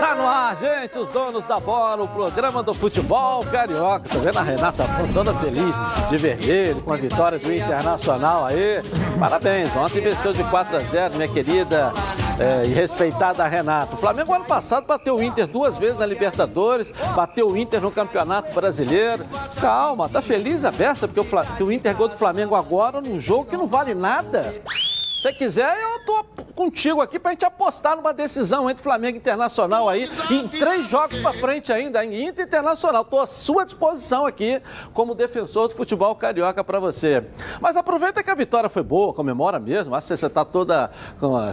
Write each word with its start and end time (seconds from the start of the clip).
Tá 0.00 0.14
no 0.14 0.26
ar, 0.26 0.56
gente, 0.56 0.98
os 0.98 1.08
donos 1.08 1.46
da 1.46 1.58
bola, 1.58 2.02
o 2.02 2.08
programa 2.08 2.62
do 2.62 2.74
futebol 2.74 3.44
carioca. 3.44 4.08
Tá 4.08 4.18
vendo 4.18 4.38
a 4.38 4.42
Renata 4.42 4.84
toda 5.12 5.34
feliz, 5.34 5.74
de 6.08 6.16
vermelho, 6.16 6.82
com 6.82 6.92
a 6.92 6.96
vitória 6.96 7.38
do 7.38 7.52
Internacional 7.52 8.46
aí. 8.46 8.82
Parabéns, 9.18 9.74
ontem 9.76 10.00
venceu 10.00 10.32
de 10.32 10.44
4 10.44 10.76
a 10.76 10.80
0, 10.80 11.14
minha 11.14 11.28
querida 11.28 11.92
é, 12.38 12.66
e 12.66 12.72
respeitada 12.72 13.46
Renata. 13.46 13.94
O 13.94 13.98
Flamengo 13.98 14.32
ano 14.32 14.44
passado 14.44 14.86
bateu 14.86 15.16
o 15.16 15.22
Inter 15.22 15.46
duas 15.46 15.76
vezes 15.76 15.98
na 15.98 16.06
Libertadores, 16.06 16.92
bateu 17.14 17.48
o 17.48 17.56
Inter 17.56 17.80
no 17.80 17.90
Campeonato 17.90 18.52
Brasileiro. 18.52 19.24
Calma, 19.60 20.08
tá 20.08 20.20
feliz 20.20 20.64
a 20.64 20.70
beça, 20.70 21.08
porque 21.08 21.20
o, 21.20 21.24
porque 21.24 21.62
o 21.62 21.72
Inter 21.72 21.96
gol 21.96 22.08
do 22.08 22.16
Flamengo 22.16 22.54
agora 22.54 23.00
num 23.00 23.18
jogo 23.18 23.46
que 23.46 23.56
não 23.56 23.66
vale 23.66 23.94
nada. 23.94 24.54
Se 25.26 25.32
quiser, 25.32 25.76
eu 25.76 26.04
tô 26.04 26.24
contigo 26.54 27.00
aqui 27.00 27.18
pra 27.18 27.32
gente 27.32 27.44
apostar 27.44 27.96
numa 27.96 28.14
decisão 28.14 28.70
entre 28.70 28.80
Flamengo 28.82 29.16
e 29.16 29.18
Internacional 29.18 29.88
aí, 29.88 30.08
em 30.30 30.46
três 30.46 30.88
jogos 30.88 31.18
pra 31.18 31.32
frente 31.32 31.72
ainda, 31.72 32.04
em 32.04 32.28
Inter 32.28 32.46
Internacional. 32.46 33.04
Tô 33.04 33.18
à 33.18 33.26
sua 33.26 33.64
disposição 33.64 34.24
aqui 34.24 34.62
como 34.94 35.16
defensor 35.16 35.68
do 35.68 35.74
futebol 35.74 36.14
carioca 36.14 36.62
para 36.62 36.78
você. 36.78 37.24
Mas 37.60 37.76
aproveita 37.76 38.22
que 38.22 38.30
a 38.30 38.34
vitória 38.36 38.70
foi 38.70 38.84
boa, 38.84 39.12
comemora 39.12 39.58
mesmo. 39.58 39.96
Acho 39.96 40.06
que 40.06 40.16
você 40.16 40.30
tá 40.30 40.44
toda 40.44 40.92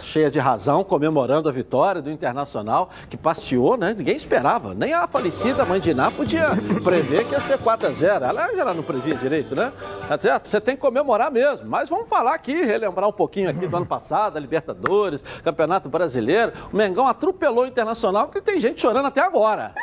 cheia 0.01 0.29
de 0.29 0.37
razão 0.37 0.83
comemorando 0.83 1.49
a 1.49 1.51
vitória 1.51 1.99
do 1.99 2.11
Internacional, 2.11 2.91
que 3.09 3.17
passeou, 3.17 3.75
né? 3.75 3.95
Ninguém 3.97 4.15
esperava. 4.15 4.75
Nem 4.75 4.93
a 4.93 5.07
falecida 5.07 5.65
mãe 5.65 5.79
de 5.79 5.95
Ná 5.95 6.11
podia 6.11 6.49
prever 6.83 7.25
que 7.25 7.33
ia 7.33 7.41
ser 7.41 7.59
4 7.59 7.87
a 7.87 7.91
0 7.91 8.25
Aliás, 8.25 8.55
ela 8.55 8.73
não 8.73 8.83
previa 8.83 9.15
direito, 9.15 9.55
né? 9.55 9.73
Tá 10.07 10.17
certo? 10.19 10.47
Você 10.47 10.61
tem 10.61 10.75
que 10.75 10.81
comemorar 10.81 11.31
mesmo. 11.31 11.67
Mas 11.67 11.89
vamos 11.89 12.07
falar 12.07 12.35
aqui, 12.35 12.63
relembrar 12.63 13.09
um 13.09 13.13
pouquinho 13.13 13.49
aqui 13.49 13.62
do 13.67 13.77
ano 13.77 13.85
passado, 13.85 14.37
a 14.37 14.39
Libertadores, 14.39 15.23
Campeonato 15.43 15.89
Brasileiro. 15.89 16.53
O 16.71 16.75
Mengão 16.75 17.07
atropelou 17.07 17.63
o 17.63 17.67
Internacional, 17.67 18.29
que 18.29 18.41
tem 18.41 18.59
gente 18.59 18.81
chorando 18.81 19.05
até 19.05 19.21
agora. 19.21 19.73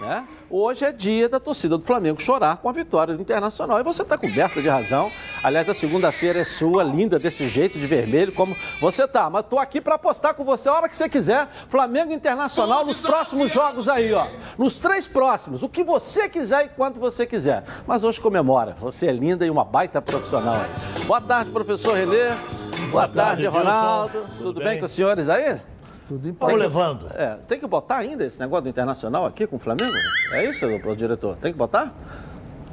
Né? 0.00 0.26
Hoje 0.50 0.82
é 0.82 0.90
dia 0.90 1.28
da 1.28 1.38
torcida 1.38 1.76
do 1.76 1.84
Flamengo 1.84 2.18
chorar 2.22 2.56
com 2.56 2.70
a 2.70 2.72
vitória 2.72 3.14
do 3.14 3.20
Internacional. 3.20 3.78
E 3.80 3.82
você 3.82 4.00
está 4.00 4.16
coberta 4.16 4.62
de 4.62 4.68
razão. 4.68 5.10
Aliás, 5.44 5.68
a 5.68 5.74
segunda-feira 5.74 6.38
é 6.38 6.44
sua, 6.44 6.82
linda 6.82 7.18
desse 7.18 7.46
jeito, 7.46 7.78
de 7.78 7.86
vermelho, 7.86 8.32
como 8.32 8.56
você 8.80 9.06
tá. 9.06 9.28
Mas 9.28 9.44
tô 9.44 9.58
aqui 9.58 9.78
para 9.78 9.96
apostar 9.96 10.32
com 10.32 10.44
você 10.44 10.70
a 10.70 10.72
hora 10.72 10.88
que 10.88 10.96
você 10.96 11.06
quiser. 11.06 11.48
Flamengo 11.68 12.12
Internacional 12.14 12.86
nos 12.86 12.98
próximos 12.98 13.52
jogos 13.52 13.90
aí, 13.90 14.10
ó. 14.14 14.26
Nos 14.56 14.80
três 14.80 15.06
próximos. 15.06 15.62
O 15.62 15.68
que 15.68 15.84
você 15.84 16.30
quiser 16.30 16.64
e 16.64 16.68
quanto 16.70 16.98
você 16.98 17.26
quiser. 17.26 17.64
Mas 17.86 18.02
hoje 18.02 18.18
comemora. 18.18 18.74
Você 18.80 19.06
é 19.06 19.12
linda 19.12 19.44
e 19.44 19.50
uma 19.50 19.66
baita 19.66 20.00
profissional. 20.00 20.64
Boa 21.06 21.20
tarde, 21.20 21.50
professor 21.50 21.94
Renê. 21.94 22.28
Boa, 22.28 22.90
Boa 22.90 23.08
tarde, 23.08 23.42
tarde, 23.42 23.46
Ronaldo. 23.46 24.12
Tudo, 24.12 24.36
Tudo 24.38 24.60
bem? 24.60 24.68
bem 24.68 24.78
com 24.78 24.86
os 24.86 24.92
senhores 24.92 25.28
aí? 25.28 25.60
Tudo 26.08 26.26
em 26.26 26.32
paz. 26.32 26.50
Vamos 26.50 26.66
levando. 26.66 27.06
É, 27.14 27.36
tem 27.46 27.60
que 27.60 27.66
botar 27.66 27.98
ainda 27.98 28.24
esse 28.24 28.40
negócio 28.40 28.64
do 28.64 28.70
Internacional 28.70 29.26
aqui 29.26 29.46
com 29.46 29.56
o 29.56 29.58
Flamengo? 29.58 29.92
É 30.32 30.48
isso, 30.48 30.64
o 30.66 30.96
diretor? 30.96 31.36
Tem 31.36 31.52
que 31.52 31.58
botar? 31.58 31.92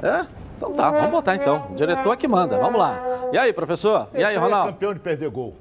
É? 0.02 0.26
Então 0.58 0.72
tá, 0.72 0.90
vamos 0.90 1.12
botar 1.12 1.36
então. 1.36 1.68
O 1.70 1.76
diretor 1.76 2.14
é 2.14 2.18
que 2.18 2.28
manda, 2.30 2.58
vamos 2.58 2.80
lá. 2.80 3.30
E 3.34 3.38
aí, 3.38 3.52
professor? 3.52 4.08
E 4.14 4.24
aí, 4.24 4.38
Ronaldo? 4.38 4.70
É 4.70 4.72
campeão 4.72 4.94
de 4.94 5.02
perder 5.02 5.30
gol. 5.30 5.54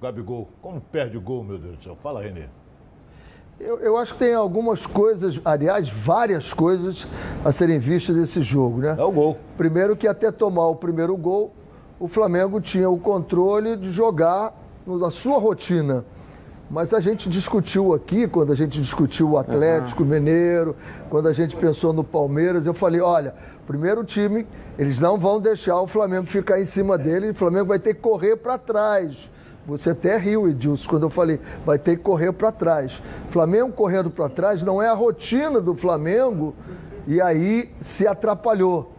Gabigol. 0.00 0.48
Como 0.62 0.80
perde 0.80 1.18
gol, 1.18 1.42
meu 1.42 1.58
Deus 1.58 1.78
do 1.78 1.82
céu? 1.82 1.98
Fala, 2.00 2.22
Renê. 2.22 2.44
Eu, 3.58 3.80
eu, 3.80 3.96
acho 3.96 4.12
que 4.12 4.20
tem 4.20 4.34
algumas 4.34 4.86
coisas, 4.86 5.40
aliás, 5.44 5.88
várias 5.88 6.52
coisas 6.52 7.08
a 7.44 7.50
serem 7.50 7.80
vistas 7.80 8.14
desse 8.14 8.40
jogo, 8.40 8.78
né? 8.78 8.94
É 8.96 9.02
o 9.02 9.10
gol. 9.10 9.36
Primeiro 9.56 9.96
que 9.96 10.06
até 10.06 10.30
tomar 10.30 10.68
o 10.68 10.76
primeiro 10.76 11.16
gol, 11.16 11.52
o 11.98 12.06
Flamengo 12.06 12.60
tinha 12.60 12.88
o 12.88 13.00
controle 13.00 13.76
de 13.76 13.90
jogar 13.90 14.54
na 14.86 15.10
sua 15.10 15.40
rotina. 15.40 16.04
Mas 16.70 16.92
a 16.92 17.00
gente 17.00 17.30
discutiu 17.30 17.94
aqui, 17.94 18.28
quando 18.28 18.52
a 18.52 18.54
gente 18.54 18.78
discutiu 18.80 19.30
o 19.30 19.38
Atlético 19.38 20.02
uhum. 20.02 20.08
Mineiro, 20.08 20.76
quando 21.08 21.26
a 21.26 21.32
gente 21.32 21.56
pensou 21.56 21.92
no 21.94 22.04
Palmeiras, 22.04 22.66
eu 22.66 22.74
falei: 22.74 23.00
olha, 23.00 23.34
primeiro 23.66 24.04
time, 24.04 24.46
eles 24.78 25.00
não 25.00 25.18
vão 25.18 25.40
deixar 25.40 25.80
o 25.80 25.86
Flamengo 25.86 26.26
ficar 26.26 26.60
em 26.60 26.66
cima 26.66 26.98
dele, 26.98 27.30
o 27.30 27.34
Flamengo 27.34 27.66
vai 27.66 27.78
ter 27.78 27.94
que 27.94 28.00
correr 28.00 28.36
para 28.36 28.58
trás. 28.58 29.30
Você 29.66 29.90
até 29.90 30.16
riu, 30.16 30.48
Edilson, 30.48 30.88
quando 30.88 31.02
eu 31.04 31.10
falei, 31.10 31.38
vai 31.64 31.78
ter 31.78 31.96
que 31.96 32.02
correr 32.02 32.32
para 32.32 32.50
trás. 32.50 33.02
Flamengo 33.30 33.70
correndo 33.72 34.10
para 34.10 34.28
trás 34.28 34.62
não 34.62 34.80
é 34.80 34.88
a 34.88 34.94
rotina 34.94 35.60
do 35.60 35.74
Flamengo, 35.74 36.54
e 37.06 37.20
aí 37.20 37.70
se 37.80 38.06
atrapalhou. 38.06 38.92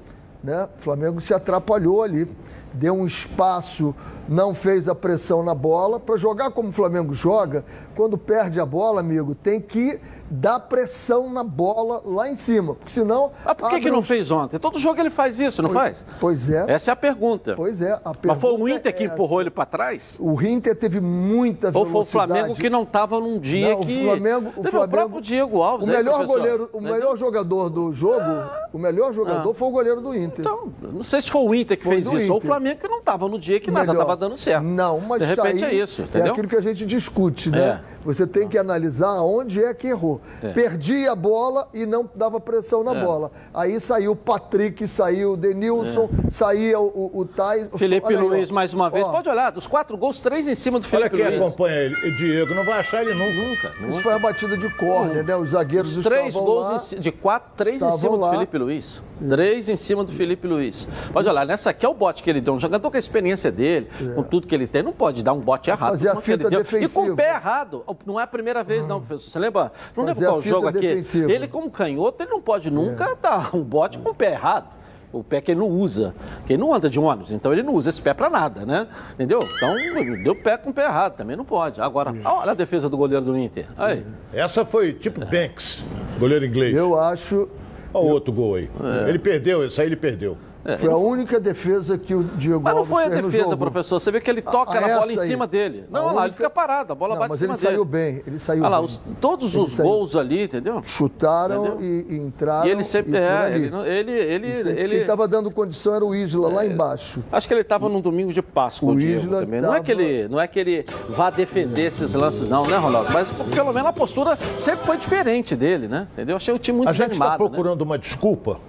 Né? 0.43 0.67
O 0.77 0.81
Flamengo 0.81 1.19
se 1.19 1.33
atrapalhou 1.33 2.03
ali, 2.03 2.27
deu 2.73 2.93
um 2.93 3.05
espaço 3.05 3.95
não 4.29 4.53
fez 4.53 4.87
a 4.87 4.93
pressão 4.93 5.43
na 5.43 5.55
bola. 5.55 5.99
Para 5.99 6.15
jogar 6.15 6.51
como 6.51 6.69
o 6.69 6.73
Flamengo 6.73 7.13
joga, 7.13 7.65
quando 7.99 8.17
perde 8.17 8.61
a 8.61 8.65
bola, 8.65 9.01
amigo, 9.01 9.35
tem 9.35 9.59
que 9.59 9.99
dar 10.29 10.57
pressão 10.57 11.29
na 11.29 11.43
bola 11.43 12.01
lá 12.05 12.29
em 12.29 12.37
cima. 12.37 12.75
Porque 12.75 12.93
senão. 12.93 13.31
Ah, 13.43 13.53
por 13.53 13.69
que, 13.71 13.81
que 13.81 13.91
não 13.91 14.01
fez 14.01 14.31
ontem? 14.31 14.57
Todo 14.57 14.79
jogo 14.79 15.01
ele 15.01 15.09
faz 15.09 15.37
isso, 15.37 15.61
não 15.61 15.69
pois, 15.69 15.81
faz? 15.81 16.05
Pois 16.17 16.49
é. 16.49 16.63
Essa 16.69 16.91
é 16.91 16.93
a 16.93 16.95
pergunta. 16.95 17.55
Pois 17.57 17.81
é. 17.81 17.91
A 18.05 18.13
Mas 18.25 18.39
foi 18.39 18.53
o 18.53 18.69
Inter 18.69 18.89
é 18.89 18.91
que 18.93 19.03
empurrou 19.03 19.41
ele 19.41 19.49
para 19.49 19.65
trás? 19.65 20.15
O 20.17 20.41
Inter 20.41 20.77
teve 20.77 21.01
muita 21.01 21.71
velocidade. 21.71 21.77
Ou 21.77 21.85
foi 21.87 22.01
o 22.01 22.05
Flamengo 22.05 22.55
que 22.55 22.69
não 22.69 22.83
estava 22.83 23.19
num 23.19 23.37
dia 23.37 23.71
não, 23.71 23.81
que. 23.81 23.99
O 23.99 24.03
Flamengo. 24.05 24.53
O, 24.55 24.63
Flamengo, 24.63 24.83
o 24.85 24.87
próprio 24.87 25.21
Diego 25.21 25.61
Alves. 25.61 25.87
O 25.87 25.91
melhor 25.91 26.21
aí, 26.21 26.27
goleiro, 26.27 26.69
o 26.71 26.79
melhor 26.79 27.17
jogador 27.17 27.69
do 27.69 27.91
jogo, 27.91 28.49
o 28.71 28.77
melhor 28.77 29.11
jogador 29.11 29.51
ah. 29.51 29.53
foi 29.53 29.67
o 29.67 29.71
goleiro 29.71 29.99
do 29.99 30.15
Inter. 30.15 30.39
Então, 30.39 30.71
não 30.81 31.03
sei 31.03 31.21
se 31.21 31.29
foi 31.29 31.41
o 31.41 31.53
Inter 31.53 31.75
que 31.75 31.83
foi 31.83 31.95
fez 31.95 32.05
isso, 32.05 32.15
Inter. 32.15 32.31
ou 32.31 32.37
o 32.37 32.41
Flamengo 32.41 32.79
que 32.79 32.87
não 32.87 32.99
estava 32.99 33.27
no 33.27 33.37
dia 33.37 33.59
que 33.59 33.69
nada 33.69 33.91
estava 33.91 34.15
dando 34.15 34.37
certo. 34.37 34.63
Não, 34.63 35.01
mas 35.01 35.19
de 35.19 35.25
repente 35.25 35.65
é 35.65 35.73
isso, 35.73 36.03
entendeu? 36.03 36.27
É 36.27 36.29
aquilo 36.29 36.47
que 36.47 36.55
a 36.55 36.61
gente 36.61 36.85
discute, 36.85 37.49
né? 37.49 37.81
É. 37.85 37.88
Você 38.03 38.25
tem 38.25 38.47
que 38.47 38.57
analisar 38.57 39.21
onde 39.21 39.63
é 39.63 39.73
que 39.73 39.87
errou. 39.87 40.21
É. 40.41 40.49
Perdi 40.49 41.07
a 41.07 41.15
bola 41.15 41.67
e 41.73 41.85
não 41.85 42.09
dava 42.15 42.39
pressão 42.39 42.83
na 42.83 42.95
é. 42.95 43.03
bola. 43.03 43.31
Aí 43.53 43.79
saiu 43.79 44.11
o 44.13 44.15
Patrick, 44.15 44.87
saiu 44.87 45.33
o 45.33 45.37
Denilson, 45.37 46.09
é. 46.27 46.31
saía 46.31 46.79
o, 46.79 46.87
o, 46.87 47.19
o 47.19 47.25
Thais. 47.25 47.67
Felipe 47.77 48.15
Luiz 48.15 48.51
mais 48.51 48.73
uma 48.73 48.89
vez. 48.89 49.05
Ó. 49.05 49.11
Pode 49.11 49.29
olhar, 49.29 49.51
dos 49.51 49.67
quatro 49.67 49.97
gols, 49.97 50.19
três 50.19 50.47
em 50.47 50.55
cima 50.55 50.79
do 50.79 50.87
Felipe 50.87 51.15
Olha 51.15 51.23
quem 51.23 51.37
Luiz. 51.37 51.41
acompanha 51.41 51.75
ele, 51.75 52.11
Diego, 52.11 52.53
não 52.53 52.65
vai 52.65 52.79
achar 52.79 53.01
ele 53.01 53.13
nunca. 53.13 53.71
Nunca. 53.79 53.85
Isso 53.87 54.01
foi 54.01 54.13
a 54.13 54.19
batida 54.19 54.57
de 54.57 54.69
córner, 54.75 55.23
né? 55.23 55.35
Os 55.35 55.49
zagueiros 55.49 55.97
Os 55.97 56.03
três 56.03 56.33
gols 56.33 56.91
lá, 56.91 56.99
de 56.99 57.11
quatro, 57.11 57.51
três 57.55 57.81
em 57.81 57.91
cima 57.91 58.15
lá. 58.15 58.27
do 58.27 58.33
Felipe 58.33 58.57
Luiz. 58.57 59.01
Três 59.27 59.67
em 59.69 59.75
cima 59.75 60.03
do 60.03 60.11
Felipe 60.11 60.47
Luiz. 60.47 60.87
Pode 61.11 61.27
olhar, 61.27 61.45
nessa 61.45 61.71
aqui 61.71 61.85
é 61.85 61.89
o 61.89 61.93
bote 61.93 62.23
que 62.23 62.29
ele 62.29 62.41
deu. 62.41 62.53
Um 62.53 62.59
jogador 62.59 62.89
com 62.89 62.95
a 62.95 62.99
experiência 62.99 63.51
dele, 63.51 63.87
é. 64.01 64.13
com 64.13 64.23
tudo 64.23 64.47
que 64.47 64.55
ele 64.55 64.67
tem, 64.67 64.81
não 64.81 64.93
pode 64.93 65.23
dar 65.23 65.33
um 65.33 65.39
bote 65.39 65.69
errado. 65.69 65.91
Fazer 65.91 66.09
a 66.09 66.15
fita 66.21 66.49
defensiva. 66.49 66.85
E 66.85 66.89
com 67.07 67.13
o 67.13 67.15
pé 67.15 67.29
errado. 67.29 67.83
Não 68.05 68.19
é 68.19 68.23
a 68.23 68.27
primeira 68.27 68.63
vez, 68.63 68.87
não, 68.87 68.99
professor. 68.99 69.29
Você 69.29 69.39
lembra? 69.39 69.71
Não 69.95 70.03
lembra 70.03 70.25
qual 70.25 70.41
jogo 70.41 70.67
aqui? 70.67 70.79
Defensiva. 70.79 71.31
Ele, 71.31 71.47
como 71.47 71.69
canhoto, 71.69 72.23
ele 72.23 72.31
não 72.31 72.41
pode 72.41 72.71
nunca 72.71 73.05
é. 73.05 73.15
dar 73.15 73.55
um 73.55 73.61
bote 73.61 73.97
com 73.97 74.11
o 74.11 74.15
pé 74.15 74.33
errado 74.33 74.79
o 75.11 75.23
pé 75.23 75.41
que 75.41 75.51
ele 75.51 75.59
não 75.59 75.67
usa, 75.67 76.13
que 76.45 76.53
ele 76.53 76.61
não 76.61 76.73
anda 76.73 76.89
de 76.89 76.99
ônibus, 76.99 77.31
então 77.31 77.51
ele 77.51 77.63
não 77.63 77.73
usa 77.73 77.89
esse 77.89 78.01
pé 78.01 78.13
para 78.13 78.29
nada, 78.29 78.65
né? 78.65 78.87
Entendeu? 79.13 79.39
Então, 79.57 79.75
deu 80.23 80.35
pé 80.35 80.57
com 80.57 80.69
o 80.69 80.73
pé 80.73 80.85
errado, 80.85 81.15
também 81.15 81.35
não 81.35 81.45
pode. 81.45 81.81
Agora, 81.81 82.13
olha 82.23 82.51
a 82.51 82.55
defesa 82.55 82.87
do 82.87 82.95
goleiro 82.95 83.25
do 83.25 83.37
Inter. 83.37 83.65
Aí. 83.77 84.05
Essa 84.31 84.63
foi 84.63 84.93
tipo 84.93 85.19
Banks, 85.19 85.83
goleiro 86.19 86.45
inglês. 86.45 86.75
Eu 86.75 86.97
acho. 86.99 87.49
Olha 87.93 88.05
o 88.05 88.09
outro 88.09 88.33
gol 88.33 88.55
aí. 88.55 88.69
É. 89.05 89.09
Ele 89.09 89.19
perdeu, 89.19 89.65
esse 89.65 89.79
aí 89.81 89.87
ele 89.87 89.95
perdeu. 89.95 90.37
É, 90.69 90.77
foi 90.77 90.91
a 90.91 90.97
única 90.97 91.39
defesa 91.39 91.97
que 91.97 92.13
o 92.13 92.23
Diego 92.23 92.61
Mas 92.61 92.75
não 92.75 92.85
foi 92.85 93.05
a 93.05 93.09
defesa, 93.09 93.57
professor. 93.57 93.99
Você 93.99 94.11
vê 94.11 94.21
que 94.21 94.29
ele 94.29 94.41
toca 94.41 94.73
a, 94.73 94.85
a 94.85 94.99
bola 94.99 95.13
em 95.13 95.17
cima 95.17 95.47
dele. 95.47 95.85
Não, 95.89 96.05
olha 96.05 96.15
lá, 96.15 96.25
ele 96.25 96.33
fica 96.33 96.49
parado, 96.49 96.93
a 96.93 96.95
bola 96.95 97.15
não, 97.15 97.21
bate 97.21 97.33
em 97.33 97.37
cima 97.37 97.55
dele. 97.55 97.63
Mas 97.63 97.63
ele 97.63 97.71
saiu 97.71 97.85
bem, 97.85 98.23
ele 98.27 98.39
saiu 98.39 98.61
olha 98.61 98.69
lá, 98.69 98.81
os, 98.81 99.01
todos 99.19 99.53
ele 99.55 99.63
os 99.63 99.73
saiu. 99.73 99.89
gols 99.89 100.15
ali, 100.15 100.43
entendeu? 100.43 100.81
Chutaram 100.83 101.65
entendeu? 101.65 101.81
E, 101.81 102.13
e, 102.13 102.17
entraram. 102.17 102.67
E 102.67 102.71
ele 102.71 102.83
sempre. 102.83 103.13
E 103.13 103.17
é, 103.17 103.55
ele, 103.55 104.11
ele, 104.11 104.11
ele, 104.11 104.47
ele... 104.69 104.89
Quem 104.89 105.01
estava 105.01 105.27
dando 105.27 105.49
condição 105.49 105.95
era 105.95 106.05
o 106.05 106.13
Isla, 106.13 106.49
é, 106.49 106.53
lá 106.53 106.65
embaixo. 106.65 107.23
Acho 107.31 107.47
que 107.47 107.53
ele 107.53 107.61
estava 107.61 107.89
num 107.89 108.01
domingo 108.01 108.31
de 108.31 108.41
Páscoa, 108.41 108.91
o, 108.91 108.95
o 108.95 108.99
Isla 108.99 109.39
também. 109.41 109.61
Tava... 109.61 109.73
Não, 109.73 109.79
é 109.79 109.83
que 109.83 109.91
ele, 109.91 110.27
não 110.27 110.39
é 110.39 110.47
que 110.47 110.59
ele 110.59 110.85
vá 111.09 111.29
defender 111.29 111.87
esses 111.87 112.13
lances, 112.13 112.49
não, 112.49 112.67
né, 112.67 112.77
Ronaldo? 112.77 113.11
Mas 113.11 113.29
pelo 113.53 113.73
menos 113.73 113.89
a 113.89 113.93
postura 113.93 114.37
sempre 114.57 114.85
foi 114.85 114.97
diferente 114.97 115.55
dele, 115.55 115.87
né? 115.87 116.07
Entendeu? 116.13 116.35
Achei 116.35 116.53
o 116.53 116.59
time 116.59 116.77
muito 116.77 116.91
desanimado. 116.91 117.23
A 117.23 117.27
gente 117.27 117.33
está 117.33 117.37
procurando 117.37 117.79
né? 117.79 117.85
uma 117.85 117.97
desculpa 117.97 118.59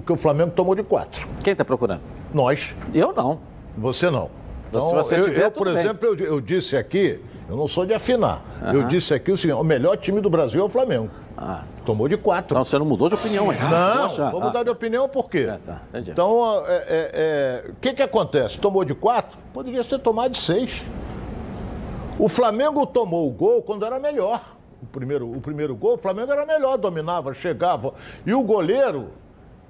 porque 0.00 0.12
o 0.12 0.16
Flamengo 0.16 0.52
tomou 0.52 0.74
de 0.74 0.82
quatro. 0.82 1.26
Quem 1.42 1.52
está 1.52 1.64
procurando? 1.64 2.00
Nós. 2.32 2.74
Eu 2.94 3.12
não. 3.12 3.40
Você 3.76 4.10
não. 4.10 4.30
Então, 4.68 4.90
você 4.90 5.18
eu, 5.18 5.24
tiver, 5.24 5.44
eu, 5.44 5.50
por 5.50 5.66
exemplo, 5.66 6.08
eu, 6.08 6.16
eu, 6.16 6.40
disse 6.40 6.76
aqui, 6.76 7.20
eu 7.48 7.56
não 7.56 7.66
sou 7.66 7.86
de 7.86 7.94
afinar, 7.94 8.42
uhum. 8.62 8.74
eu 8.74 8.82
disse 8.82 9.14
aqui 9.14 9.32
o 9.32 9.36
seguinte, 9.36 9.58
o 9.58 9.64
melhor 9.64 9.96
time 9.96 10.20
do 10.20 10.28
Brasil 10.28 10.60
é 10.60 10.64
o 10.64 10.68
Flamengo. 10.68 11.08
Ah. 11.36 11.62
Tomou 11.86 12.06
de 12.06 12.16
quatro. 12.16 12.54
Então 12.54 12.64
você 12.64 12.78
não 12.78 12.84
mudou 12.84 13.08
de 13.08 13.14
opinião, 13.14 13.50
hein? 13.50 13.58
Não, 13.58 14.30
vou 14.30 14.40
mudar 14.40 14.60
ah. 14.60 14.64
de 14.64 14.70
opinião 14.70 15.08
por 15.08 15.30
quê? 15.30 15.48
É, 15.48 15.58
tá. 15.58 15.82
Então, 15.94 16.32
o 16.32 16.66
é, 16.66 16.74
é, 16.76 17.10
é, 17.14 17.70
que, 17.80 17.94
que 17.94 18.02
acontece? 18.02 18.58
Tomou 18.58 18.84
de 18.84 18.94
quatro? 18.94 19.38
Poderia 19.54 19.82
ter 19.82 19.98
tomado 20.00 20.32
de 20.32 20.38
seis. 20.38 20.82
O 22.18 22.28
Flamengo 22.28 22.84
tomou 22.84 23.26
o 23.26 23.30
gol 23.30 23.62
quando 23.62 23.86
era 23.86 23.98
melhor. 23.98 24.56
O 24.82 24.86
primeiro, 24.86 25.30
o 25.30 25.40
primeiro 25.40 25.74
gol, 25.74 25.94
o 25.94 25.98
Flamengo 25.98 26.30
era 26.32 26.44
melhor, 26.44 26.76
dominava, 26.76 27.32
chegava. 27.32 27.94
E 28.26 28.34
o 28.34 28.42
goleiro 28.42 29.10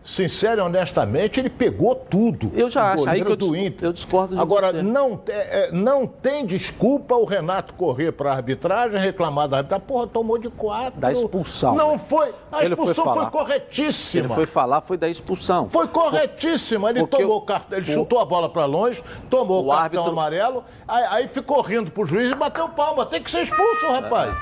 sincero 0.08 0.60
e 0.60 0.64
honestamente, 0.64 1.38
ele 1.38 1.50
pegou 1.50 1.94
tudo. 1.94 2.50
Eu 2.54 2.68
já 2.70 2.92
acho, 2.92 3.08
aí 3.08 3.22
que 3.22 3.30
eu, 3.32 3.36
do 3.36 3.54
Inter. 3.54 3.88
eu 3.88 3.92
discordo 3.92 4.40
Agora, 4.40 4.72
você. 4.72 4.82
Não, 4.82 5.20
é, 5.28 5.70
não 5.70 6.06
tem 6.06 6.46
desculpa 6.46 7.14
o 7.14 7.24
Renato 7.24 7.74
correr 7.74 8.12
para 8.12 8.30
a 8.32 8.34
arbitragem, 8.36 8.98
reclamar 9.00 9.48
da 9.48 9.58
arbitragem. 9.58 9.86
Porra, 9.86 10.06
tomou 10.06 10.38
de 10.38 10.48
quatro. 10.48 10.98
Da 10.98 11.12
expulsão. 11.12 11.74
Não 11.74 11.92
né? 11.92 12.00
foi. 12.08 12.34
A 12.50 12.64
ele 12.64 12.74
expulsão 12.74 13.04
foi, 13.04 13.14
foi, 13.22 13.30
corretíssima. 13.30 14.24
Ele 14.24 14.34
foi 14.34 14.46
falar, 14.46 14.80
foi 14.80 14.96
da 14.96 15.08
expulsão. 15.08 15.68
Foi 15.70 15.86
corretíssima. 15.86 16.90
Ele 16.90 17.00
Porque 17.00 17.18
tomou 17.18 17.36
o- 17.38 17.42
cartão, 17.42 17.78
ele 17.78 17.90
o- 17.90 17.94
chutou 17.94 18.18
a 18.18 18.24
bola 18.24 18.48
para 18.48 18.64
longe, 18.64 19.02
tomou 19.28 19.62
o, 19.62 19.66
o 19.66 19.70
cartão 19.70 19.84
árbitro- 19.84 20.10
amarelo, 20.10 20.64
aí, 20.86 21.04
aí 21.10 21.28
ficou 21.28 21.60
rindo 21.60 21.90
pro 21.90 22.06
juiz 22.06 22.30
e 22.30 22.34
bateu 22.34 22.68
palma. 22.70 23.04
Tem 23.04 23.22
que 23.22 23.30
ser 23.30 23.42
expulso, 23.42 23.86
rapaz. 23.86 24.34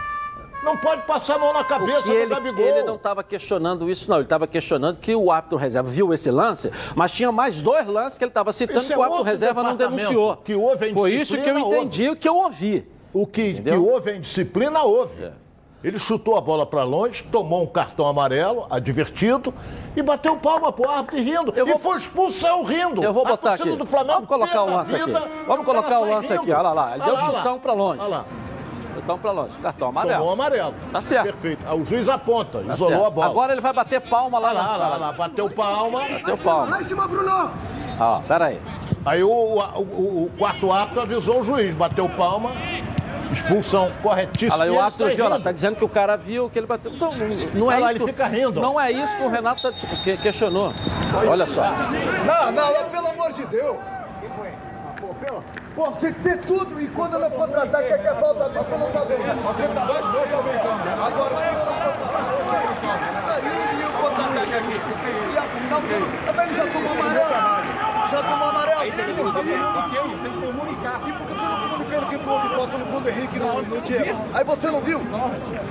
Não 0.62 0.76
pode 0.76 1.03
passar 1.03 1.37
a 1.37 1.38
mão 1.38 1.53
na 1.53 1.62
cabeça 1.62 1.99
Porque 2.03 2.11
do 2.12 2.17
ele, 2.17 2.26
Gabigol. 2.35 2.64
ele 2.64 2.82
não 2.82 2.97
estava 2.97 3.23
questionando 3.23 3.88
isso, 3.88 4.08
não. 4.11 4.17
Ele 4.17 4.25
estava 4.25 4.47
questionando 4.47 4.97
que 4.99 5.14
o 5.14 5.31
árbitro 5.31 5.56
reserva 5.56 5.88
viu 5.88 6.12
esse 6.12 6.31
lance, 6.31 6.73
mas 6.94 7.12
tinha 7.12 7.31
mais 7.31 7.62
dois 7.62 7.87
lances 7.87 8.19
que 8.19 8.25
ele 8.25 8.31
estava 8.31 8.53
citando 8.53 8.79
Esse 8.81 8.88
que 8.88 8.94
é 8.94 8.99
o 8.99 9.03
árbitro 9.03 9.25
reserva 9.25 9.62
não 9.62 9.76
denunciou. 9.76 10.37
que 10.38 10.55
houve 10.55 10.91
a 10.91 10.94
Foi 10.94 11.12
isso 11.14 11.37
que 11.37 11.49
eu 11.49 11.58
entendi, 11.58 12.08
o 12.08 12.17
que 12.17 12.29
eu 12.29 12.37
ouvi. 12.37 12.88
O 13.12 13.26
que, 13.26 13.55
que 13.55 13.70
houve 13.70 14.12
em 14.12 14.20
disciplina, 14.20 14.82
houve. 14.82 15.25
É. 15.25 15.32
Ele 15.85 15.99
chutou 15.99 16.37
a 16.37 16.41
bola 16.41 16.67
para 16.67 16.82
longe, 16.82 17.23
tomou 17.31 17.62
um 17.62 17.67
cartão 17.67 18.06
amarelo, 18.06 18.67
advertido, 18.69 19.55
e 19.94 20.03
bateu 20.03 20.37
palma 20.37 20.73
pro 20.73 20.91
árbitro 20.91 21.19
rindo. 21.19 21.53
Eu 21.55 21.64
vou- 21.64 21.76
E 21.76 21.79
foi 21.79 21.97
expulsão 21.99 22.64
rindo. 22.64 23.03
Eu 23.05 23.12
vou 23.12 23.25
botar 23.25 23.55
aqui. 23.55 23.70
do 23.70 23.87
Flamengo 23.87 24.14
Vamos 24.14 24.29
colocar 24.29 24.62
o 24.62 24.67
lance 24.76 24.97
aqui. 24.97 25.12
Vamos 25.47 25.64
colocar 25.64 26.00
o 26.00 26.05
lance 26.11 26.32
aqui. 26.32 26.50
Olha 26.50 26.73
lá, 26.73 26.97
ele 26.97 27.05
deu 27.05 27.14
lá, 27.14 27.20
chutão 27.26 27.53
olha 27.53 27.61
pra 27.61 27.73
longe. 27.73 28.00
Olha 28.00 28.08
lá. 28.08 28.25
Então, 29.06 29.19
pra 29.19 29.31
longe, 29.31 29.53
cartão 29.62 29.87
Tomou 29.88 30.03
amarelo. 30.03 30.31
amarelo. 30.32 30.75
Tá 30.91 31.00
certo. 31.00 31.25
Perfeito. 31.26 31.62
Ah, 31.64 31.76
O 31.76 31.85
juiz 31.85 32.08
aponta, 32.08 32.58
Tá 32.58 32.75
isolou 32.75 32.93
certo. 32.93 33.06
a 33.06 33.11
bola. 33.11 33.26
Agora 33.29 33.53
ele 33.53 33.61
vai 33.61 33.73
bater 33.73 34.00
palma 34.00 34.37
lá 34.41 34.49
Olha 34.49 34.58
lá, 34.58 34.76
lá, 34.76 34.88
olha 34.88 34.97
lá, 34.97 35.12
bateu 35.12 35.49
palma. 35.49 36.00
Bateu 36.08 36.37
palma. 36.38 36.70
Lá 36.70 36.81
em 36.81 36.85
cima, 36.85 37.06
Bruno! 37.06 37.50
Ó, 38.00 38.20
peraí. 38.26 38.61
Aí 39.05 39.23
o, 39.23 39.29
o, 39.31 39.61
o- 39.81 40.25
o 40.25 40.31
quarto 40.37 40.73
árbitro 40.73 41.03
avisou 41.03 41.41
o 41.41 41.44
juiz, 41.44 41.73
bateu 41.76 42.08
palma, 42.08 42.50
expulsão 43.31 43.93
corretíssima. 44.03 44.55
Olha 44.56 44.64
lá, 44.64 44.70
o 44.70 44.75
ele 44.75 44.79
árbitro 44.85 45.06
viu, 45.31 45.41
tá 45.41 45.53
dizendo 45.53 45.76
que 45.76 45.85
o 45.85 45.88
cara 45.88 46.17
viu 46.17 46.50
que 46.50 46.58
ele 46.58 46.67
bateu. 46.67 46.93
Então, 46.93 47.12
não, 47.12 47.26
não 47.55 47.70
é 47.73 47.76
Olha 47.76 47.85
lá, 47.85 47.93
isso. 47.93 48.03
ele 48.03 48.12
fica 48.12 48.26
rindo. 48.26 48.61
Não 48.61 48.81
é 48.81 48.91
isso 48.91 49.17
que 49.17 49.23
o 49.23 49.29
Renato 49.29 49.62
tá, 49.62 49.70
que 49.73 50.17
questionou. 50.19 50.73
Olha 51.29 51.47
só. 51.47 51.62
Não, 51.62 52.53
não, 52.53 52.73
não, 52.82 52.91
pelo 52.91 53.06
amor 53.06 53.32
de 53.32 53.47
Deus! 53.47 53.76
Quem 54.20 54.29
foi? 54.31 54.50
Pô, 55.00 55.14
pelo... 55.14 55.44
Pô, 55.76 55.90
você 55.90 56.11
tem 56.11 56.14
que 56.14 56.20
ter 56.20 56.38
tudo 56.46 56.81
e 56.81 56.88
quando 56.88 57.19
não 57.19 57.31
contra-ataque 57.31 57.93
é 57.93 57.99
que 57.99 58.08
é 58.08 58.14
falta, 58.14 58.49
você 58.49 58.76
não 58.78 58.90
tá 58.93 59.00
vendo. 59.05 59.43
Você 59.43 59.69
tá 59.69 59.84
dois 59.84 60.06
dois 60.06 60.31
também. 60.31 60.55
Agora, 60.56 61.34
quando 61.37 61.67
não 63.12 63.38
indo 63.44 63.81
e 63.81 63.84
o 63.84 63.93
contra-ataque 64.00 64.55
aqui. 64.55 64.81
E 65.34 65.38
a- 65.38 65.44
não, 65.70 65.81
tudo- 65.82 66.43
Ele 66.43 66.55
já 66.55 66.67
tomou 66.73 66.93
amarelo. 66.93 68.11
Já 68.11 68.23
tomou 68.23 68.49
amarelo. 68.49 68.81
Aí 68.81 68.93
tem 68.93 69.05
que 69.05 69.14
comunicar. 69.14 71.00
E 71.06 71.12
por 71.12 71.26
que 71.26 71.34
você 71.34 71.40
não 71.43 71.58
comunicou 71.69 71.99
o 71.99 72.06
que 72.06 72.19
foi 72.19 72.40
que 72.40 72.49
passou 72.49 72.79
no 72.79 72.84
Bruno 72.87 73.08
Henrique 73.11 73.38
no, 73.38 73.62
no 73.62 73.81
Diego? 73.82 74.19
Aí 74.32 74.44
você 74.44 74.67
não 74.70 74.81
viu? 74.81 75.02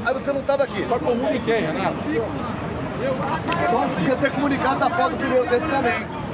Aí 0.05 0.13
você 0.13 0.33
não 0.33 0.41
tava 0.43 0.63
aqui. 0.65 0.85
Só 0.87 0.99
comuniquei, 0.99 1.61
Renato. 1.61 1.95
Então 2.07 3.79
você 3.89 3.95
devia 3.95 4.15
ter 4.17 4.31
comunicado 4.31 4.79
da 4.79 4.89
foto 4.91 5.09
do 5.11 5.17
primeiro 5.17 5.47
tempo 5.47 5.67
também. 5.69 6.24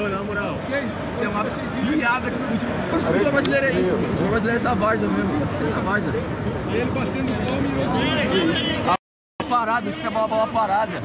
Ô, 0.00 0.08
na 0.08 0.22
moral, 0.22 0.56
isso 0.64 1.24
é 1.24 1.28
uma 1.28 1.44
piada 1.44 2.30
que 2.30 2.36
o 2.36 2.46
futebol. 2.46 2.76
Mas 2.90 3.02
o 3.02 3.06
futebol 3.06 3.32
brasileiro 3.32 3.66
é 3.66 3.72
isso. 3.72 3.94
O 3.94 3.98
futebol 3.98 4.30
brasileiro 4.30 4.58
é 4.58 4.60
essa 4.62 4.74
várzea 4.74 5.08
mesmo. 5.08 5.30
Essa 5.60 5.80
várzea. 5.80 6.12
Ele 6.72 6.90
batendo 6.90 7.32
palma 7.46 7.68
e 9.42 9.44
Parada, 9.44 9.90
isso 9.90 10.00
que 10.00 10.06
é 10.06 10.10
bola, 10.10 10.28
bola 10.28 10.46
parada. 10.46 11.02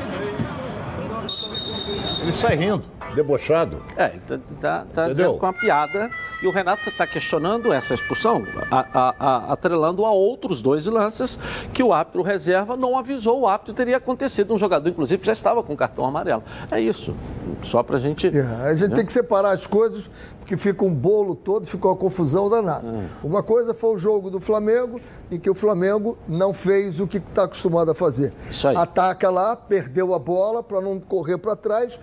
Ele 2.22 2.32
sai 2.32 2.56
rindo, 2.56 2.86
debochado. 3.16 3.82
É, 3.98 4.10
tá, 4.28 4.40
tá, 4.62 4.86
tá 4.94 5.10
dizendo 5.10 5.34
com 5.36 5.46
uma 5.46 5.54
piada. 5.54 6.10
E 6.44 6.48
o 6.48 6.52
Renato 6.52 6.88
está 6.90 7.08
questionando 7.08 7.72
essa 7.74 7.94
expulsão, 7.94 8.44
a- 8.70 8.86
a- 8.94 9.16
a- 9.20 9.54
atrelando 9.54 10.06
a 10.06 10.12
outros 10.12 10.62
dois 10.62 10.86
lances 10.86 11.40
que 11.74 11.82
o 11.82 11.92
árbitro 11.94 12.22
reserva 12.22 12.76
não 12.78 12.98
avisou 12.98 13.42
o 13.42 13.48
árbitro 13.48 13.74
teria 13.74 13.98
acontecido. 13.98 14.54
Um 14.54 14.58
jogador, 14.58 14.88
inclusive, 14.90 15.26
já 15.26 15.34
estava 15.34 15.64
com 15.64 15.76
cartão 15.76 16.06
amarelo. 16.06 16.44
É 16.70 16.80
isso. 16.80 17.16
Só 17.64 17.82
pra 17.82 17.98
gente. 17.98 18.28
É, 18.28 18.42
a 18.42 18.76
gente 18.76 18.94
tem 18.94 19.06
que 19.06 19.12
separar 19.12 19.52
as 19.52 19.66
coisas, 19.66 20.10
porque 20.40 20.58
fica 20.58 20.84
um 20.86 20.94
bolo 20.94 21.36
todo, 21.36 21.66
fica 21.66 21.88
uma 21.88 21.96
confusão 21.96 22.50
danada. 22.50 22.86
Hum. 22.86 23.08
Uma 23.24 23.42
coisa 23.42 23.74
foi 23.74 23.94
o 23.96 23.98
jogo 23.98 24.30
do 24.30 24.40
Flamengo, 24.40 25.00
em 25.32 25.40
que 25.40 25.50
o 25.50 25.56
Flamengo 25.56 26.18
não 26.28 26.54
fez 26.54 27.00
o 27.00 27.08
que 27.08 27.18
está 27.18 27.44
acostumado 27.46 27.90
a 27.90 27.96
fazer. 27.96 28.34
Isso 28.52 28.68
aí. 28.68 28.76
Ataca 28.76 29.30
lá, 29.30 29.56
perdeu 29.56 30.14
a 30.14 30.20
bola 30.20 30.62
para 30.62 30.82
não 30.82 31.00
correr 31.00 31.38
para 31.38 31.56
trás, 31.56 32.00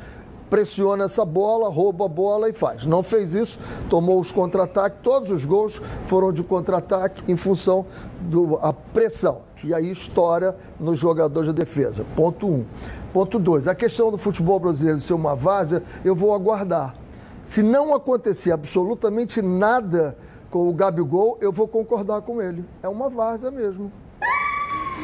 pressiona 0.52 1.04
essa 1.04 1.24
bola, 1.24 1.70
rouba 1.70 2.04
a 2.04 2.08
bola 2.08 2.46
e 2.46 2.52
faz. 2.52 2.84
Não 2.84 3.02
fez 3.02 3.32
isso, 3.32 3.58
tomou 3.88 4.20
os 4.20 4.30
contra-ataques, 4.30 4.98
todos 5.02 5.30
os 5.30 5.46
gols 5.46 5.80
foram 6.04 6.30
de 6.30 6.42
contra-ataque 6.42 7.22
em 7.26 7.38
função 7.38 7.86
da 8.20 8.70
pressão. 8.70 9.40
E 9.64 9.72
aí 9.72 9.90
estoura 9.90 10.54
nos 10.78 10.98
jogadores 10.98 11.48
de 11.48 11.54
defesa. 11.54 12.04
Ponto 12.14 12.46
um. 12.46 12.66
Ponto 13.14 13.38
dois, 13.38 13.66
a 13.66 13.74
questão 13.74 14.10
do 14.10 14.18
futebol 14.18 14.60
brasileiro 14.60 15.00
ser 15.00 15.14
uma 15.14 15.34
várzea, 15.34 15.82
eu 16.04 16.14
vou 16.14 16.34
aguardar. 16.34 16.94
Se 17.46 17.62
não 17.62 17.94
acontecer 17.94 18.52
absolutamente 18.52 19.40
nada 19.40 20.18
com 20.50 20.68
o 20.68 20.74
Gabigol, 20.74 21.38
eu 21.40 21.50
vou 21.50 21.66
concordar 21.66 22.20
com 22.20 22.42
ele. 22.42 22.62
É 22.82 22.88
uma 22.88 23.08
várzea 23.08 23.50
mesmo. 23.50 23.90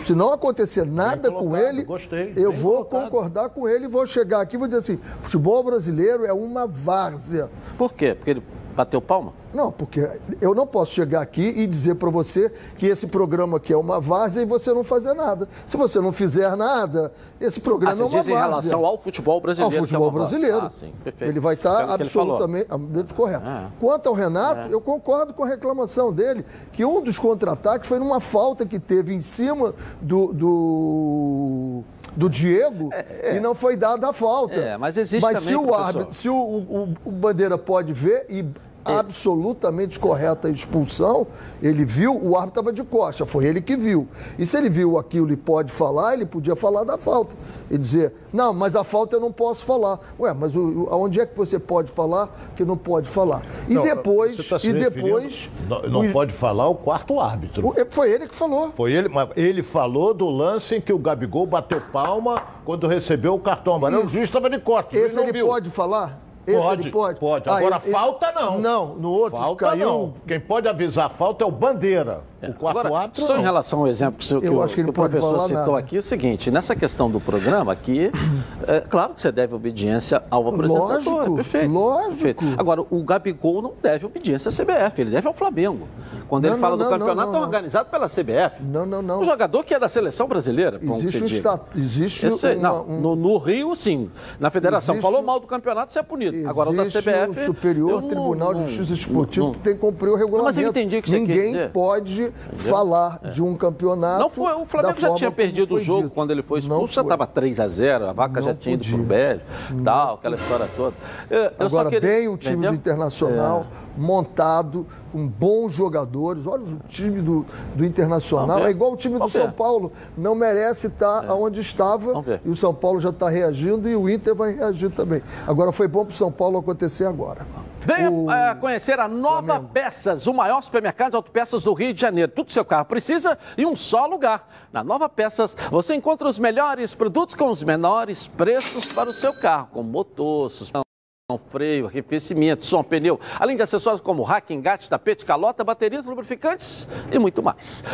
Se 0.04 0.14
não 0.14 0.32
acontecer 0.32 0.84
nada 0.86 1.30
com 1.30 1.38
colocado, 1.38 1.66
ele, 1.66 1.84
gostei, 1.84 2.32
eu 2.36 2.52
vou 2.52 2.84
colocado. 2.84 3.10
concordar 3.10 3.48
com 3.50 3.68
ele 3.68 3.84
e 3.84 3.88
vou 3.88 4.06
chegar 4.06 4.40
aqui 4.40 4.56
e 4.56 4.58
vou 4.58 4.68
dizer 4.68 4.80
assim: 4.80 4.98
futebol 5.22 5.62
brasileiro 5.62 6.24
é 6.24 6.32
uma 6.32 6.66
várzea. 6.66 7.50
Por 7.76 7.92
quê? 7.92 8.14
Porque 8.14 8.30
ele 8.30 8.42
bateu 8.74 9.00
palma? 9.00 9.32
Não, 9.54 9.72
porque 9.72 10.06
eu 10.40 10.54
não 10.54 10.66
posso 10.66 10.92
chegar 10.92 11.22
aqui 11.22 11.40
e 11.56 11.66
dizer 11.66 11.94
para 11.94 12.10
você 12.10 12.52
que 12.76 12.84
esse 12.86 13.06
programa 13.06 13.56
aqui 13.56 13.72
é 13.72 13.76
uma 13.76 13.98
várzea 14.00 14.42
e 14.42 14.44
você 14.44 14.72
não 14.74 14.84
fazer 14.84 15.14
nada. 15.14 15.48
Se 15.66 15.76
você 15.76 16.00
não 16.00 16.12
fizer 16.12 16.54
nada, 16.56 17.10
esse 17.40 17.58
Ah, 17.58 17.62
programa 17.62 17.94
você 17.96 18.02
é 18.02 18.04
uma 18.04 18.18
diz 18.20 18.28
em 18.28 18.32
várzea. 18.32 18.48
relação 18.50 18.84
ao 18.84 18.98
futebol 18.98 19.40
brasileiro. 19.40 19.74
Ao 19.74 19.78
é 19.78 19.80
futebol 19.86 20.10
várzea. 20.12 20.38
brasileiro. 20.38 20.66
Ah, 20.66 20.70
sim. 20.78 20.92
Ele 21.20 21.40
vai 21.40 21.54
estar 21.54 21.76
falou. 21.78 21.94
absolutamente 21.94 22.66
absolutamente 22.68 23.14
correto. 23.14 23.46
É. 23.48 23.66
Quanto 23.80 24.08
ao 24.08 24.14
Renato, 24.14 24.70
eu 24.70 24.80
concordo 24.80 25.32
com 25.32 25.44
a 25.44 25.46
reclamação 25.46 26.12
dele, 26.12 26.44
que 26.72 26.84
um 26.84 27.00
dos 27.02 27.18
contra-ataques 27.18 27.88
foi 27.88 27.98
numa 27.98 28.20
falta 28.20 28.66
que 28.66 28.78
teve 28.78 29.14
em 29.14 29.20
cima 29.20 29.74
do, 30.00 30.32
do, 30.32 31.82
do 32.16 32.28
Diego 32.28 32.90
e 33.34 33.40
não 33.40 33.54
foi 33.54 33.76
dada 33.76 34.08
a 34.08 34.12
falta. 34.12 34.54
É, 34.56 34.76
mas 34.76 34.96
existe 34.96 35.22
Mas 35.22 35.38
também, 35.38 35.48
se 35.48 35.56
o 35.56 35.74
árbitro, 35.74 36.14
se 36.14 36.28
o, 36.28 36.34
o- 36.36 36.94
o 37.04 37.10
Bandeira 37.10 37.56
pode 37.56 37.92
ver 37.92 38.26
e 38.28 38.44
absolutamente 38.84 39.98
correta 39.98 40.48
a 40.48 40.50
expulsão, 40.50 41.26
ele 41.62 41.84
viu, 41.84 42.12
o 42.14 42.36
árbitro 42.36 42.60
estava 42.60 42.72
de 42.72 42.82
costa, 42.84 43.26
foi 43.26 43.46
ele 43.46 43.60
que 43.60 43.76
viu. 43.76 44.06
E 44.38 44.46
se 44.46 44.56
ele 44.56 44.68
viu 44.70 44.98
aquilo 44.98 45.32
e 45.32 45.36
pode 45.36 45.72
falar, 45.72 46.14
ele 46.14 46.24
podia 46.26 46.54
falar 46.56 46.84
da 46.84 46.96
falta. 46.96 47.34
E 47.70 47.76
dizer, 47.76 48.12
não, 48.32 48.52
mas 48.54 48.74
a 48.76 48.84
falta 48.84 49.16
eu 49.16 49.20
não 49.20 49.32
posso 49.32 49.64
falar. 49.64 49.98
Ué, 50.18 50.32
mas 50.32 50.54
o, 50.56 50.60
o- 50.84 50.88
aonde 50.90 51.20
é 51.20 51.26
que 51.26 51.36
você 51.36 51.58
pode 51.58 51.90
falar 51.90 52.28
que 52.56 52.64
não 52.64 52.76
pode 52.76 53.08
falar? 53.08 53.42
E 53.68 53.74
Não, 53.74 53.82
depois, 53.82 54.48
tá 54.48 54.56
e 54.62 54.72
depois. 54.72 55.50
Não, 55.68 55.82
não 55.82 56.06
o- 56.08 56.12
pode 56.12 56.32
falar 56.32 56.68
o 56.68 56.74
quarto 56.74 57.20
árbitro. 57.20 57.74
foi 57.90 58.10
ele 58.10 58.26
que 58.26 58.34
falou. 58.34 58.72
Foi 58.76 58.92
ele, 58.92 59.08
mas 59.08 59.28
ele 59.36 59.62
falou 59.62 60.14
do 60.14 60.28
lance 60.30 60.76
em 60.76 60.80
que 60.80 60.92
o 60.92 60.98
Gabigol 60.98 61.46
bateu 61.46 61.80
palma 61.92 62.42
quando 62.64 62.86
recebeu 62.86 63.34
o 63.34 63.38
cartão 63.40 63.74
amarelo. 63.74 64.06
O 64.06 64.08
juiz 64.08 64.24
estava 64.24 64.48
de 64.48 64.58
juiz 64.58 64.96
Esse 64.96 65.18
ele 65.20 65.32
viu. 65.32 65.46
pode 65.46 65.70
falar? 65.70 66.27
Esse 66.48 66.58
Pode, 66.60 66.82
ele 66.82 66.90
pode? 66.90 67.18
pode. 67.20 67.48
Ah, 67.48 67.56
Agora, 67.58 67.80
ele- 67.84 67.92
falta 67.92 68.32
não. 68.32 68.58
Não, 68.58 68.94
no 68.94 69.10
outro 69.10 69.38
Falta 69.38 69.66
caiu. 69.66 69.86
não. 69.88 70.14
Quem 70.26 70.40
pode 70.40 70.66
avisar 70.68 71.06
a 71.06 71.08
falta 71.10 71.44
é 71.44 71.46
o 71.46 71.50
Bandeira. 71.50 72.22
O 72.40 72.52
quarto 72.54 72.78
Agora, 72.78 73.02
árbitro 73.02 73.26
só 73.26 73.32
não. 73.32 73.40
em 73.40 73.42
relação 73.42 73.80
ao 73.80 73.88
exemplo 73.88 74.18
que, 74.24 74.32
o- 74.32 74.40
que 74.40 74.46
Eu 74.46 74.54
o, 74.58 74.62
acho 74.62 74.72
que 74.72 74.80
ele 74.80 74.90
o 74.90 74.92
professor 74.92 75.40
citou 75.48 75.56
nada. 75.66 75.78
aqui, 75.78 75.96
é 75.96 75.98
o 75.98 76.02
seguinte, 76.04 76.52
nessa 76.52 76.76
questão 76.76 77.10
do 77.10 77.18
programa 77.18 77.72
aqui, 77.72 78.12
é 78.68 78.80
claro 78.80 79.12
que 79.14 79.20
você 79.22 79.32
deve 79.32 79.56
obediência 79.56 80.22
ao 80.30 80.46
apresentador, 80.48 80.88
Lógico, 80.92 81.34
perfeito. 81.34 81.72
lógico. 81.72 82.10
perfeito. 82.22 82.44
Agora, 82.56 82.80
o 82.88 83.02
Gabigol 83.02 83.60
não 83.60 83.72
deve 83.82 84.06
obediência 84.06 84.50
à 84.50 84.52
CBF, 84.52 85.00
ele 85.00 85.10
deve 85.10 85.26
ao 85.26 85.34
Flamengo. 85.34 85.88
Quando 86.28 86.44
ele 86.44 86.52
Não, 86.54 86.60
fala 86.60 86.76
não, 86.76 86.84
do 86.84 86.90
campeonato, 86.90 87.26
não, 87.26 87.32
não, 87.32 87.40
é 87.40 87.42
organizado 87.44 87.90
pela 87.90 88.08
CBF. 88.08 88.62
Não, 88.62 88.86
não, 88.86 89.02
não. 89.02 89.20
O 89.20 89.24
jogador 89.24 89.64
que 89.64 89.74
é 89.74 89.78
da 89.80 89.88
seleção 89.88 90.28
brasileira, 90.28 90.78
Existe 90.80 91.22
um 91.22 91.26
estado. 91.26 91.62
Existe 91.74 92.24
Eu 92.26 92.36
sei, 92.38 92.54
uma- 92.54 92.68
não, 92.68 92.86
um- 92.86 93.00
no, 93.00 93.16
no 93.16 93.36
Rio, 93.38 93.74
sim. 93.74 94.08
Na 94.38 94.48
federação, 94.48 94.94
Existe- 94.94 95.10
falou 95.10 95.26
mal 95.26 95.40
do 95.40 95.46
campeonato, 95.48 95.92
você 95.92 95.98
é 95.98 96.02
punido. 96.04 96.36
Agora, 96.46 96.70
o 96.70 96.76
da 96.76 96.82
Existe 96.82 97.02
CBF... 97.02 97.40
o 97.40 97.44
Superior 97.44 97.90
eu 97.90 98.00
não- 98.00 98.08
Tribunal 98.08 98.54
de 98.54 98.60
não- 98.60 98.68
Justiça 98.68 98.94
Esportiva 98.94 99.50
que 99.52 99.58
tem 99.58 99.74
que 99.74 99.80
cumprir 99.80 100.10
o 100.10 100.16
regulamento. 100.16 100.54
mas 100.56 100.56
eu 100.64 100.70
entendi 100.70 101.00
que 101.02 101.10
Ninguém 101.10 101.68
pode 101.70 102.32
falar 102.52 103.20
de 103.32 103.42
um 103.42 103.54
campeonato. 103.56 104.20
Não 104.20 104.30
foi, 104.30 104.52
o 104.54 104.64
Flamengo 104.66 105.00
já 105.00 105.14
tinha 105.14 105.30
perdido 105.30 105.74
o 105.74 105.78
jogo 105.78 106.02
dito. 106.04 106.14
quando 106.14 106.30
ele 106.30 106.42
foi 106.42 106.58
expulso, 106.60 106.94
já 106.94 107.02
estava 107.02 107.26
3 107.26 107.58
a 107.60 107.68
0 107.68 108.06
a 108.08 108.12
vaca 108.12 108.40
já 108.42 108.50
Não 108.50 108.56
tinha 108.56 108.74
ido 108.74 108.84
podia. 108.84 109.40
pro 109.68 109.82
tal, 109.84 110.14
aquela 110.14 110.36
história 110.36 110.68
toda. 110.76 110.94
Eu- 111.30 111.38
eu 111.38 111.52
Agora, 111.66 111.90
queria- 111.90 112.08
bem 112.10 112.28
o 112.28 112.36
time 112.36 112.54
entendeu? 112.54 112.70
do 112.72 112.76
Internacional, 112.76 113.66
montado, 113.96 114.86
com 115.12 115.26
bons 115.26 115.72
jogadores. 115.72 116.46
Olha 116.46 116.64
o 116.64 116.78
time 116.88 117.20
do, 117.20 117.44
do 117.74 117.84
Internacional, 117.84 118.66
é 118.66 118.70
igual 118.70 118.92
o 118.92 118.96
time 118.96 119.18
do 119.18 119.28
São 119.28 119.50
Paulo. 119.50 119.92
Não 120.16 120.34
merece 120.34 120.88
estar 120.88 121.24
é. 121.24 121.32
onde 121.32 121.60
estava 121.60 122.24
e 122.44 122.48
o 122.48 122.56
São 122.56 122.74
Paulo 122.74 123.00
já 123.00 123.10
está 123.10 123.28
reagindo 123.28 123.88
e 123.88 123.96
o 123.96 124.08
Inter 124.08 124.34
vai 124.34 124.54
reagir 124.54 124.90
também. 124.90 125.22
Agora 125.46 125.72
foi 125.72 125.88
bom 125.88 126.04
para 126.04 126.12
o 126.12 126.16
São 126.16 126.30
Paulo 126.30 126.58
acontecer 126.58 127.06
agora. 127.06 127.46
Venha 127.80 128.10
o... 128.10 128.30
é, 128.30 128.54
conhecer 128.54 128.98
a 128.98 129.08
Nova 129.08 129.46
Flamengo. 129.46 129.70
Peças, 129.72 130.26
o 130.26 130.34
maior 130.34 130.62
supermercado 130.62 131.10
de 131.10 131.16
autopeças 131.16 131.62
do 131.62 131.72
Rio 131.72 131.94
de 131.94 132.00
Janeiro. 132.00 132.30
Tudo 132.30 132.46
que 132.46 132.52
seu 132.52 132.64
carro 132.64 132.84
precisa 132.84 133.38
em 133.56 133.66
um 133.66 133.76
só 133.76 134.06
lugar. 134.06 134.48
Na 134.72 134.84
Nova 134.84 135.08
Peças, 135.08 135.56
você 135.70 135.94
encontra 135.94 136.28
os 136.28 136.38
melhores 136.38 136.94
produtos 136.94 137.34
com 137.34 137.48
os 137.48 137.62
menores 137.62 138.26
preços 138.26 138.92
para 138.92 139.08
o 139.08 139.12
seu 139.12 139.32
carro, 139.40 139.68
como 139.72 139.88
motor, 139.88 140.50
suspensão 140.50 140.87
freio, 141.36 141.86
arrefecimento, 141.86 142.64
som, 142.64 142.82
pneu, 142.82 143.20
além 143.38 143.54
de 143.54 143.62
acessórios 143.62 144.00
como 144.00 144.22
rack, 144.22 144.50
engate, 144.54 144.88
tapete, 144.88 145.26
calota, 145.26 145.62
baterias, 145.62 146.06
lubrificantes 146.06 146.88
e 147.12 147.18
muito 147.18 147.42
mais 147.42 147.84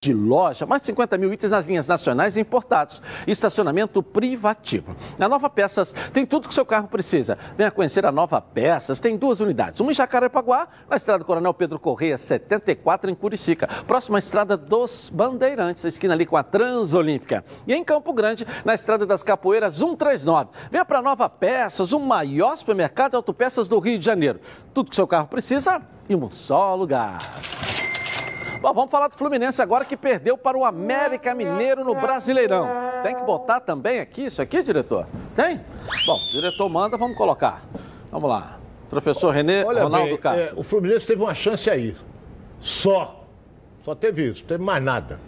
de 0.00 0.14
loja, 0.14 0.64
mais 0.64 0.80
de 0.82 0.86
50 0.86 1.18
mil 1.18 1.32
itens 1.32 1.50
nas 1.50 1.66
linhas 1.66 1.88
nacionais 1.88 2.36
e 2.36 2.40
importados. 2.40 3.02
Estacionamento 3.26 4.00
privativo. 4.00 4.94
Na 5.18 5.28
Nova 5.28 5.50
Peças 5.50 5.92
tem 6.12 6.24
tudo 6.24 6.46
que 6.46 6.54
seu 6.54 6.64
carro 6.64 6.86
precisa. 6.86 7.36
Venha 7.56 7.70
conhecer 7.70 8.06
a 8.06 8.12
Nova 8.12 8.40
Peças. 8.40 9.00
Tem 9.00 9.16
duas 9.16 9.40
unidades. 9.40 9.80
Uma 9.80 9.90
em 9.90 9.94
Jacarepaguá, 9.94 10.68
na 10.88 10.96
estrada 10.96 11.24
Coronel 11.24 11.52
Pedro 11.52 11.80
Correia, 11.80 12.16
74, 12.16 13.10
em 13.10 13.14
Curicica. 13.14 13.66
Próxima 13.88 14.20
estrada 14.20 14.56
dos 14.56 15.10
Bandeirantes, 15.12 15.84
a 15.84 15.88
esquina 15.88 16.14
ali 16.14 16.26
com 16.26 16.36
a 16.36 16.44
Transolímpica. 16.44 17.44
E 17.66 17.74
em 17.74 17.82
Campo 17.82 18.12
Grande, 18.12 18.46
na 18.64 18.74
estrada 18.74 19.04
das 19.04 19.24
Capoeiras, 19.24 19.74
139. 19.74 20.50
Venha 20.70 20.84
para 20.84 21.02
Nova 21.02 21.28
Peças, 21.28 21.92
o 21.92 21.98
maior 21.98 22.56
supermercado 22.56 23.10
de 23.10 23.16
autopeças 23.16 23.66
do 23.66 23.80
Rio 23.80 23.98
de 23.98 24.04
Janeiro. 24.04 24.38
Tudo 24.72 24.90
que 24.90 24.96
seu 24.96 25.08
carro 25.08 25.26
precisa 25.26 25.82
em 26.08 26.14
um 26.14 26.30
só 26.30 26.76
lugar. 26.76 27.18
Bom, 28.60 28.74
vamos 28.74 28.90
falar 28.90 29.08
do 29.08 29.14
Fluminense 29.14 29.62
agora 29.62 29.84
que 29.84 29.96
perdeu 29.96 30.36
para 30.36 30.58
o 30.58 30.64
América 30.64 31.32
Mineiro 31.32 31.84
no 31.84 31.94
Brasileirão. 31.94 32.68
Tem 33.04 33.14
que 33.14 33.22
botar 33.22 33.60
também 33.60 34.00
aqui 34.00 34.24
isso 34.24 34.42
aqui, 34.42 34.62
diretor? 34.62 35.06
Tem? 35.36 35.60
Bom, 36.04 36.18
diretor 36.32 36.68
manda, 36.68 36.96
vamos 36.96 37.16
colocar. 37.16 37.62
Vamos 38.10 38.28
lá. 38.28 38.58
Professor 38.90 39.30
Renê 39.30 39.64
Olha 39.64 39.84
Ronaldo 39.84 40.08
bem, 40.08 40.18
Castro. 40.18 40.56
É, 40.56 40.60
o 40.60 40.64
Fluminense 40.64 41.06
teve 41.06 41.22
uma 41.22 41.34
chance 41.34 41.70
aí. 41.70 41.94
Só. 42.58 43.24
Só 43.84 43.94
teve 43.94 44.28
isso, 44.28 44.44
teve 44.44 44.62
mais 44.62 44.82
nada. 44.82 45.20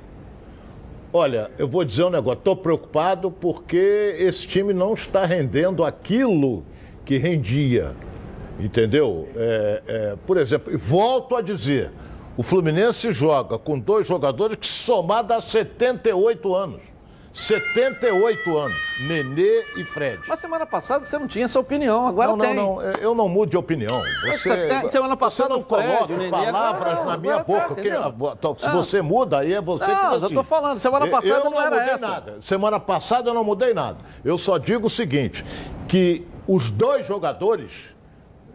Olha, 1.12 1.50
eu 1.58 1.68
vou 1.68 1.84
dizer 1.84 2.04
um 2.04 2.10
negócio, 2.10 2.38
estou 2.38 2.56
preocupado 2.56 3.30
porque 3.30 4.16
esse 4.18 4.46
time 4.46 4.72
não 4.72 4.94
está 4.94 5.24
rendendo 5.24 5.84
aquilo 5.84 6.64
que 7.04 7.16
rendia. 7.16 7.92
Entendeu? 8.58 9.28
É, 9.36 9.82
é, 9.86 10.16
por 10.26 10.36
exemplo, 10.36 10.76
volto 10.76 11.34
a 11.34 11.40
dizer, 11.40 11.90
o 12.40 12.42
Fluminense 12.42 13.12
joga 13.12 13.58
com 13.58 13.78
dois 13.78 14.06
jogadores 14.06 14.56
que 14.56 14.66
somar 14.66 15.22
dá 15.22 15.42
78 15.42 16.54
anos. 16.54 16.80
78 17.34 18.56
anos, 18.56 18.78
Nenê 19.06 19.62
e 19.76 19.84
Fred. 19.84 20.22
Mas 20.26 20.40
semana 20.40 20.64
passada 20.64 21.04
você 21.04 21.18
não 21.18 21.28
tinha 21.28 21.44
essa 21.44 21.60
opinião, 21.60 22.06
agora 22.06 22.28
não, 22.28 22.38
tem. 22.38 22.54
Não, 22.54 22.76
não, 22.76 22.82
eu 22.82 23.14
não 23.14 23.28
mudo 23.28 23.50
de 23.50 23.58
opinião. 23.58 24.00
Você, 24.22 24.88
semana 24.90 25.18
passada 25.18 25.50
você 25.50 25.54
não 25.54 25.62
coloca 25.62 26.14
Fred, 26.14 26.30
palavras 26.30 26.92
agora, 26.92 27.10
na 27.10 27.18
minha 27.18 27.36
tá, 27.36 27.44
boca. 27.44 27.74
Porque, 27.74 27.90
então, 27.90 28.56
se 28.58 28.70
você 28.70 29.02
muda, 29.02 29.40
aí 29.40 29.52
é 29.52 29.60
você 29.60 29.86
não, 29.86 29.94
que 29.94 30.10
decide. 30.14 30.32
eu 30.32 30.42
tô 30.42 30.42
falando, 30.42 30.78
semana 30.78 31.06
passada 31.08 31.34
eu 31.34 31.44
não, 31.44 31.50
não 31.50 31.60
era 31.60 31.76
mudei 31.76 31.94
essa. 31.94 32.08
nada. 32.08 32.36
Semana 32.40 32.80
passada 32.80 33.28
eu 33.28 33.34
não 33.34 33.44
mudei 33.44 33.74
nada. 33.74 33.98
Eu 34.24 34.38
só 34.38 34.56
digo 34.56 34.86
o 34.86 34.90
seguinte, 34.90 35.44
que 35.86 36.26
os 36.48 36.70
dois 36.70 37.06
jogadores 37.06 37.90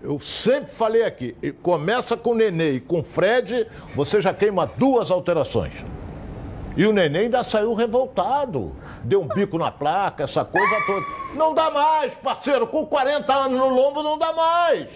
eu 0.05 0.19
sempre 0.19 0.73
falei 0.73 1.03
aqui, 1.03 1.35
começa 1.63 2.15
com 2.15 2.31
o 2.31 2.35
Nenê 2.35 2.73
e 2.73 2.79
com 2.79 2.99
o 2.99 3.03
Fred, 3.03 3.67
você 3.95 4.21
já 4.21 4.33
queima 4.33 4.67
duas 4.77 5.09
alterações. 5.09 5.73
E 6.77 6.85
o 6.85 6.93
Nenê 6.93 7.19
ainda 7.19 7.43
saiu 7.43 7.73
revoltado. 7.73 8.75
Deu 9.03 9.21
um 9.21 9.27
bico 9.27 9.57
na 9.57 9.71
placa, 9.71 10.23
essa 10.23 10.43
coisa 10.45 10.75
toda. 10.85 11.05
Não 11.33 11.53
dá 11.53 11.71
mais, 11.71 12.13
parceiro. 12.15 12.67
Com 12.67 12.85
40 12.85 13.33
anos 13.33 13.57
no 13.57 13.69
lombo, 13.69 14.03
não 14.03 14.17
dá 14.17 14.33
mais. 14.33 14.87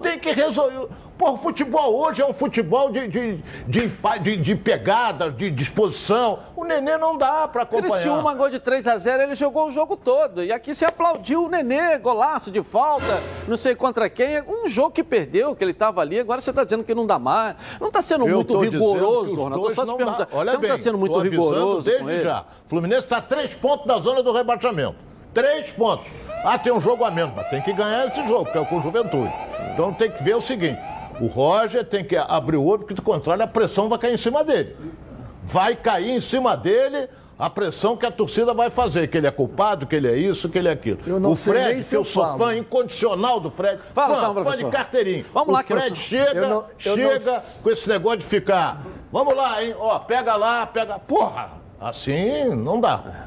Tem 0.00 0.18
que 0.18 0.32
resolver. 0.32 0.88
Pô, 1.16 1.30
o 1.30 1.36
futebol 1.36 1.94
hoje 1.94 2.20
é 2.20 2.26
um 2.26 2.34
futebol 2.34 2.90
de, 2.90 3.06
de, 3.06 3.36
de, 3.68 3.88
de, 4.20 4.36
de 4.36 4.54
pegada, 4.56 5.30
de 5.30 5.48
disposição. 5.48 6.40
O 6.56 6.64
Nenê 6.64 6.96
não 6.96 7.16
dá 7.16 7.46
para 7.46 7.62
acompanhar. 7.62 8.02
Criciúma, 8.02 8.34
gol 8.34 8.50
de 8.50 8.58
3 8.58 8.86
a 8.88 8.98
0 8.98 9.22
ele 9.22 9.34
jogou 9.36 9.68
o 9.68 9.70
jogo 9.70 9.96
todo. 9.96 10.42
E 10.42 10.50
aqui 10.50 10.74
se 10.74 10.84
aplaudiu 10.84 11.44
o 11.44 11.48
Nenê, 11.48 11.98
golaço 11.98 12.50
de 12.50 12.62
falta, 12.64 13.20
não 13.46 13.56
sei 13.56 13.76
contra 13.76 14.10
quem. 14.10 14.42
Um 14.42 14.68
jogo 14.68 14.90
que 14.90 15.04
perdeu, 15.04 15.54
que 15.54 15.62
ele 15.62 15.70
estava 15.70 16.00
ali, 16.00 16.18
agora 16.18 16.40
você 16.40 16.50
está 16.50 16.64
dizendo 16.64 16.82
que 16.82 16.94
não 16.94 17.06
dá 17.06 17.18
mais. 17.18 17.54
Não 17.80 17.88
está 17.88 18.02
sendo 18.02 18.26
Eu 18.26 18.36
muito 18.36 18.58
rigoroso, 18.58 19.34
Ronaldo. 19.36 19.74
Só 19.74 19.84
te. 19.86 19.92
Olha 20.32 20.52
você 20.52 20.58
bem, 20.58 20.68
não 20.68 20.74
está 20.74 20.78
sendo 20.78 20.98
muito 20.98 21.18
rigoroso. 21.20 21.82
Desde 21.82 22.20
já. 22.22 22.44
O 22.66 22.68
Fluminense 22.68 23.06
está 23.06 23.18
a 23.18 23.22
três 23.22 23.54
pontos 23.54 23.86
da 23.86 23.98
zona 23.98 24.20
do 24.20 24.32
rebaixamento. 24.32 24.96
Três 25.32 25.70
pontos. 25.72 26.06
Ah, 26.44 26.58
tem 26.58 26.72
um 26.72 26.80
jogo 26.80 27.04
a 27.04 27.10
menos, 27.10 27.34
mas 27.34 27.48
tem 27.50 27.60
que 27.60 27.72
ganhar 27.72 28.06
esse 28.06 28.26
jogo, 28.26 28.50
que 28.50 28.58
é 28.58 28.64
com 28.64 28.78
o 28.78 28.82
Juventude. 28.82 29.32
Então 29.72 29.92
tem 29.92 30.10
que 30.10 30.22
ver 30.22 30.36
o 30.36 30.40
seguinte: 30.40 30.80
o 31.20 31.26
Roger 31.26 31.84
tem 31.84 32.04
que 32.04 32.16
abrir 32.16 32.56
o 32.56 32.64
olho, 32.64 32.80
porque 32.80 32.94
do 32.94 33.02
contrário 33.02 33.42
a 33.42 33.46
pressão 33.46 33.88
vai 33.88 33.98
cair 33.98 34.14
em 34.14 34.18
cima 34.18 34.42
dele. 34.42 34.76
Vai 35.44 35.76
cair 35.76 36.10
em 36.10 36.20
cima 36.20 36.56
dele 36.56 37.08
a 37.38 37.50
pressão 37.50 37.96
que 37.96 38.06
a 38.06 38.10
torcida 38.10 38.54
vai 38.54 38.70
fazer, 38.70 39.08
que 39.08 39.18
ele 39.18 39.26
é 39.26 39.30
culpado, 39.30 39.86
que 39.86 39.96
ele 39.96 40.08
é 40.08 40.16
isso, 40.16 40.48
que 40.48 40.58
ele 40.58 40.68
é 40.68 40.72
aquilo. 40.72 40.98
o 41.28 41.34
Fred, 41.34 41.84
que 41.84 41.94
eu, 41.94 42.00
eu 42.00 42.04
sou 42.04 42.38
fã 42.38 42.56
incondicional 42.56 43.40
do 43.40 43.50
Fred, 43.50 43.80
Fala, 43.92 44.14
fã, 44.14 44.30
então, 44.30 44.44
fã 44.44 44.56
de 44.56 44.64
carteirinho. 44.70 45.24
Vamos 45.32 45.48
o 45.48 45.52
lá, 45.52 45.62
Fred 45.62 45.90
eu... 45.90 45.94
chega, 45.96 46.40
eu 46.40 46.48
não, 46.48 46.64
chega 46.78 47.18
não... 47.18 47.40
com 47.62 47.70
esse 47.70 47.88
negócio 47.88 48.18
de 48.18 48.26
ficar. 48.26 48.82
Vamos 49.10 49.34
lá, 49.34 49.62
hein? 49.62 49.74
Ó, 49.78 49.98
pega 49.98 50.36
lá, 50.36 50.66
pega. 50.66 50.98
Porra! 50.98 51.64
Assim 51.80 52.54
não 52.54 52.80
dá. 52.80 53.26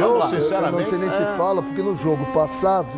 Eu, 0.00 0.22
sinceramente. 0.28 0.72
Eu 0.72 0.80
não 0.80 0.84
sei 0.84 0.98
nem 0.98 1.10
se 1.10 1.36
fala, 1.36 1.62
porque 1.62 1.82
no 1.82 1.96
jogo 1.96 2.24
passado 2.32 2.88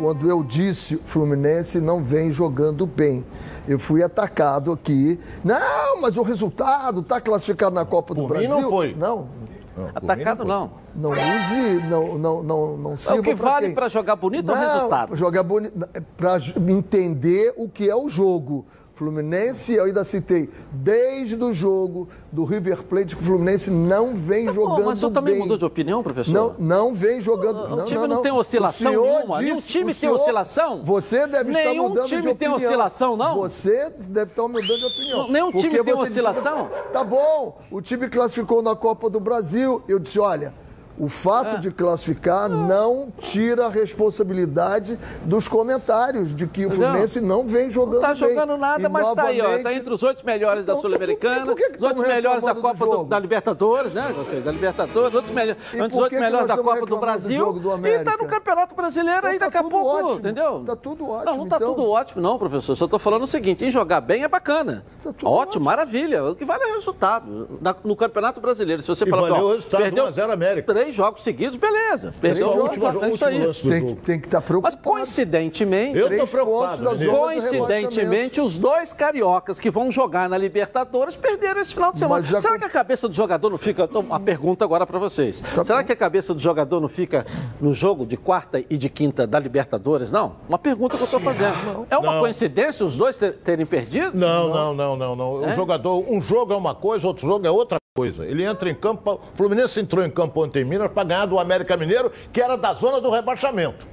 quando 0.00 0.28
eu 0.28 0.42
disse 0.42 0.96
o 0.96 1.02
Fluminense 1.04 1.78
não 1.78 2.02
vem 2.02 2.32
jogando 2.32 2.86
bem. 2.86 3.24
Eu 3.68 3.78
fui 3.78 4.02
atacado 4.02 4.72
aqui. 4.72 5.20
Não, 5.44 6.00
mas 6.00 6.16
o 6.16 6.22
resultado 6.22 7.00
está 7.00 7.20
classificado 7.20 7.74
na 7.74 7.84
Copa 7.84 8.14
do 8.14 8.22
Por 8.22 8.30
Brasil. 8.30 8.56
Mim 8.56 8.62
não 8.62 8.70
foi. 8.70 8.94
Não. 8.94 9.28
não 9.76 9.90
atacado 9.94 10.44
não. 10.44 10.70
Não 10.94 11.10
use, 11.10 11.88
não, 11.88 12.18
não, 12.18 12.42
não, 12.42 12.76
não 12.76 12.96
sirva 12.96 13.16
é 13.16 13.20
O 13.20 13.22
que 13.22 13.34
vale 13.34 13.70
para 13.72 13.88
jogar 13.88 14.16
bonito 14.16 14.46
não, 14.46 14.56
é 14.56 14.58
o 14.58 14.72
resultado? 14.72 15.16
Jogar 15.16 15.42
bonito, 15.42 15.88
para 16.16 16.38
entender 16.68 17.54
o 17.56 17.68
que 17.68 17.88
é 17.88 17.94
o 17.94 18.08
jogo. 18.08 18.66
Fluminense, 19.00 19.72
eu 19.72 19.84
ainda 19.84 20.04
citei, 20.04 20.50
desde 20.70 21.34
o 21.34 21.54
jogo 21.54 22.06
do 22.30 22.44
River 22.44 22.82
Plate, 22.82 23.16
que 23.16 23.22
o 23.22 23.24
Fluminense 23.24 23.70
não 23.70 24.14
vem 24.14 24.44
tá 24.44 24.52
jogando 24.52 24.76
bem. 24.76 24.84
Mas 24.84 24.98
você 24.98 25.10
também 25.10 25.38
mudou 25.38 25.56
de 25.56 25.64
opinião, 25.64 26.02
professor? 26.02 26.30
Não, 26.34 26.54
não 26.58 26.94
vem 26.94 27.18
jogando. 27.18 27.64
O, 27.64 27.76
não, 27.76 27.84
time 27.86 28.00
não, 28.00 28.08
não, 28.08 28.22
tem 28.22 28.30
oscilação 28.30 28.90
nenhuma. 28.90 29.38
Disse, 29.38 29.42
Nenhum 29.42 29.60
time 29.62 29.94
tem 29.94 30.10
oscilação? 30.10 30.84
Você 30.84 31.26
deve 31.26 31.50
estar 31.50 31.72
mudando 31.72 32.08
de 32.08 32.14
opinião. 32.14 32.18
Nenhum 32.18 32.22
time 32.22 32.34
tem 32.34 32.52
oscilação, 32.52 33.16
não? 33.16 33.36
Você 33.36 33.90
deve 34.00 34.32
estar 34.32 34.46
mudando 34.46 34.78
de 34.78 34.84
opinião. 34.84 35.30
Nenhum 35.30 35.50
time 35.52 35.82
tem 35.82 35.94
oscilação? 35.94 36.68
Disse, 36.68 36.92
tá 36.92 37.02
bom, 37.02 37.58
o 37.70 37.80
time 37.80 38.06
classificou 38.06 38.60
na 38.60 38.76
Copa 38.76 39.08
do 39.08 39.18
Brasil. 39.18 39.82
Eu 39.88 39.98
disse, 39.98 40.18
olha, 40.18 40.52
o 41.00 41.08
fato 41.08 41.56
é. 41.56 41.58
de 41.58 41.70
classificar 41.70 42.46
não 42.46 43.08
tira 43.18 43.66
a 43.66 43.68
responsabilidade 43.70 44.98
dos 45.24 45.48
comentários 45.48 46.34
de 46.34 46.46
que 46.46 46.66
o 46.66 46.70
Fluminense 46.70 47.22
não 47.22 47.46
vem 47.46 47.70
jogando 47.70 48.02
não 48.02 48.12
está 48.12 48.14
jogando 48.14 48.56
nada, 48.58 48.86
e 48.86 48.88
mas 48.88 49.08
está 49.08 49.24
aí, 49.24 49.40
ó. 49.40 49.56
Está 49.56 49.72
entre 49.72 49.94
os 49.94 50.02
oito 50.02 50.26
melhores 50.26 50.62
então, 50.62 50.74
da 50.74 50.80
Sul-Americana, 50.82 51.52
os 51.52 51.82
oito 51.82 52.02
melhores 52.02 52.42
da 52.42 52.54
Copa 52.54 52.86
do, 52.86 53.04
da 53.04 53.18
Libertadores, 53.18 53.94
né? 53.94 54.14
Ou 54.16 54.24
seja, 54.26 54.42
da 54.42 54.52
Libertadores, 54.52 55.14
outros 55.14 55.34
melhores, 55.34 55.62
entre 55.72 55.86
os 55.86 56.02
oito 56.02 56.14
melhores 56.16 56.48
da 56.48 56.58
Copa 56.58 56.86
do 56.86 56.96
Brasil. 56.98 57.52
Do 57.54 57.86
e 57.86 57.90
está 57.90 58.16
no 58.18 58.26
Campeonato 58.26 58.74
Brasileiro 58.74 59.18
então, 59.20 59.30
aí 59.30 59.38
tá 59.38 59.46
daqui 59.46 59.56
a 59.56 59.62
pouco, 59.62 59.86
ótimo. 59.86 60.18
entendeu? 60.18 60.60
Está 60.60 60.76
tudo 60.76 61.08
ótimo. 61.08 61.30
Não, 61.30 61.36
não 61.38 61.44
está 61.44 61.56
então. 61.56 61.74
tudo 61.74 61.88
ótimo, 61.88 62.22
não, 62.22 62.38
professor. 62.38 62.76
Só 62.76 62.84
estou 62.84 62.98
falando 62.98 63.22
o 63.22 63.26
seguinte: 63.26 63.64
em 63.64 63.70
jogar 63.70 64.02
bem 64.02 64.22
é 64.22 64.28
bacana. 64.28 64.84
Tá 65.02 65.08
ótimo, 65.08 65.30
ótimo, 65.30 65.64
maravilha. 65.64 66.24
O 66.24 66.34
que 66.34 66.44
vale 66.44 66.62
é 66.64 66.66
o 66.72 66.74
resultado. 66.74 67.48
No 67.82 67.96
Campeonato 67.96 68.40
Brasileiro. 68.40 68.82
Se 68.82 68.88
você 68.88 69.06
falar, 69.06 69.30
valeu 69.30 69.46
o 69.46 69.52
resultado 69.52 69.82
perdeu 69.82 70.04
1 70.04 70.30
América. 70.30 70.66
Três 70.90 70.94
jogos 70.94 71.22
seguidos, 71.22 71.56
beleza 71.56 71.80
beleza. 71.90 72.14
Perdeu 72.20 72.48
o 72.48 72.62
último, 72.62 73.04
é 73.04 73.10
isso 73.10 73.24
aí. 73.24 73.54
Tem, 73.54 73.94
tem, 73.96 74.20
que 74.20 74.26
estar 74.26 74.40
tá 74.40 74.46
preocupado. 74.46 74.76
Mas 74.76 74.84
coincidentemente, 74.84 75.98
eu 75.98 76.18
tô 76.18 76.26
preocupado, 76.26 76.84
coincidentemente, 77.08 78.40
os 78.40 78.58
dois 78.58 78.92
cariocas 78.92 79.58
que 79.58 79.70
vão 79.70 79.90
jogar 79.90 80.28
na 80.28 80.38
Libertadores 80.38 81.16
perderam 81.16 81.60
esse 81.60 81.72
final 81.72 81.92
de 81.92 81.98
semana. 81.98 82.22
Já... 82.22 82.40
Será 82.40 82.58
que 82.58 82.64
a 82.64 82.70
cabeça 82.70 83.08
do 83.08 83.14
jogador 83.14 83.50
não 83.50 83.58
fica. 83.58 83.88
Uma 84.00 84.20
pergunta 84.20 84.64
agora 84.64 84.86
para 84.86 84.98
vocês. 84.98 85.40
Tá 85.54 85.64
Será 85.64 85.80
bom. 85.80 85.86
que 85.86 85.92
a 85.92 85.96
cabeça 85.96 86.32
do 86.32 86.40
jogador 86.40 86.80
não 86.80 86.88
fica 86.88 87.26
no 87.60 87.74
jogo 87.74 88.06
de 88.06 88.16
quarta 88.16 88.62
e 88.68 88.76
de 88.76 88.88
quinta 88.88 89.26
da 89.26 89.38
Libertadores? 89.38 90.10
Não? 90.10 90.36
Uma 90.48 90.58
pergunta 90.58 90.96
que 90.96 91.02
eu 91.02 91.04
estou 91.04 91.20
fazendo. 91.20 91.56
Não. 91.64 91.86
É 91.90 91.98
uma 91.98 92.14
não. 92.14 92.20
coincidência 92.20 92.84
os 92.84 92.96
dois 92.96 93.18
terem 93.18 93.66
perdido? 93.66 94.16
Não, 94.16 94.48
não, 94.48 94.74
não, 94.74 94.96
não, 94.96 95.16
não. 95.16 95.44
É? 95.44 95.52
O 95.52 95.54
jogador, 95.54 96.04
um 96.08 96.20
jogo 96.20 96.52
é 96.52 96.56
uma 96.56 96.74
coisa, 96.74 97.06
outro 97.06 97.26
jogo 97.26 97.46
é 97.46 97.50
outra 97.50 97.80
coisa. 97.96 98.24
Ele 98.24 98.44
entra 98.44 98.70
em 98.70 98.74
campo. 98.74 99.14
O 99.14 99.36
Fluminense 99.36 99.80
entrou 99.80 100.04
em 100.04 100.10
campo 100.10 100.44
ontem 100.44 100.62
em 100.62 100.64
Minas 100.64 100.90
para 100.92 101.04
ganhar 101.04 101.26
do 101.26 101.38
América 101.38 101.76
Mineiro, 101.76 102.12
que 102.32 102.40
era 102.40 102.56
da 102.56 102.72
zona 102.72 103.00
do 103.00 103.10
rebaixamento. 103.10 103.86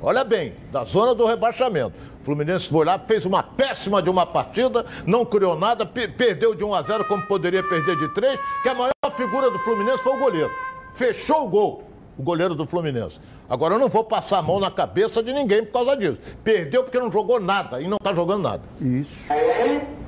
Olha 0.00 0.22
bem, 0.24 0.54
da 0.70 0.84
zona 0.84 1.14
do 1.14 1.26
rebaixamento. 1.26 1.92
O 2.20 2.24
Fluminense 2.24 2.68
foi 2.68 2.84
lá, 2.84 2.98
fez 3.00 3.24
uma 3.26 3.42
péssima 3.42 4.00
de 4.00 4.08
uma 4.08 4.24
partida, 4.24 4.86
não 5.04 5.24
criou 5.24 5.58
nada, 5.58 5.84
pe- 5.84 6.06
perdeu 6.08 6.54
de 6.54 6.62
1 6.64 6.74
a 6.74 6.82
0 6.82 7.04
como 7.06 7.22
poderia 7.26 7.62
perder 7.64 7.96
de 7.96 8.08
3, 8.14 8.38
que 8.62 8.68
a 8.68 8.74
maior 8.74 8.92
figura 9.16 9.50
do 9.50 9.58
Fluminense 9.60 10.02
foi 10.04 10.14
o 10.14 10.18
goleiro. 10.20 10.50
Fechou 10.94 11.44
o 11.46 11.48
gol, 11.48 11.84
o 12.16 12.22
goleiro 12.22 12.54
do 12.54 12.64
Fluminense. 12.64 13.20
Agora 13.48 13.74
eu 13.74 13.78
não 13.78 13.88
vou 13.88 14.04
passar 14.04 14.38
a 14.38 14.42
mão 14.42 14.60
na 14.60 14.70
cabeça 14.70 15.20
de 15.22 15.32
ninguém 15.32 15.64
por 15.64 15.72
causa 15.72 15.96
disso. 15.96 16.20
Perdeu 16.44 16.84
porque 16.84 16.98
não 16.98 17.10
jogou 17.10 17.40
nada 17.40 17.80
e 17.80 17.88
não 17.88 17.96
está 17.96 18.14
jogando 18.14 18.42
nada. 18.42 18.62
Isso. 18.80 19.32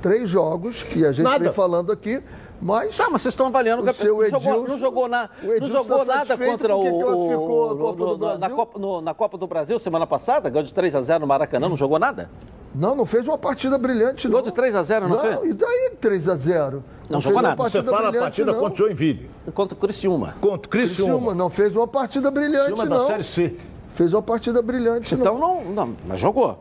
Três 0.05 0.29
jogos 0.29 0.83
que 0.83 1.03
a 1.03 1.13
gente 1.13 1.25
Nada. 1.25 1.39
vem 1.45 1.51
falando 1.51 1.91
aqui, 1.91 2.23
mas. 2.61 2.95
Tá, 2.95 3.09
mas 3.11 3.23
vocês 3.23 3.33
estão 3.33 3.47
avaliando 3.47 3.81
O 3.81 3.87
campe- 3.87 3.97
seu 3.97 4.15
não 4.19 4.25
jogou, 4.27 4.37
Edilson- 4.53 4.69
não 4.69 4.79
jogou, 4.79 5.09
na, 5.09 5.31
o 5.43 5.61
não 5.61 5.67
jogou 5.67 5.99
tá 6.01 6.05
nada 6.17 6.37
contra 6.37 6.77
o, 6.77 7.01
classificou 7.01 7.65
a 7.71 7.73
o- 7.73 7.79
Copa 7.79 8.05
no- 8.05 8.17
do 8.19 8.27
na, 8.27 8.37
Brasil? 8.37 8.57
Copa, 8.57 8.79
no- 8.79 9.01
na 9.01 9.15
Copa 9.15 9.39
do 9.39 9.47
Brasil 9.47 9.79
semana 9.79 10.07
passada, 10.07 10.51
ganhou 10.51 10.63
de 10.67 10.75
3 10.75 10.95
a 10.95 11.01
0 11.01 11.21
no 11.21 11.27
Maracanã, 11.27 11.71
não 11.71 11.77
jogou 11.79 11.99
nada? 11.99 12.29
Não, 12.75 12.95
não 12.95 13.07
fez 13.07 13.27
uma 13.27 13.39
partida 13.39 13.79
brilhante, 13.79 14.27
não. 14.29 14.35
Gol 14.35 14.43
de 14.43 14.53
3 14.53 14.75
a 14.77 14.83
0, 14.83 15.09
não 15.09 15.19
fez? 15.19 15.39
E 15.45 15.55
daí 15.55 15.93
3 15.99 16.29
a 16.29 16.37
0 16.37 16.85
Não 17.09 17.23
fez 17.23 17.25
jogou 17.25 17.41
nada. 17.41 17.57
Você 17.57 17.63
partida 17.63 17.91
fala 17.91 18.09
a 18.11 18.13
partida 18.13 18.53
não. 18.53 18.61
contra 18.61 18.75
o 18.75 18.77
Joinville, 18.87 19.31
Contra 19.55 19.75
o 19.75 19.81
Criciúma. 19.81 20.35
contra 20.39 20.67
o 20.67 20.71
Criciúma. 20.71 21.13
Criciúma, 21.13 21.35
não 21.35 21.49
fez 21.49 21.75
uma 21.75 21.89
partida 21.89 22.31
brilhante, 22.31 22.73
Criciúma 22.75 22.87
da 22.91 22.99
não. 22.99 23.07
Série 23.07 23.25
C. 23.25 23.57
Fez 23.95 24.13
uma 24.13 24.21
partida 24.23 24.61
brilhante, 24.61 25.15
Então 25.15 25.39
não. 25.39 25.65
não, 25.65 25.73
não, 25.73 25.97
mas 26.07 26.21
jogou. 26.21 26.59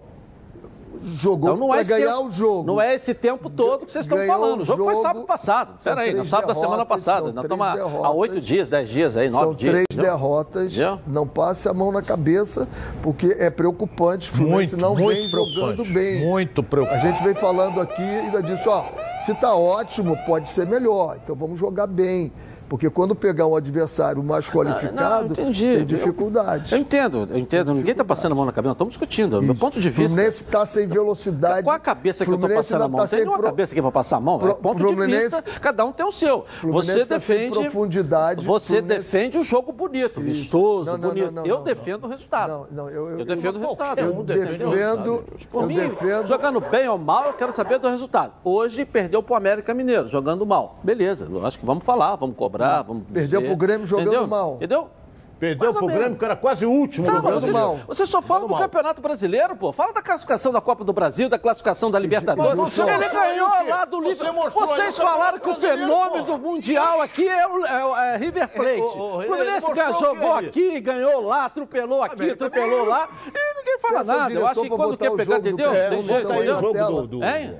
Jogou 1.03 1.49
Então 1.49 1.57
não 1.59 1.67
pra 1.67 1.77
é 1.77 1.81
esse 1.81 1.89
ganhar 1.91 2.15
tempo- 2.15 2.27
o 2.27 2.31
jogo. 2.31 2.63
Não 2.67 2.81
é 2.81 2.95
esse 2.95 3.13
tempo 3.13 3.49
todo 3.49 3.85
que 3.85 3.91
vocês 3.91 4.05
estão 4.05 4.17
falando. 4.25 4.61
O 4.61 4.65
jogo 4.65 4.83
foi 4.85 4.93
o 4.93 5.01
sábado 5.01 5.15
jogo, 5.17 5.27
passado. 5.27 5.73
são 5.79 5.93
Pera 5.95 6.01
aí, 6.05 6.13
no 6.13 6.23
sábado 6.25 6.47
da 6.47 6.55
semana 6.55 6.71
derrotas, 6.77 6.87
passada. 7.05 7.25
são 7.25 7.33
Nós 7.33 7.45
três 7.45 7.45
estamos 7.45 7.67
há- 7.67 7.71
há 7.71 7.75
derrotas. 7.75 8.15
oito 8.15 8.41
dias, 8.41 8.69
dez 8.69 8.89
dias 8.89 9.17
aí, 9.17 9.29
nove 9.29 9.43
São 9.43 9.53
dias. 9.53 9.71
três 9.71 9.85
entendeu? 9.91 10.11
derrotas. 10.11 10.65
Entendeu? 10.73 10.99
Não 11.07 11.27
passe 11.27 11.67
a 11.67 11.73
mão 11.73 11.91
na 11.91 12.01
cabeça, 12.01 12.67
porque 13.01 13.35
é 13.39 13.49
preocupante. 13.49 14.29
O 14.29 14.33
Fluminense 14.33 14.75
Muito, 14.75 14.77
não 14.77 14.95
muito 14.95 15.07
vem 15.09 15.27
jogando 15.27 15.53
preocupante. 15.83 15.93
bem. 15.93 16.25
Muito 16.25 16.61
A 16.61 16.63
preocupante. 16.63 17.07
gente 17.07 17.23
vem 17.23 17.33
falando 17.35 17.81
aqui 17.81 18.01
e 18.01 18.05
ainda 18.19 18.41
disse, 18.41 18.67
ó, 18.69 18.85
se 19.25 19.33
tá 19.35 19.53
ótimo, 19.55 20.17
pode 20.25 20.47
ser 20.49 20.65
melhor. 20.67 21.17
Então 21.23 21.35
vamos 21.35 21.59
jogar 21.59 21.87
bem. 21.87 22.31
Porque 22.69 22.89
quando 22.89 23.13
pegar 23.15 23.45
um 23.47 23.55
adversário 23.55 24.23
mais 24.23 24.49
qualificado, 24.49 25.33
entendi. 25.33 25.75
tem 25.77 25.85
dificuldades. 25.85 26.71
Eu 26.71 26.77
entendo, 26.79 27.27
eu 27.31 27.37
entendo. 27.37 27.73
Ninguém 27.73 27.91
está 27.91 28.03
passando 28.03 28.31
a 28.31 28.35
mão 28.35 28.45
na 28.45 28.51
cabeça, 28.51 28.71
estamos 28.73 28.91
discutindo. 28.93 29.39
Do 29.39 29.43
meu 29.45 29.55
ponto 29.55 29.79
de 29.79 29.87
O 29.87 29.91
vista. 29.91 30.07
Fluminense 30.09 30.43
está 30.43 30.65
sem 30.65 30.87
velocidade. 30.87 31.63
Qual 31.63 31.75
a 31.75 31.79
cabeça 31.79 32.23
que 32.23 32.29
eu 32.31 32.35
estou 32.35 32.47
Fluminense 32.49 32.69
passando 32.69 32.83
a 32.83 32.87
mão? 32.87 33.01
tá 33.01 33.07
Tem 33.07 33.23
pro- 33.25 33.41
cabeça 33.43 33.73
aqui 33.73 33.81
para 33.81 33.91
passar 33.91 34.17
a 34.17 34.19
mão? 34.19 34.35
É 34.35 34.39
Pro- 34.39 34.55
ponto 34.55 34.79
Fluminense- 34.79 35.35
de 35.37 35.41
vista, 35.43 35.59
cada 35.59 35.85
um 35.85 35.91
tem 35.91 36.05
o 36.05 36.11
seu. 36.11 36.45
Fluminense 36.59 36.93
Você 36.99 37.05
tá 37.05 37.15
defende. 37.15 37.59
profundidade, 37.59 38.45
Você 38.45 38.77
Fluminense- 38.77 39.01
defende 39.01 39.37
o 39.37 39.43
jogo 39.43 39.71
bonito, 39.71 40.19
vistoso, 40.21 40.89
Não, 40.89 40.97
não, 40.97 41.09
bonito. 41.09 41.25
não, 41.25 41.31
não, 41.43 41.45
eu 41.45 41.57
não, 41.57 41.63
defendo 41.63 42.05
o 42.05 42.07
resultado. 42.07 42.49
Não, 42.71 42.83
não, 42.85 42.89
eu, 42.89 43.09
eu, 43.09 43.19
Eu 43.19 43.25
defendo 43.25 43.55
o 43.55 43.59
resultado. 43.59 43.99
eu 43.99 44.17
o 44.19 44.23
defendo, 44.23 45.23
Por 45.51 45.61
eu 45.63 45.67
mim, 45.67 45.75
defendo. 45.75 46.27
jogando 46.27 46.59
bem 46.61 46.87
ou 46.87 46.97
mal, 46.97 47.25
eu 47.27 47.33
quero 47.33 47.53
saber 47.53 47.79
do 47.79 47.87
resultado. 47.89 48.33
Hoje 48.43 48.85
perdeu 48.85 49.21
pro 49.21 49.35
América 49.35 49.73
Mineiro, 49.73 50.07
jogando 50.09 50.45
mal. 50.45 50.79
Beleza, 50.83 51.27
eu 51.29 51.45
acho 51.45 51.59
que 51.59 51.65
vamos 51.65 51.83
falar, 51.83 52.15
vamos 52.15 52.35
cobrar, 52.35 52.62
vamos. 52.85 53.03
Perdeu 53.11 53.39
dizer. 53.41 53.49
pro 53.51 53.57
Grêmio 53.57 53.85
jogando 53.87 54.07
Entendeu? 54.07 54.27
mal. 54.27 54.55
Entendeu? 54.55 54.89
Perdeu 55.39 55.73
pro. 55.73 55.87
Grêmio, 55.87 56.17
que 56.17 56.23
era 56.23 56.37
quase 56.37 56.65
o 56.65 56.69
último 56.71 57.05
Não, 57.05 57.15
mas 57.15 57.23
jogando 57.23 57.41
você, 57.41 57.51
mal. 57.51 57.79
você 57.85 58.05
só 58.05 58.21
fala 58.21 58.41
Jogando 58.41 58.47
do 58.47 58.51
mal. 58.53 58.61
Campeonato 58.69 59.01
Brasileiro, 59.01 59.55
pô. 59.57 59.73
Fala 59.73 59.91
da 59.91 60.01
classificação 60.01 60.53
da 60.53 60.61
Copa 60.61 60.85
do 60.85 60.93
Brasil, 60.93 61.27
da 61.27 61.37
classificação 61.37 61.91
da 61.91 61.99
Libertadores. 61.99 62.57
Wilson, 62.57 62.87
Ele 62.89 63.09
ganhou 63.09 63.49
você- 63.49 63.63
lá 63.69 63.83
do 63.83 63.97
você 64.01 64.09
Liverpool. 64.09 64.33
mostrou 64.35 64.63
aí 64.71 64.75
Vocês 64.81 64.99
o 64.99 65.01
falaram 65.01 65.39
que 65.39 65.49
o 65.49 65.55
fenômeno 65.55 66.23
do 66.23 66.37
Mundial 66.37 67.01
aqui 67.01 67.27
é 67.27 67.45
o, 67.45 67.65
é 67.65 67.85
o- 67.85 67.97
é 67.97 68.17
River 68.17 68.47
Plate. 68.47 68.79
O 68.81 69.21
Fluminense 69.23 69.73
ganhou, 69.73 69.91
o 69.91 69.95
que 69.97 70.05
jogou 70.05 70.37
ele- 70.37 70.47
aqui, 70.47 70.79
ganhou 70.79 71.21
lá, 71.27 71.45
atropelou 71.45 72.03
aqui, 72.03 72.15
bem, 72.15 72.31
atropelou 72.31 72.85
lá. 72.85 73.09
E 73.27 73.52
ninguém 73.63 73.79
fala 73.79 73.97
Peça 73.99 74.15
nada. 74.17 74.33
Eu 74.33 74.47
acho 74.47 74.61
que 74.61 74.69
quando 74.69 74.97
quer 74.97 75.09
o 75.11 75.15
pegar, 75.15 75.35
jogo 75.35 75.47
entendeu? 75.47 75.71
Tem 75.71 76.03
jeito, 76.03 76.27
jogo? 76.61 76.73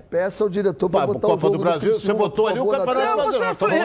Peça 0.10 0.44
ao 0.44 0.50
diretor 0.50 0.90
para 0.90 1.08
botar 1.08 1.28
o 1.28 1.38
jogo 1.38 1.58
do 1.58 1.64
Brasil, 1.64 1.94
você 2.00 2.14
botou 2.14 2.48
ali 2.48 2.60
o 2.60 2.66
Campeonato 2.68 3.32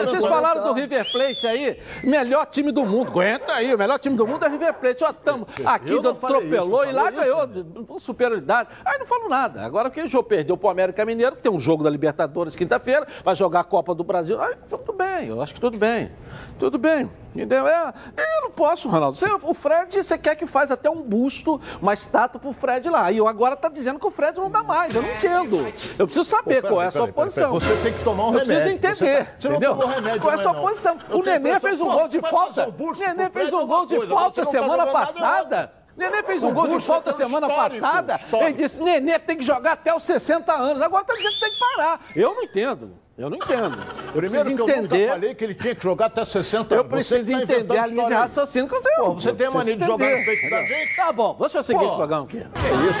vocês, 0.07 0.23
né? 0.23 0.29
falaram 0.29 0.63
do 0.63 0.73
River 0.73 1.11
Plate 1.11 1.47
aí, 1.47 1.79
melhor 2.03 2.45
time 2.47 2.71
do 2.71 2.85
mundo. 2.85 3.09
Aguenta 3.09 3.53
aí, 3.53 3.73
o 3.73 3.77
melhor 3.77 3.97
time 3.99 4.15
do 4.15 4.27
mundo 4.27 4.43
é 4.45 4.47
o 4.47 4.51
River 4.51 4.73
Plate. 4.75 5.03
Ó, 5.03 5.13
tamo 5.13 5.47
aqui, 5.65 5.93
atropelou 5.97 6.85
e 6.85 6.91
lá 6.91 7.09
ganhou 7.11 7.47
de- 7.47 7.63
com 7.85 7.99
superioridade. 7.99 8.69
Aí 8.85 8.97
não 8.99 9.05
falo 9.05 9.29
nada. 9.29 9.61
Agora 9.63 9.89
que 9.89 10.01
o 10.01 10.07
Jô 10.07 10.21
perdeu 10.23 10.57
pro 10.57 10.69
América 10.69 11.05
Mineiro, 11.05 11.35
que 11.35 11.41
tem 11.41 11.51
um 11.51 11.59
jogo 11.59 11.83
da 11.83 11.89
Libertadores 11.89 12.55
quinta-feira, 12.55 13.07
vai 13.23 13.35
jogar 13.35 13.61
a 13.61 13.63
Copa 13.63 13.95
do 13.95 14.03
Brasil. 14.03 14.41
Aí 14.41 14.55
tudo 14.69 14.93
bem, 14.93 15.27
eu 15.27 15.41
acho 15.41 15.53
que 15.53 15.61
tudo 15.61 15.77
bem. 15.77 16.11
Tudo 16.59 16.77
bem. 16.77 17.09
Entendeu? 17.35 17.67
É, 17.67 17.93
eu 18.17 18.41
não 18.43 18.51
posso, 18.51 18.89
Ronaldo. 18.89 19.17
Você- 19.17 19.31
o 19.31 19.53
Fred, 19.53 20.03
você 20.03 20.17
quer 20.17 20.35
que 20.35 20.47
faz 20.47 20.71
até 20.71 20.89
um 20.89 21.01
busto, 21.01 21.61
uma 21.81 21.93
estátua 21.93 22.39
pro 22.41 22.51
Fred 22.53 22.89
lá. 22.89 23.11
E 23.11 23.17
eu 23.17 23.27
agora 23.27 23.55
tá 23.55 23.69
dizendo 23.69 23.99
que 23.99 24.07
o 24.07 24.11
Fred 24.11 24.37
não 24.37 24.49
dá 24.49 24.63
mais. 24.63 24.93
Eu 24.95 25.03
não 25.03 25.09
entendo. 25.09 25.57
Eu 25.97 26.07
preciso 26.07 26.23
saber 26.25 26.61
Pô, 26.63 26.69
qual 26.69 26.81
é 26.81 26.87
a 26.87 26.91
sua 26.91 27.01
peraí. 27.07 27.13
posição. 27.13 27.51
Você 27.53 27.75
tem 27.83 27.93
que 27.93 28.03
tomar 28.03 28.23
um 28.23 28.27
Eu 28.27 28.33
preciso 28.39 28.59
remédio. 28.59 28.79
Você 28.81 28.87
entender, 29.05 29.25
tá- 29.25 29.31
você 29.39 29.47
não 29.49 29.55
entendeu? 29.55 29.75
remédio 29.87 30.21
Qual 30.21 30.31
é 30.31 30.35
a 30.35 30.41
sua 30.41 30.53
não. 30.53 30.61
posição? 30.61 30.97
Eu 31.09 31.19
O 31.19 31.23
Nenê 31.23 31.59
fez 31.59 31.79
um 31.81 31.85
gol 31.85 32.07
de 32.07 32.19
falta. 32.21 32.65
busto 32.71 33.03
Nenê 33.03 33.29
fez 33.29 33.53
um 33.53 33.67
gol 33.67 33.85
de 33.85 34.07
falta 34.07 34.45
semana 34.45 34.87
passada. 34.87 35.71
Nenê 35.95 36.23
fez 36.23 36.41
um 36.41 36.49
O 36.49 36.53
gol 36.53 36.67
de 36.67 36.79
falta 36.85 37.11
semana 37.13 37.47
histórico, 37.47 37.79
passada. 37.81 38.15
histórico. 38.15 38.49
Ele 38.49 38.53
disse: 38.53 38.81
Nenê 38.81 39.19
tem 39.19 39.37
que 39.37 39.43
jogar 39.43 39.73
até 39.73 39.93
os 39.93 40.03
60 40.03 40.53
anos. 40.53 40.81
Agora 40.81 41.03
tá 41.03 41.13
dizendo 41.13 41.33
que 41.33 41.39
tem 41.41 41.51
que 41.51 41.59
parar. 41.59 41.99
Eu 42.15 42.33
não 42.33 42.41
entendo. 42.43 42.93
Eu 43.19 43.29
não 43.29 43.35
entendo. 43.35 43.77
Eu 44.07 44.13
Primeiro 44.13 44.49
que 44.49 44.55
preciso 44.55 44.77
eu 44.77 44.81
nunca 44.83 45.07
falei 45.09 45.35
que 45.35 45.43
ele 45.43 45.53
tinha 45.53 45.75
que 45.75 45.83
jogar 45.83 46.05
até 46.05 46.23
60 46.23 46.73
Eu 46.73 46.79
anos. 46.79 46.89
Você 46.89 47.15
preciso 47.19 47.25
que 47.25 47.47
tá 47.47 47.53
entender 47.53 47.77
a 47.77 47.85
linha 47.85 48.07
de 48.07 48.13
raciocínio 48.13 48.69
que 48.69 48.75
eu 48.75 48.81
tenho. 48.81 49.03
Pô, 49.03 49.13
você 49.15 49.33
tem 49.33 49.45
a 49.45 49.49
Eu 49.49 49.53
mania 49.53 49.75
de 49.75 49.85
jogar 49.85 50.05
no 50.05 50.11
entender. 50.15 50.25
peito 50.25 50.49
da 50.49 50.63
gente? 50.63 50.95
Tá 50.95 51.11
bom, 51.11 51.33
vamos 51.33 51.51
fazer 51.51 51.59
o 51.59 51.63
seguinte, 51.77 51.95
programa 51.97 52.23
aqui. 52.23 52.45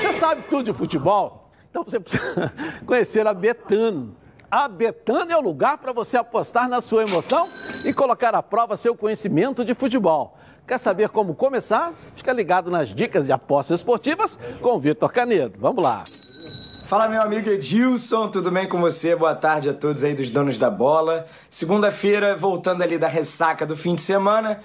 Você 0.03 0.19
sabe 0.19 0.41
tudo 0.49 0.63
de 0.65 0.73
futebol, 0.73 1.49
então 1.69 1.85
você 1.85 2.01
precisa 2.01 2.51
conhecer 2.85 3.25
a 3.25 3.33
Betano. 3.33 4.13
A 4.51 4.67
Betano 4.67 5.31
é 5.31 5.37
o 5.37 5.41
lugar 5.41 5.77
para 5.77 5.93
você 5.93 6.17
apostar 6.17 6.67
na 6.67 6.81
sua 6.81 7.03
emoção 7.03 7.47
e 7.85 7.93
colocar 7.93 8.35
à 8.35 8.43
prova 8.43 8.75
seu 8.75 8.93
conhecimento 8.97 9.63
de 9.63 9.73
futebol. 9.73 10.37
Quer 10.67 10.79
saber 10.79 11.07
como 11.09 11.33
começar? 11.33 11.93
Fica 12.15 12.33
ligado 12.33 12.69
nas 12.69 12.89
dicas 12.89 13.25
de 13.25 13.31
apostas 13.31 13.79
esportivas 13.79 14.37
com 14.61 14.75
o 14.75 14.79
Vitor 14.79 15.11
Canedo. 15.13 15.57
Vamos 15.59 15.81
lá. 15.81 16.03
Fala 16.89 17.07
meu 17.07 17.21
amigo 17.21 17.47
Edilson, 17.47 18.29
tudo 18.29 18.49
bem 18.49 18.67
com 18.67 18.81
você? 18.81 19.15
Boa 19.15 19.35
tarde 19.35 19.69
a 19.69 19.75
todos 19.75 20.03
aí 20.03 20.15
dos 20.15 20.31
donos 20.31 20.57
da 20.57 20.71
bola. 20.71 21.27
Segunda-feira, 21.47 22.35
voltando 22.35 22.81
ali 22.81 22.97
da 22.97 23.07
ressaca 23.07 23.63
do 23.63 23.77
fim 23.77 23.93
de 23.93 24.01
semana. 24.01 24.63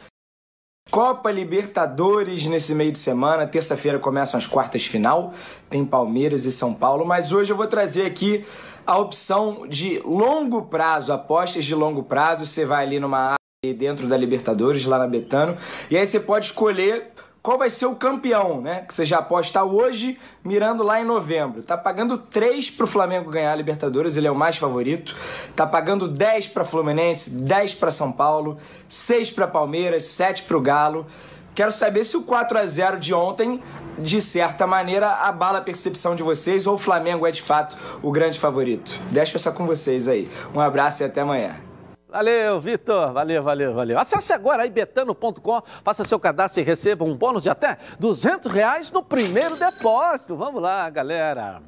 Copa 0.91 1.31
Libertadores 1.31 2.47
nesse 2.47 2.75
meio 2.75 2.91
de 2.91 2.99
semana. 2.99 3.47
Terça-feira 3.47 3.99
começam 3.99 4.39
as 4.39 4.47
quartas 4.47 4.87
final. 4.87 5.35
Tem 5.69 5.85
Palmeiras 5.85 6.47
e 6.47 6.51
São 6.51 6.73
Paulo. 6.73 7.05
Mas 7.05 7.31
hoje 7.31 7.53
eu 7.53 7.59
vou 7.59 7.67
trazer 7.67 8.07
aqui 8.07 8.47
a 8.87 8.97
opção 8.97 9.69
de 9.69 9.99
longo 9.99 10.63
prazo, 10.63 11.13
apostas 11.13 11.63
de 11.63 11.75
longo 11.75 12.05
prazo. 12.05 12.47
Você 12.47 12.65
vai 12.65 12.87
ali 12.87 12.99
numa 12.99 13.35
área 13.35 13.75
dentro 13.77 14.07
da 14.09 14.17
Libertadores, 14.17 14.87
lá 14.87 14.99
na 14.99 15.07
Betano. 15.07 15.59
E 15.91 15.97
aí 15.99 16.07
você 16.07 16.19
pode 16.19 16.47
escolher 16.47 17.13
qual 17.45 17.59
vai 17.59 17.69
ser 17.69 17.85
o 17.85 17.95
campeão, 17.95 18.63
né? 18.63 18.87
Que 18.89 18.95
você 18.95 19.05
já 19.05 19.19
aposta 19.19 19.63
hoje, 19.63 20.19
mirando 20.43 20.83
lá 20.83 20.99
em 20.99 21.05
novembro. 21.05 21.63
Tá 21.63 21.77
pagando 21.77 22.17
3 22.17 22.71
pro 22.71 22.87
Flamengo 22.87 23.31
ganhar 23.31 23.53
a 23.53 23.55
Libertadores, 23.55 24.17
ele 24.17 24.27
é 24.27 24.31
o 24.31 24.35
mais 24.35 24.57
favorito. 24.57 25.15
Tá 25.55 25.67
pagando 25.67 26.09
10 26.09 26.49
para 26.49 26.65
Fluminense, 26.65 27.29
10 27.29 27.75
para 27.75 27.91
São 27.91 28.11
Paulo, 28.11 28.57
6 28.89 29.31
para 29.33 29.47
Palmeiras, 29.47 30.05
7 30.05 30.45
pro 30.45 30.59
Galo. 30.59 31.07
Quero 31.55 31.71
saber 31.71 32.05
se 32.05 32.17
o 32.17 32.23
4 32.23 32.59
a 32.59 32.65
0 32.65 32.99
de 32.99 33.13
ontem, 33.13 33.63
de 33.99 34.23
certa 34.23 34.67
maneira, 34.67 35.11
abala 35.13 35.59
a 35.59 35.63
percepção 35.63 36.15
de 36.15 36.23
vocês 36.23 36.67
ou 36.67 36.77
o 36.77 36.79
Flamengo 36.79 37.27
é 37.27 37.31
de 37.31 37.43
fato 37.43 37.77
o 38.03 38.11
grande 38.11 38.41
favorito. 38.41 38.99
Deixo 39.11 39.37
essa 39.37 39.53
com 39.53 39.67
vocês 39.67 40.09
aí. 40.09 40.31
Um 40.55 40.61
abraço 40.61 41.03
e 41.03 41.05
até 41.05 41.21
amanhã. 41.21 41.74
Valeu, 42.15 42.61
Vitor. 42.61 43.13
Valeu, 43.13 43.43
valeu, 43.43 43.75
valeu. 43.75 43.99
Acesse 43.99 44.33
agora 44.33 44.63
aí 44.63 44.71
betano.com, 44.71 45.63
faça 45.83 46.05
seu 46.05 46.21
cadastro 46.21 46.61
e 46.61 46.65
receba 46.65 47.05
um 47.05 47.17
bônus 47.17 47.43
de 47.43 47.51
até 47.51 47.77
200 47.99 48.53
reais 48.53 48.93
no 48.93 49.03
primeiro 49.03 49.57
depósito. 49.57 50.37
Vamos 50.37 50.63
lá, 50.63 50.89
galera. 50.91 51.61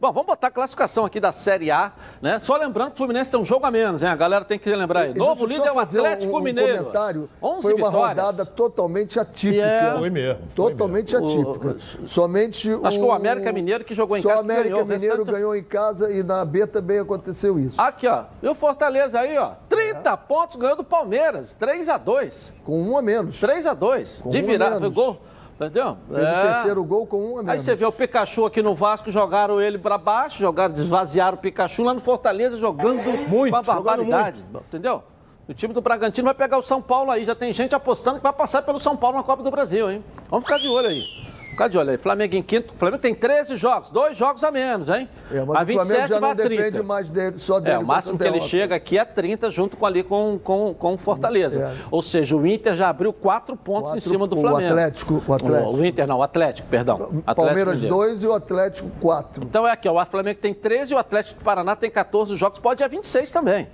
Bom, 0.00 0.10
vamos 0.12 0.28
botar 0.28 0.46
a 0.46 0.50
classificação 0.50 1.04
aqui 1.04 1.20
da 1.20 1.30
Série 1.30 1.70
A, 1.70 1.92
né? 2.22 2.38
Só 2.38 2.56
lembrando 2.56 2.88
que 2.88 2.94
o 2.94 2.96
Fluminense 2.96 3.30
tem 3.30 3.38
um 3.38 3.44
jogo 3.44 3.66
a 3.66 3.70
menos, 3.70 4.02
hein? 4.02 4.08
A 4.08 4.16
galera 4.16 4.46
tem 4.46 4.58
que 4.58 4.74
lembrar 4.74 5.00
aí. 5.02 5.14
Novo 5.14 5.40
só 5.40 5.52
líder 5.52 5.66
é 5.68 5.72
o 5.72 5.74
um- 5.74 5.78
Atlético 5.78 6.38
um, 6.38 6.40
Mineiro. 6.40 6.78
comentário. 6.78 7.28
11 7.42 7.60
Foi 7.60 7.74
uma 7.74 7.90
vitórias. 7.90 8.08
rodada 8.08 8.46
totalmente 8.46 9.20
atípica. 9.20 9.62
É- 9.62 9.98
Foi 9.98 10.08
mesmo, 10.08 10.40
foi 10.56 10.70
Totalmente 10.72 11.12
mesmo. 11.14 11.52
atípica. 11.52 11.76
Somente 12.06 12.70
Acho 12.82 12.98
que 12.98 13.04
o 13.04 13.12
América 13.12 13.52
Mineiro 13.52 13.84
que 13.84 13.92
jogou 13.92 14.16
em 14.16 14.22
Só 14.22 14.30
casa 14.30 14.40
o 14.40 14.44
América 14.44 14.68
ganhou, 14.70 14.84
o 14.84 14.88
Mineiro 14.88 15.16
restante- 15.18 15.32
ganhou 15.36 15.54
em 15.54 15.62
casa 15.62 16.10
e 16.10 16.22
na 16.22 16.46
B 16.46 16.66
também 16.66 16.98
aconteceu 16.98 17.58
isso. 17.58 17.78
Aqui, 17.78 18.08
ó. 18.08 18.24
E 18.42 18.48
o 18.48 18.54
Fortaleza 18.54 19.20
aí, 19.20 19.36
ó. 19.36 19.52
30 19.68 20.16
pontos 20.16 20.56
ganhou 20.56 20.76
do 20.76 20.84
Palmeiras. 20.84 21.52
3 21.52 21.90
a 21.90 21.98
2 21.98 22.50
Com 22.64 22.80
um 22.82 22.96
a 22.96 23.02
menos. 23.02 23.38
3 23.38 23.66
a 23.66 23.74
2 23.74 24.18
Com 24.22 24.30
De 24.30 24.38
um 24.38 24.40
a 24.40 24.44
virada. 24.46 24.88
gol. 24.88 25.20
Entendeu? 25.60 25.98
Fez 26.08 26.26
É. 26.26 26.30
o 26.30 26.42
terceiro 26.54 26.84
gol 26.84 27.06
com 27.06 27.18
um 27.18 27.38
a 27.38 27.42
menos. 27.42 27.48
Aí 27.50 27.58
você 27.60 27.74
vê 27.74 27.84
o 27.84 27.92
Pikachu 27.92 28.46
aqui 28.46 28.62
no 28.62 28.74
Vasco, 28.74 29.10
jogaram 29.10 29.60
ele 29.60 29.76
pra 29.78 29.98
baixo, 29.98 30.38
jogaram, 30.38 30.72
desvaziaram 30.72 31.36
o 31.36 31.40
Pikachu 31.40 31.82
lá 31.82 31.92
no 31.92 32.00
Fortaleza, 32.00 32.56
jogando 32.58 33.02
Muito, 33.28 33.52
uma 33.54 33.62
jogando 33.62 33.84
barbaridade. 33.84 34.42
Entendeu? 34.68 35.02
O 35.46 35.52
time 35.52 35.74
do 35.74 35.80
Bragantino 35.82 36.24
vai 36.26 36.34
pegar 36.34 36.56
o 36.56 36.62
São 36.62 36.80
Paulo 36.80 37.10
aí. 37.10 37.24
Já 37.24 37.34
tem 37.34 37.52
gente 37.52 37.74
apostando 37.74 38.16
que 38.18 38.22
vai 38.22 38.32
passar 38.32 38.62
pelo 38.62 38.80
São 38.80 38.96
Paulo 38.96 39.16
na 39.18 39.22
Copa 39.22 39.42
do 39.42 39.50
Brasil, 39.50 39.90
hein? 39.90 40.02
Vamos 40.30 40.44
ficar 40.46 40.58
de 40.58 40.68
olho 40.68 40.88
aí. 40.88 41.02
Fica 41.50 41.68
de 41.68 41.76
olho 41.76 41.90
aí. 41.90 41.98
Flamengo 41.98 42.34
em 42.36 42.42
quinto. 42.42 42.72
O 42.72 42.76
Flamengo 42.76 43.02
tem 43.02 43.14
13 43.14 43.56
jogos, 43.56 43.90
dois 43.90 44.16
jogos 44.16 44.42
a 44.44 44.50
menos, 44.50 44.88
hein? 44.88 45.08
É, 45.30 45.44
mas 45.44 45.48
a 45.48 45.62
o 45.62 45.66
Flamengo 45.66 45.78
27 45.78 46.08
já 46.08 46.20
não 46.20 46.30
a 46.30 46.34
30. 46.34 46.48
depende 46.48 46.82
mais 46.86 47.10
dele, 47.10 47.38
só 47.38 47.60
dele. 47.60 47.76
É, 47.76 47.78
o 47.78 47.84
máximo 47.84 48.16
que 48.16 48.24
ele 48.24 48.40
chega 48.40 48.76
aqui 48.76 48.98
é 48.98 49.04
30, 49.04 49.50
junto 49.50 49.76
com 49.76 49.84
ali 49.84 50.02
com, 50.02 50.38
com, 50.42 50.72
com 50.72 50.94
o 50.94 50.98
Fortaleza. 50.98 51.74
É. 51.76 51.84
Ou 51.90 52.02
seja, 52.02 52.36
o 52.36 52.46
Inter 52.46 52.76
já 52.76 52.88
abriu 52.88 53.12
quatro 53.12 53.56
pontos 53.56 53.94
em 53.94 54.00
cima 54.00 54.26
do 54.26 54.38
o 54.38 54.40
Flamengo. 54.40 54.70
Atlético, 54.70 55.22
o 55.26 55.34
Atlético. 55.34 55.76
O, 55.76 55.84
Inter 55.84 56.06
não, 56.06 56.18
o 56.18 56.22
Atlético, 56.22 56.68
perdão. 56.68 56.94
Atlético 56.96 57.34
Palmeiras 57.34 57.74
Mineiro. 57.74 57.96
2 57.96 58.22
e 58.22 58.26
o 58.26 58.32
Atlético 58.32 58.90
4. 59.00 59.44
Então 59.44 59.66
é 59.66 59.72
aqui, 59.72 59.88
ó, 59.88 60.00
o 60.00 60.06
Flamengo 60.06 60.40
tem 60.40 60.54
13 60.54 60.92
e 60.92 60.94
o 60.94 60.98
Atlético 60.98 61.40
do 61.40 61.44
Paraná 61.44 61.74
tem 61.74 61.90
14 61.90 62.36
jogos, 62.36 62.58
pode 62.58 62.82
ir 62.82 62.84
a 62.84 62.88
26 62.88 63.30
também. 63.30 63.68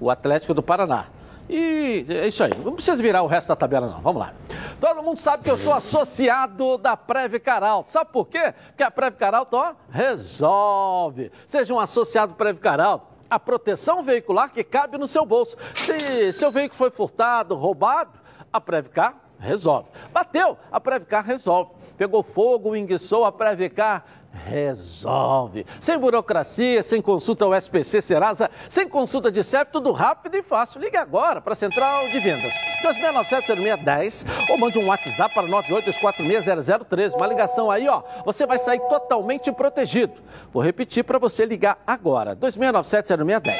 O 0.00 0.10
Atlético 0.10 0.52
do 0.52 0.62
Paraná. 0.62 1.06
E 1.48 2.06
é 2.08 2.28
isso 2.28 2.42
aí, 2.42 2.52
não 2.64 2.72
precisa 2.72 2.96
virar 2.96 3.22
o 3.22 3.26
resto 3.26 3.48
da 3.48 3.56
tabela 3.56 3.86
não, 3.86 4.00
vamos 4.00 4.20
lá. 4.20 4.32
Todo 4.80 5.02
mundo 5.02 5.18
sabe 5.18 5.44
que 5.44 5.50
eu 5.50 5.56
sou 5.56 5.74
associado 5.74 6.78
da 6.78 6.96
Previcar 6.96 7.62
Alto. 7.62 7.92
Sabe 7.92 8.10
por 8.10 8.26
quê? 8.26 8.54
Porque 8.68 8.82
a 8.82 8.90
Previcar 8.90 9.34
Alto, 9.34 9.56
ó, 9.56 9.74
resolve. 9.90 11.30
Seja 11.46 11.74
um 11.74 11.80
associado 11.80 12.34
Previcar 12.34 12.80
Alto. 12.80 13.06
A 13.28 13.38
proteção 13.38 14.02
veicular 14.02 14.50
que 14.50 14.62
cabe 14.62 14.96
no 14.96 15.08
seu 15.08 15.24
bolso. 15.26 15.56
Se 15.74 16.32
seu 16.32 16.50
veículo 16.50 16.78
foi 16.78 16.90
furtado, 16.90 17.54
roubado, 17.54 18.12
a 18.52 18.60
Previcar 18.60 19.16
resolve. 19.38 19.88
Bateu, 20.12 20.56
a 20.70 20.80
Previcar 20.80 21.24
resolve. 21.24 21.72
Pegou 21.96 22.22
fogo, 22.22 22.74
enguiçou, 22.74 23.24
a 23.24 23.32
Previcar 23.32 24.04
resolve. 24.34 25.64
Sem 25.80 25.98
burocracia, 25.98 26.82
sem 26.82 27.00
consulta 27.00 27.44
ao 27.44 27.54
SPC 27.54 28.02
Serasa, 28.02 28.50
sem 28.68 28.88
consulta 28.88 29.30
de 29.30 29.42
CEP, 29.42 29.72
tudo 29.72 29.92
rápido 29.92 30.36
e 30.36 30.42
fácil. 30.42 30.80
Ligue 30.80 30.96
agora 30.96 31.40
para 31.40 31.52
a 31.52 31.56
Central 31.56 32.08
de 32.08 32.18
Vendas. 32.18 32.52
2697-0610 32.82 34.26
ou 34.50 34.58
mande 34.58 34.78
um 34.78 34.86
WhatsApp 34.86 35.34
para 35.34 35.46
982460013. 35.46 37.14
Uma 37.14 37.26
ligação 37.26 37.70
aí, 37.70 37.88
ó. 37.88 38.02
Você 38.24 38.46
vai 38.46 38.58
sair 38.58 38.80
totalmente 38.88 39.50
protegido. 39.52 40.14
Vou 40.52 40.62
repetir 40.62 41.04
para 41.04 41.18
você 41.18 41.46
ligar 41.46 41.78
agora. 41.86 42.36
2697-0610. 42.36 43.56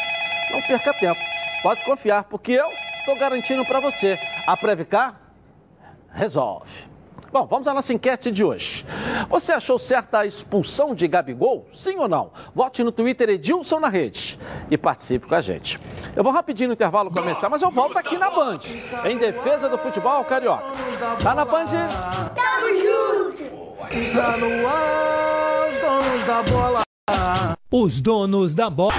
Não 0.51 0.63
perca 0.63 0.93
tempo. 0.95 1.21
Pode 1.63 1.85
confiar, 1.85 2.25
porque 2.25 2.53
eu 2.53 2.67
estou 2.99 3.17
garantindo 3.17 3.65
para 3.65 3.81
você. 3.81 4.19
A 4.47 4.57
Previcar 4.57 5.19
resolve. 6.13 6.94
Bom, 7.35 7.47
vamos 7.47 7.67
à 7.67 7.75
nossa 7.75 7.93
enquete 7.93 8.31
de 8.31 8.45
hoje. 8.45 8.87
Você 9.29 9.51
achou 9.51 9.77
certa 9.77 10.21
a 10.21 10.25
expulsão 10.25 10.95
de 10.95 11.09
Gabigol? 11.09 11.67
Sim 11.75 11.99
ou 11.99 12.07
não? 12.07 12.31
Vote 12.55 12.85
no 12.85 12.93
Twitter 12.93 13.29
Edilson 13.29 13.81
na 13.81 13.89
rede 13.89 14.39
e 14.71 14.79
participe 14.79 15.27
com 15.27 15.35
a 15.35 15.41
gente. 15.41 15.81
Eu 16.15 16.23
vou 16.23 16.33
rapidinho 16.33 16.69
no 16.69 16.75
intervalo 16.75 17.11
começar, 17.11 17.49
mas 17.49 17.61
eu 17.61 17.73
volto 17.73 17.97
aqui 17.97 18.17
na 18.17 18.31
Band, 18.31 18.61
em 19.05 19.19
defesa 19.19 19.69
do 19.69 19.77
futebol 19.79 20.23
carioca. 20.23 20.63
Tá 21.21 21.35
na 21.35 21.45
Band? 21.45 21.65
Está 23.91 24.37
no 24.37 24.69
ar, 24.69 25.71
os 25.71 25.79
donos 25.81 26.27
da 26.29 26.43
bola. 26.45 26.83
Os 27.69 28.01
donos 28.01 28.55
da 28.55 28.71
bola. 28.71 28.95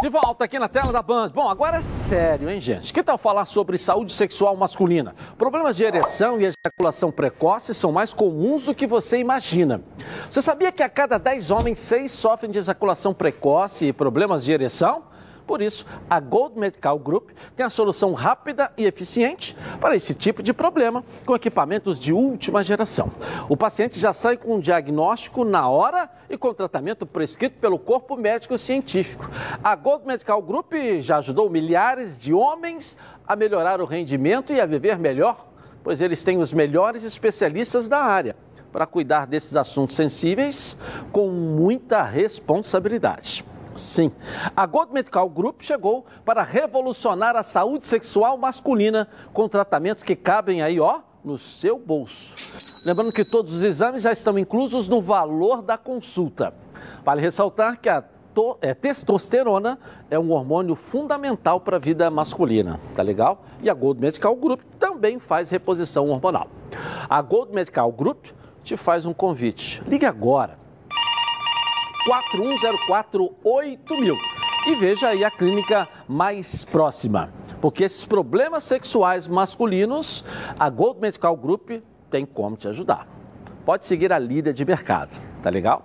De 0.00 0.08
volta 0.08 0.44
aqui 0.44 0.60
na 0.60 0.68
tela 0.68 0.92
da 0.92 1.02
Band. 1.02 1.30
Bom, 1.30 1.48
agora 1.48 1.78
é 1.78 1.82
sério, 1.82 2.48
hein, 2.48 2.60
gente? 2.60 2.92
Que 2.92 3.02
tal 3.02 3.18
falar 3.18 3.46
sobre 3.46 3.76
saúde 3.76 4.12
sexual 4.12 4.56
masculina? 4.56 5.12
Problemas 5.36 5.76
de 5.76 5.82
ereção 5.82 6.40
e 6.40 6.44
ejaculação 6.44 7.10
precoce 7.10 7.74
são 7.74 7.90
mais 7.90 8.12
comuns 8.12 8.64
do 8.66 8.76
que 8.76 8.86
você 8.86 9.18
imagina. 9.18 9.82
Você 10.30 10.40
sabia 10.40 10.70
que 10.70 10.84
a 10.84 10.88
cada 10.88 11.18
10 11.18 11.50
homens, 11.50 11.80
6 11.80 12.12
sofrem 12.12 12.52
de 12.52 12.58
ejaculação 12.58 13.12
precoce 13.12 13.86
e 13.86 13.92
problemas 13.92 14.44
de 14.44 14.52
ereção? 14.52 15.02
Por 15.48 15.62
isso, 15.62 15.86
a 16.10 16.20
Gold 16.20 16.58
Medical 16.58 16.98
Group 16.98 17.30
tem 17.56 17.64
a 17.64 17.70
solução 17.70 18.12
rápida 18.12 18.70
e 18.76 18.84
eficiente 18.84 19.56
para 19.80 19.96
esse 19.96 20.14
tipo 20.14 20.42
de 20.42 20.52
problema 20.52 21.02
com 21.24 21.34
equipamentos 21.34 21.98
de 21.98 22.12
última 22.12 22.62
geração. 22.62 23.10
O 23.48 23.56
paciente 23.56 23.98
já 23.98 24.12
sai 24.12 24.36
com 24.36 24.56
um 24.56 24.60
diagnóstico 24.60 25.46
na 25.46 25.66
hora 25.66 26.10
e 26.28 26.36
com 26.36 26.52
tratamento 26.52 27.06
prescrito 27.06 27.58
pelo 27.58 27.78
corpo 27.78 28.14
médico 28.14 28.58
científico. 28.58 29.26
A 29.64 29.74
Gold 29.74 30.06
Medical 30.06 30.42
Group 30.42 30.74
já 31.00 31.16
ajudou 31.16 31.48
milhares 31.48 32.20
de 32.20 32.34
homens 32.34 32.94
a 33.26 33.34
melhorar 33.34 33.80
o 33.80 33.86
rendimento 33.86 34.52
e 34.52 34.60
a 34.60 34.66
viver 34.66 34.98
melhor, 34.98 35.48
pois 35.82 36.02
eles 36.02 36.22
têm 36.22 36.36
os 36.36 36.52
melhores 36.52 37.04
especialistas 37.04 37.88
da 37.88 38.00
área 38.00 38.36
para 38.70 38.84
cuidar 38.84 39.26
desses 39.26 39.56
assuntos 39.56 39.96
sensíveis 39.96 40.76
com 41.10 41.28
muita 41.28 42.02
responsabilidade. 42.02 43.46
Sim, 43.78 44.10
a 44.56 44.66
Gold 44.66 44.92
Medical 44.92 45.28
Group 45.30 45.62
chegou 45.62 46.04
para 46.24 46.42
revolucionar 46.42 47.36
a 47.36 47.44
saúde 47.44 47.86
sexual 47.86 48.36
masculina 48.36 49.08
com 49.32 49.48
tratamentos 49.48 50.02
que 50.02 50.16
cabem 50.16 50.60
aí, 50.60 50.80
ó, 50.80 51.00
no 51.24 51.38
seu 51.38 51.78
bolso. 51.78 52.34
Lembrando 52.84 53.12
que 53.12 53.24
todos 53.24 53.54
os 53.54 53.62
exames 53.62 54.02
já 54.02 54.12
estão 54.12 54.38
inclusos 54.38 54.88
no 54.88 55.00
valor 55.00 55.62
da 55.62 55.78
consulta. 55.78 56.52
Vale 57.04 57.20
ressaltar 57.20 57.80
que 57.80 57.88
a 57.88 58.02
é, 58.60 58.72
testosterona 58.72 59.78
é 60.10 60.18
um 60.18 60.30
hormônio 60.30 60.76
fundamental 60.76 61.60
para 61.60 61.76
a 61.76 61.80
vida 61.80 62.08
masculina, 62.08 62.78
tá 62.94 63.02
legal? 63.02 63.44
E 63.60 63.68
a 63.68 63.74
Gold 63.74 64.00
Medical 64.00 64.34
Group 64.36 64.60
também 64.78 65.18
faz 65.18 65.50
reposição 65.50 66.08
hormonal. 66.08 66.48
A 67.08 67.20
Gold 67.20 67.52
Medical 67.52 67.90
Group 67.90 68.26
te 68.62 68.76
faz 68.76 69.06
um 69.06 69.12
convite. 69.12 69.82
Ligue 69.88 70.06
agora 70.06 70.67
41048000 72.06 74.16
e 74.66 74.74
veja 74.74 75.08
aí 75.08 75.24
a 75.24 75.30
clínica 75.30 75.88
mais 76.06 76.64
próxima. 76.64 77.32
Porque 77.60 77.84
esses 77.84 78.04
problemas 78.04 78.64
sexuais 78.64 79.26
masculinos, 79.26 80.24
a 80.58 80.70
Gold 80.70 81.00
Medical 81.00 81.36
Group 81.36 81.70
tem 82.10 82.24
como 82.24 82.56
te 82.56 82.68
ajudar. 82.68 83.06
Pode 83.64 83.86
seguir 83.86 84.12
a 84.12 84.18
líder 84.18 84.52
de 84.52 84.64
mercado, 84.64 85.20
tá 85.42 85.50
legal? 85.50 85.84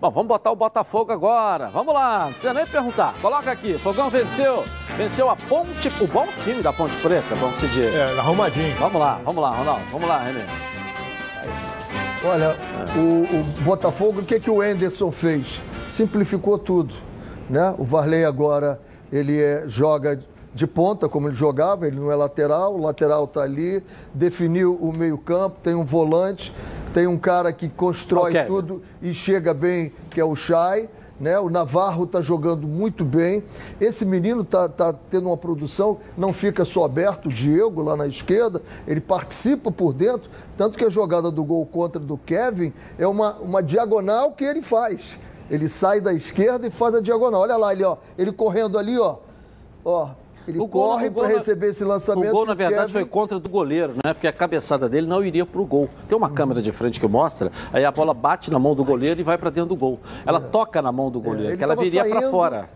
Bom, 0.00 0.10
vamos 0.10 0.28
botar 0.28 0.50
o 0.50 0.56
Botafogo 0.56 1.12
agora. 1.12 1.68
Vamos 1.68 1.94
lá, 1.94 2.24
não 2.24 2.32
precisa 2.32 2.54
nem 2.54 2.66
perguntar. 2.66 3.14
Coloca 3.20 3.50
aqui, 3.50 3.78
Fogão 3.78 4.10
venceu. 4.10 4.64
Venceu 4.96 5.30
a 5.30 5.36
Ponte, 5.36 5.88
o 6.02 6.06
bom 6.06 6.26
time 6.42 6.62
da 6.62 6.72
Ponte 6.72 6.94
Preta, 7.00 7.34
vamos 7.36 7.58
dizer. 7.60 7.94
É, 7.94 8.18
arrumadinho. 8.18 8.76
Vamos 8.76 9.00
lá, 9.00 9.20
vamos 9.24 9.42
lá, 9.42 9.50
Ronaldo. 9.50 9.84
Vamos 9.90 10.08
lá, 10.08 10.18
Renê. 10.18 10.79
Olha, 12.22 12.54
o, 12.96 13.40
o 13.40 13.62
Botafogo, 13.64 14.20
o 14.20 14.24
que, 14.24 14.38
que 14.38 14.50
o 14.50 14.62
Enderson 14.62 15.10
fez? 15.10 15.60
Simplificou 15.90 16.58
tudo. 16.58 16.94
Né? 17.48 17.74
O 17.78 17.84
Varley 17.84 18.24
agora 18.24 18.80
ele 19.10 19.40
é- 19.40 19.64
joga 19.66 20.20
de 20.52 20.66
ponta, 20.66 21.08
como 21.08 21.28
ele 21.28 21.34
jogava, 21.36 21.86
ele 21.86 21.96
não 21.96 22.10
é 22.10 22.14
lateral, 22.16 22.74
o 22.74 22.82
lateral 22.82 23.24
está 23.24 23.42
ali, 23.42 23.82
definiu 24.12 24.74
o 24.74 24.92
meio-campo, 24.92 25.56
tem 25.62 25.74
um 25.74 25.84
volante, 25.84 26.52
tem 26.92 27.06
um 27.06 27.16
cara 27.16 27.52
que 27.52 27.68
constrói 27.68 28.30
Ok. 28.32 28.44
tudo 28.46 28.82
e 29.00 29.14
chega 29.14 29.54
bem, 29.54 29.92
que 30.10 30.20
é 30.20 30.24
o 30.24 30.34
Chay. 30.36 30.88
Né? 31.20 31.38
O 31.38 31.50
Navarro 31.50 32.04
está 32.04 32.22
jogando 32.22 32.66
muito 32.66 33.04
bem. 33.04 33.44
Esse 33.78 34.04
menino 34.06 34.40
está 34.40 34.92
tendo 35.10 35.26
uma 35.28 35.36
produção, 35.36 35.98
não 36.16 36.32
fica 36.32 36.64
só 36.64 36.84
aberto, 36.84 37.26
o 37.26 37.32
Diego 37.32 37.82
lá 37.82 37.94
na 37.96 38.06
esquerda, 38.06 38.62
ele 38.86 39.00
participa 39.00 39.70
por 39.70 39.92
dentro, 39.92 40.30
tanto 40.56 40.78
que 40.78 40.84
a 40.84 40.90
jogada 40.90 41.30
do 41.30 41.44
gol 41.44 41.66
contra 41.66 42.00
do 42.00 42.16
Kevin 42.16 42.72
é 42.98 43.06
uma, 43.06 43.34
uma 43.34 43.62
diagonal 43.62 44.32
que 44.32 44.44
ele 44.44 44.62
faz. 44.62 45.18
Ele 45.50 45.68
sai 45.68 46.00
da 46.00 46.12
esquerda 46.12 46.66
e 46.66 46.70
faz 46.70 46.94
a 46.94 47.00
diagonal. 47.00 47.42
Olha 47.42 47.56
lá, 47.56 47.72
ele, 47.72 47.84
ó, 47.84 47.96
ele 48.16 48.32
correndo 48.32 48.78
ali, 48.78 48.98
ó. 48.98 49.18
Ó, 49.84 50.10
ele 50.48 50.58
O 50.58 50.66
gol- 50.66 50.88
corre 50.90 51.08
o 51.08 51.12
para 51.12 51.28
receber 51.28 51.68
esse 51.68 51.84
O 51.84 51.88
lançamento. 51.88 52.30
gol, 52.32 52.44
na 52.46 52.52
e 52.52 52.54
o 52.54 52.58
verdade, 52.58 52.92
foi 52.92 53.02
Kevin- 53.02 53.10
contra 53.12 53.38
do 53.38 53.48
goleiro, 53.48 53.94
né? 54.04 54.12
Porque 54.14 54.26
a 54.26 54.32
cabeçada 54.32 54.88
dele 54.88 55.06
não 55.06 55.24
iria 55.24 55.44
pro 55.46 55.64
gol. 55.64 55.88
Tem 56.08 56.16
uma 56.16 56.30
câmera 56.30 56.60
de 56.62 56.72
frente 56.72 56.98
que 57.00 57.06
mostra, 57.06 57.50
aí 57.72 57.84
a 57.84 57.90
bola 57.90 58.12
bate 58.14 58.50
na 58.50 58.58
mão 58.58 58.74
do 58.74 58.84
goleiro 58.84 59.20
e 59.20 59.22
vai 59.22 59.36
para 59.38 59.50
dentro 59.50 59.68
do 59.70 59.76
gol. 59.76 60.00
Ela 60.26 60.40
toca 60.40 60.80
na 60.82 60.90
mão 60.92 61.10
do 61.10 61.20
goleiro, 61.20 61.52
É. 61.54 61.56
que 61.56 61.62
ela 61.64 61.76
viria 61.76 62.04
para 62.04 62.30
fora. 62.30 62.68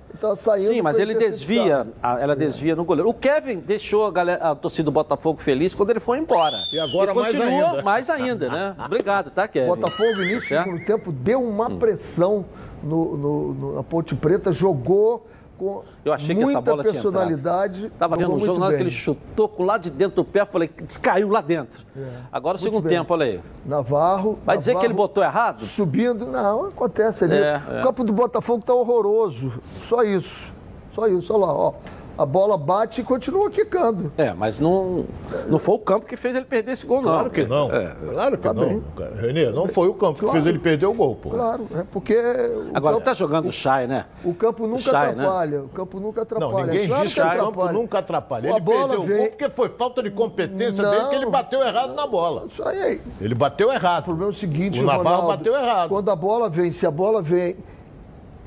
Sim, 0.58 0.80
mas 0.80 0.96
ele 0.98 1.14
desvia, 1.14 1.86
ela 2.20 2.36
desvia 2.36 2.76
no 2.76 2.84
goleiro. 2.84 3.08
O 3.10 3.14
Kevin 3.14 3.58
deixou 3.58 4.06
a, 4.06 4.12
galera, 4.12 4.50
a 4.50 4.54
torcida 4.54 4.84
do 4.84 4.92
Botafogo 4.92 5.42
feliz 5.42 5.74
quando 5.74 5.90
ele 5.90 5.98
foi 6.00 6.18
embora. 6.18 6.58
E 6.72 6.78
agora 6.78 7.12
mais 7.12 7.32
continua 7.34 7.70
ainda. 7.70 7.82
mais 7.82 8.08
ainda, 8.10 8.48
né? 8.48 8.76
Obrigado, 8.86 9.30
tá, 9.32 9.48
Kevin? 9.48 9.66
Botafogo, 9.66 10.22
início 10.22 10.38
do 10.40 10.44
Certo? 10.46 10.64
segundo 10.64 10.84
tempo, 10.84 11.10
deu 11.10 11.42
uma 11.42 11.68
Hum. 11.68 11.78
pressão 11.78 12.44
no, 12.82 13.16
no- 13.16 13.54
no- 13.54 13.74
na 13.74 13.82
Ponte 13.82 14.14
Preta, 14.14 14.52
jogou 14.52 15.26
com 15.58 15.82
Eu 16.04 16.12
achei 16.12 16.34
que 16.34 16.42
essa 16.42 16.52
muita 16.52 16.70
bola 16.70 16.82
personalidade. 16.82 17.90
Tava 17.98 18.16
vendo 18.16 18.34
o 18.34 18.40
jogo, 18.40 18.58
na 18.58 18.66
hora 18.66 18.76
que 18.76 18.82
ele 18.82 18.90
chutou 18.90 19.48
com 19.48 19.64
lá 19.64 19.78
de 19.78 19.90
dentro 19.90 20.16
do 20.16 20.24
pé, 20.24 20.44
falei, 20.44 20.68
caiu 21.00 21.28
lá 21.28 21.40
dentro. 21.40 21.84
Agora 22.32 22.56
o 22.56 22.60
Muito 22.60 22.64
segundo 22.64 22.84
bem. 22.84 22.98
tempo, 22.98 23.12
olha 23.12 23.26
aí. 23.26 23.40
Navarro. 23.64 24.38
Vai 24.44 24.58
dizer 24.58 24.72
que 24.72 24.78
ele 24.78 24.88
Navarro 24.88 25.08
botou 25.08 25.24
errado? 25.24 25.60
Subindo, 25.60 26.26
não, 26.26 26.66
acontece 26.66 27.24
ali. 27.24 27.36
É, 27.36 27.62
é. 27.68 27.80
O 27.80 27.82
campo 27.82 28.04
do 28.04 28.12
Botafogo 28.12 28.64
tá 28.64 28.74
horroroso. 28.74 29.52
Só 29.88 30.02
isso. 30.02 30.52
Só 30.94 31.06
isso, 31.06 31.32
olha 31.32 31.46
lá, 31.46 31.52
ó. 31.52 31.72
A 32.16 32.24
bola 32.24 32.56
bate 32.56 33.00
e 33.00 33.04
continua 33.04 33.50
quicando. 33.50 34.12
É, 34.16 34.32
mas 34.32 34.60
não, 34.60 35.04
não 35.48 35.58
foi 35.58 35.74
o 35.74 35.78
campo 35.80 36.06
que 36.06 36.16
fez 36.16 36.36
ele 36.36 36.44
perder 36.44 36.70
esse 36.72 36.86
gol, 36.86 36.98
não. 37.02 37.10
Claro 37.10 37.30
que 37.30 37.44
não. 37.44 37.72
É. 37.72 37.92
Claro 38.12 38.36
que 38.38 38.42
Tá 38.44 38.54
não. 38.54 38.62
bem. 38.68 38.84
cara. 38.96 39.16
Renê, 39.20 39.50
não 39.50 39.66
foi 39.66 39.88
o 39.88 39.94
campo 39.94 40.14
que 40.14 40.20
Claro. 40.20 40.32
fez 40.34 40.46
ele 40.46 40.60
perder 40.60 40.86
o 40.86 40.94
gol, 40.94 41.16
pô. 41.16 41.30
Claro, 41.30 41.66
é 41.74 41.82
porque. 41.90 42.14
o 42.14 42.70
Agora 42.72 42.94
campo- 42.94 43.04
tá 43.04 43.14
jogando 43.14 43.48
o 43.48 43.52
Chay, 43.52 43.88
né? 43.88 44.04
O 44.24 44.32
campo 44.32 44.66
nunca 44.68 44.92
né? 44.92 44.98
atrapalha. 45.10 45.62
O 45.62 45.68
campo 45.70 45.98
nunca 45.98 46.22
atrapalha. 46.22 46.52
Não, 46.66 46.72
ninguém 46.72 46.86
claro 46.86 47.02
disse 47.02 47.14
que 47.16 47.20
que 47.20 47.26
o 47.26 47.30
campo 47.30 47.48
atrapalha. 47.48 47.72
nunca 47.72 47.98
atrapalha. 47.98 48.48
A 48.48 48.52
Ele 48.52 48.60
bola 48.60 48.78
perdeu 48.80 49.00
o 49.00 49.02
vem- 49.02 49.16
gol 49.18 49.26
porque 49.30 49.48
foi 49.50 49.68
falta 49.70 50.02
de 50.02 50.10
competência 50.12 50.82
Não. 50.84 50.90
dele 50.92 51.08
que 51.08 51.14
ele 51.16 51.26
bateu 51.26 51.62
errado 51.62 51.94
na 51.94 52.06
bola. 52.06 52.44
Isso 52.46 52.62
aí. 52.66 53.00
Ele 53.20 53.34
bateu 53.34 53.72
errado. 53.72 54.02
O 54.02 54.04
problema 54.04 54.28
é 54.28 54.30
o 54.30 54.34
seguinte, 54.34 54.80
O 54.80 54.86
Navarro 54.86 55.02
Ronaldo, 55.22 55.26
bateu 55.38 55.54
errado. 55.56 55.88
Quando 55.88 56.08
a 56.12 56.16
bola 56.16 56.48
vem, 56.48 56.70
se 56.70 56.86
a 56.86 56.92
bola 56.92 57.20
vem 57.20 57.56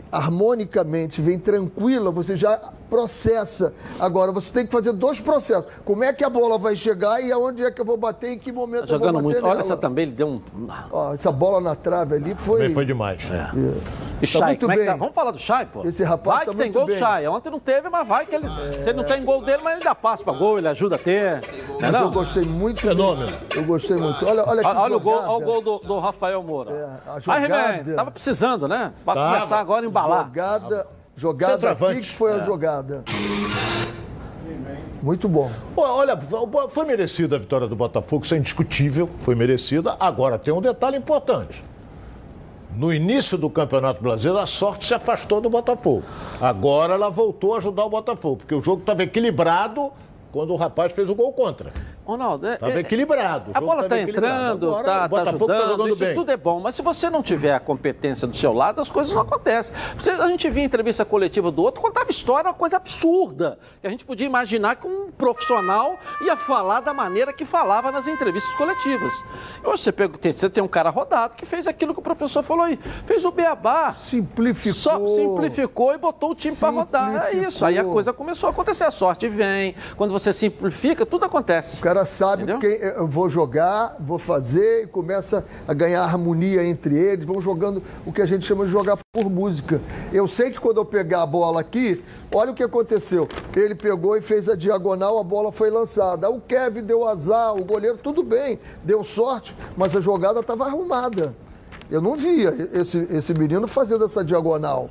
harmonicamente, 0.10 1.22
vem 1.22 1.38
tranquila, 1.38 2.12
você 2.12 2.38
já 2.38 2.60
processa. 2.90 3.74
Agora, 4.00 4.32
você 4.32 4.52
tem 4.52 4.66
que 4.66 4.72
fazer 4.72 4.92
dois 4.94 5.20
processos. 5.20 5.66
Como 5.86 6.04
é 6.04 6.12
que 6.14 6.24
a 6.24 6.30
bola 6.30 6.58
vai 6.58 6.76
chegar 6.76 7.22
e 7.22 7.32
aonde 7.32 7.64
é 7.64 7.72
que 7.72 7.80
eu 7.82 7.86
vou 7.86 7.98
bater, 7.98 8.32
em 8.32 8.40
que 8.40 8.52
momento 8.52 8.88
Tá 8.88 8.96
eu 8.96 9.00
vou 9.00 9.08
jogando 9.08 9.24
bater 9.24 9.24
muito. 9.24 9.46
Olha 9.46 9.54
nela. 9.56 9.62
essa 9.66 9.78
também, 9.78 10.04
ele 10.04 10.12
deu 10.14 10.28
um. 10.28 10.42
Ó, 10.92 11.14
essa 11.14 11.32
bola 11.32 11.62
na 11.62 11.76
trave 11.76 12.16
ali 12.16 12.36
foi... 12.36 12.60
Também 12.60 12.74
foi 12.74 12.86
demais. 12.86 13.20
É. 13.32 13.36
É. 13.36 13.48
E 14.22 14.26
Chay, 14.28 14.42
muito 14.44 14.60
como 14.62 14.72
é 14.72 14.78
que 14.78 14.86
tá? 14.86 14.92
bem. 14.92 15.00
Vamos 15.00 15.14
falar 15.14 15.32
do 15.32 15.40
Chay, 15.40 15.66
pô. 15.66 15.84
Esse 15.86 16.04
rapaz 16.04 16.38
vai 16.38 16.46
tá 16.46 16.52
que 16.52 16.58
tem 16.58 16.66
muito 16.68 16.74
gol 16.76 16.86
do 16.86 16.92
bem. 16.92 17.00
Chay. 17.00 17.28
Ontem 17.28 17.50
não 17.50 17.60
teve, 17.60 17.90
mas 17.90 18.08
vai 18.08 18.26
que 18.26 18.36
ele. 18.36 18.48
Se 18.74 18.80
ele 18.82 18.94
não 18.94 19.04
tem 19.04 19.24
gol 19.24 19.44
dele, 19.44 19.62
mas 19.64 19.76
ele 19.76 19.84
dá 19.84 19.94
passo 19.96 20.24
pra 20.24 20.34
gol, 20.34 20.58
ele 20.58 20.68
ajuda 20.68 20.96
a 20.96 21.00
ter. 21.00 21.42
Não 21.68 21.78
é 21.78 21.82
Mas 21.82 21.94
eu 21.94 22.02
não? 22.02 22.12
gostei 22.12 22.44
muito 22.44 22.82
Fenômeno. 22.82 23.28
disso. 23.28 23.40
Eu 23.56 23.64
gostei 23.64 23.98
muito. 23.98 24.26
Olha, 24.28 24.44
olha 24.48 24.62
que 24.62 24.68
Olha, 24.68 24.80
olha 24.80 24.96
o 24.98 25.00
gol, 25.00 25.14
olha 25.20 25.30
o 25.32 25.42
gol 25.42 25.62
do, 25.62 25.78
do 25.80 26.00
Rafael 26.00 26.42
Moura. 26.44 26.72
É, 26.72 27.10
a 27.10 27.14
Aí, 27.16 27.22
jogada- 27.44 27.76
He-Man, 27.78 27.96
tava 27.96 28.12
precisando, 28.12 28.68
né? 28.68 28.94
Pra 29.06 29.14
Tava. 29.14 29.36
começar 29.36 29.60
agora 29.60 29.86
a 29.86 29.88
embalar. 29.90 30.26
Jogada, 30.26 30.88
jogada 31.18 31.72
aqui 31.72 32.02
que 32.02 32.16
foi 32.16 32.32
a 32.32 32.40
jogada. 32.40 33.04
Muito 35.02 35.28
bom. 35.28 35.52
Olha, 35.76 36.18
foi 36.70 36.86
merecida 36.86 37.36
a 37.36 37.40
vitória 37.40 37.68
do 37.68 37.76
Botafogo, 37.76 38.24
isso 38.24 38.36
é 38.36 38.38
indiscutível, 38.38 39.10
foi 39.24 39.36
merecida. 39.36 39.98
Agora 40.00 40.38
tem 40.38 40.54
um 40.54 40.62
detalhe 40.62 40.98
importante. 40.98 41.64
No 42.76 42.94
início 42.94 43.38
do 43.38 43.50
Campeonato 43.50 44.04
Brasileiro, 44.04 44.40
a 44.40 44.46
sorte 44.46 44.86
se 44.86 44.94
afastou 44.94 45.42
do 45.42 45.50
Botafogo. 45.50 46.04
Agora 46.40 46.94
ela 46.94 47.10
voltou 47.10 47.56
a 47.56 47.58
ajudar 47.58 47.86
o 47.86 47.90
Botafogo, 47.90 48.38
porque 48.38 48.54
o 48.54 48.62
jogo 48.62 48.82
estava 48.82 49.02
equilibrado 49.02 49.92
quando 50.32 50.54
o 50.54 50.56
rapaz 50.56 50.94
fez 50.94 51.10
o 51.10 51.16
gol 51.16 51.34
contra. 51.34 51.72
Ronaldo, 52.08 52.48
é, 52.48 52.54
Estava 52.54 52.72
é- 52.74 52.80
equilibrado. 52.80 53.52
o 53.52 53.58
A 53.58 53.60
bola 53.62 53.84
tá 53.84 53.98
equilibrado. 53.98 54.36
entrando, 54.36 54.70
Agora, 54.70 54.84
tá, 54.86 55.10
tá 55.10 55.16
tá 55.26 55.30
ajudando, 55.32 55.68
jogando 55.68 55.90
isso 55.90 56.00
bem. 56.00 56.16
tudo 56.16 56.32
é 56.32 56.38
bom. 56.38 56.60
Mas 56.62 56.76
se 56.76 56.82
você 56.82 57.10
não 57.10 57.22
tiver 57.22 57.54
a 57.54 57.60
competência 57.60 58.26
do 58.28 58.36
seu 58.36 58.54
lado, 58.54 58.80
as 58.80 58.90
coisas 58.90 59.14
não 59.14 59.22
acontecem. 59.24 59.76
A 60.20 60.28
gente 60.30 60.50
via 60.50 60.64
entrevista 60.64 61.04
coletiva 61.04 61.52
do 61.52 61.62
outro, 61.62 61.82
contava 61.82 62.10
história, 62.10 62.48
uma 62.50 62.54
coisa 62.54 62.78
absurda. 62.78 63.60
Que 63.82 63.88
a 63.88 63.90
gente 63.90 64.06
podia 64.06 64.26
imaginar 64.26 64.76
que 64.78 64.88
um 64.88 65.12
profissional 65.12 65.98
ia 66.22 66.38
falar 66.38 66.80
da 66.82 66.94
maneira 66.94 67.34
que 67.34 67.44
falava 67.46 67.92
nas 67.92 68.08
entrevistas 68.08 68.54
coletivas. 68.56 69.14
E 69.64 69.68
hoje 69.68 69.84
você, 69.84 69.92
pega, 69.92 70.18
tem, 70.18 70.32
você 70.32 70.50
tem 70.50 70.64
um 70.64 70.68
cara 70.68 70.90
rodado 70.90 71.36
que 71.36 71.46
fez 71.46 71.68
aquilo 71.68 71.94
que 71.94 72.00
o 72.00 72.04
professor 72.04 72.42
falou 72.44 72.64
aí. 72.66 72.78
Fez 73.06 73.26
o 73.26 73.32
beabá. 73.32 73.92
Simplificou. 73.92 74.74
Só 74.80 74.98
simplificou 75.16 75.94
e 75.94 75.98
botou 75.98 76.32
o 76.32 76.36
time 76.36 76.56
para 76.56 76.70
rodar. 76.70 77.28
É 77.28 77.34
isso. 77.34 77.66
Aí 77.66 77.78
a 77.78 77.84
coisa 77.84 78.14
começou 78.14 78.48
a 78.48 78.52
acontecer. 78.52 78.84
A 78.86 78.92
sorte 78.92 79.28
vem. 79.28 79.76
Quando 79.96 80.12
você 80.12 80.32
simplifica, 80.32 81.06
tudo 81.06 81.26
acontece. 81.26 81.80
O 81.80 81.84
cara 81.84 81.97
sabe 82.06 82.44
Entendeu? 82.44 82.60
quem 82.60 82.72
eu 82.72 83.08
vou 83.08 83.30
jogar, 83.30 83.96
vou 84.00 84.18
fazer, 84.18 84.84
e 84.84 84.88
começa 84.88 85.44
a 85.68 85.74
ganhar 85.74 86.04
harmonia 86.04 86.66
entre 86.66 86.96
eles, 86.98 87.26
vão 87.26 87.42
jogando 87.42 87.82
o 88.06 88.12
que 88.12 88.22
a 88.22 88.26
gente 88.26 88.46
chama 88.46 88.66
de 88.66 88.72
jogar 88.72 88.98
por 89.12 89.30
música. 89.30 89.82
Eu 90.12 90.28
sei 90.28 90.52
que 90.52 90.60
quando 90.60 90.78
eu 90.78 90.86
pegar 90.86 91.24
a 91.24 91.26
bola 91.26 91.62
aqui, 91.62 92.04
olha 92.34 92.52
o 92.52 92.56
que 92.56 92.64
aconteceu. 92.64 93.28
Ele 93.56 93.76
pegou 93.76 94.16
e 94.16 94.22
fez 94.22 94.50
a 94.50 94.56
diagonal, 94.56 95.20
a 95.20 95.24
bola 95.24 95.52
foi 95.52 95.70
lançada. 95.70 96.30
O 96.30 96.42
Kevin 96.42 96.84
deu 96.84 97.08
azar, 97.08 97.56
o 97.56 97.64
goleiro, 97.64 97.98
tudo 97.98 98.24
bem, 98.24 98.60
deu 98.84 99.04
sorte, 99.04 99.56
mas 99.76 99.96
a 99.96 100.02
jogada 100.02 100.40
estava 100.40 100.66
arrumada. 100.66 101.36
Eu 101.90 102.02
não 102.02 102.16
via 102.16 102.54
esse, 102.74 102.98
esse 103.10 103.34
menino 103.34 103.68
fazendo 103.68 104.04
essa 104.06 104.24
diagonal. 104.24 104.90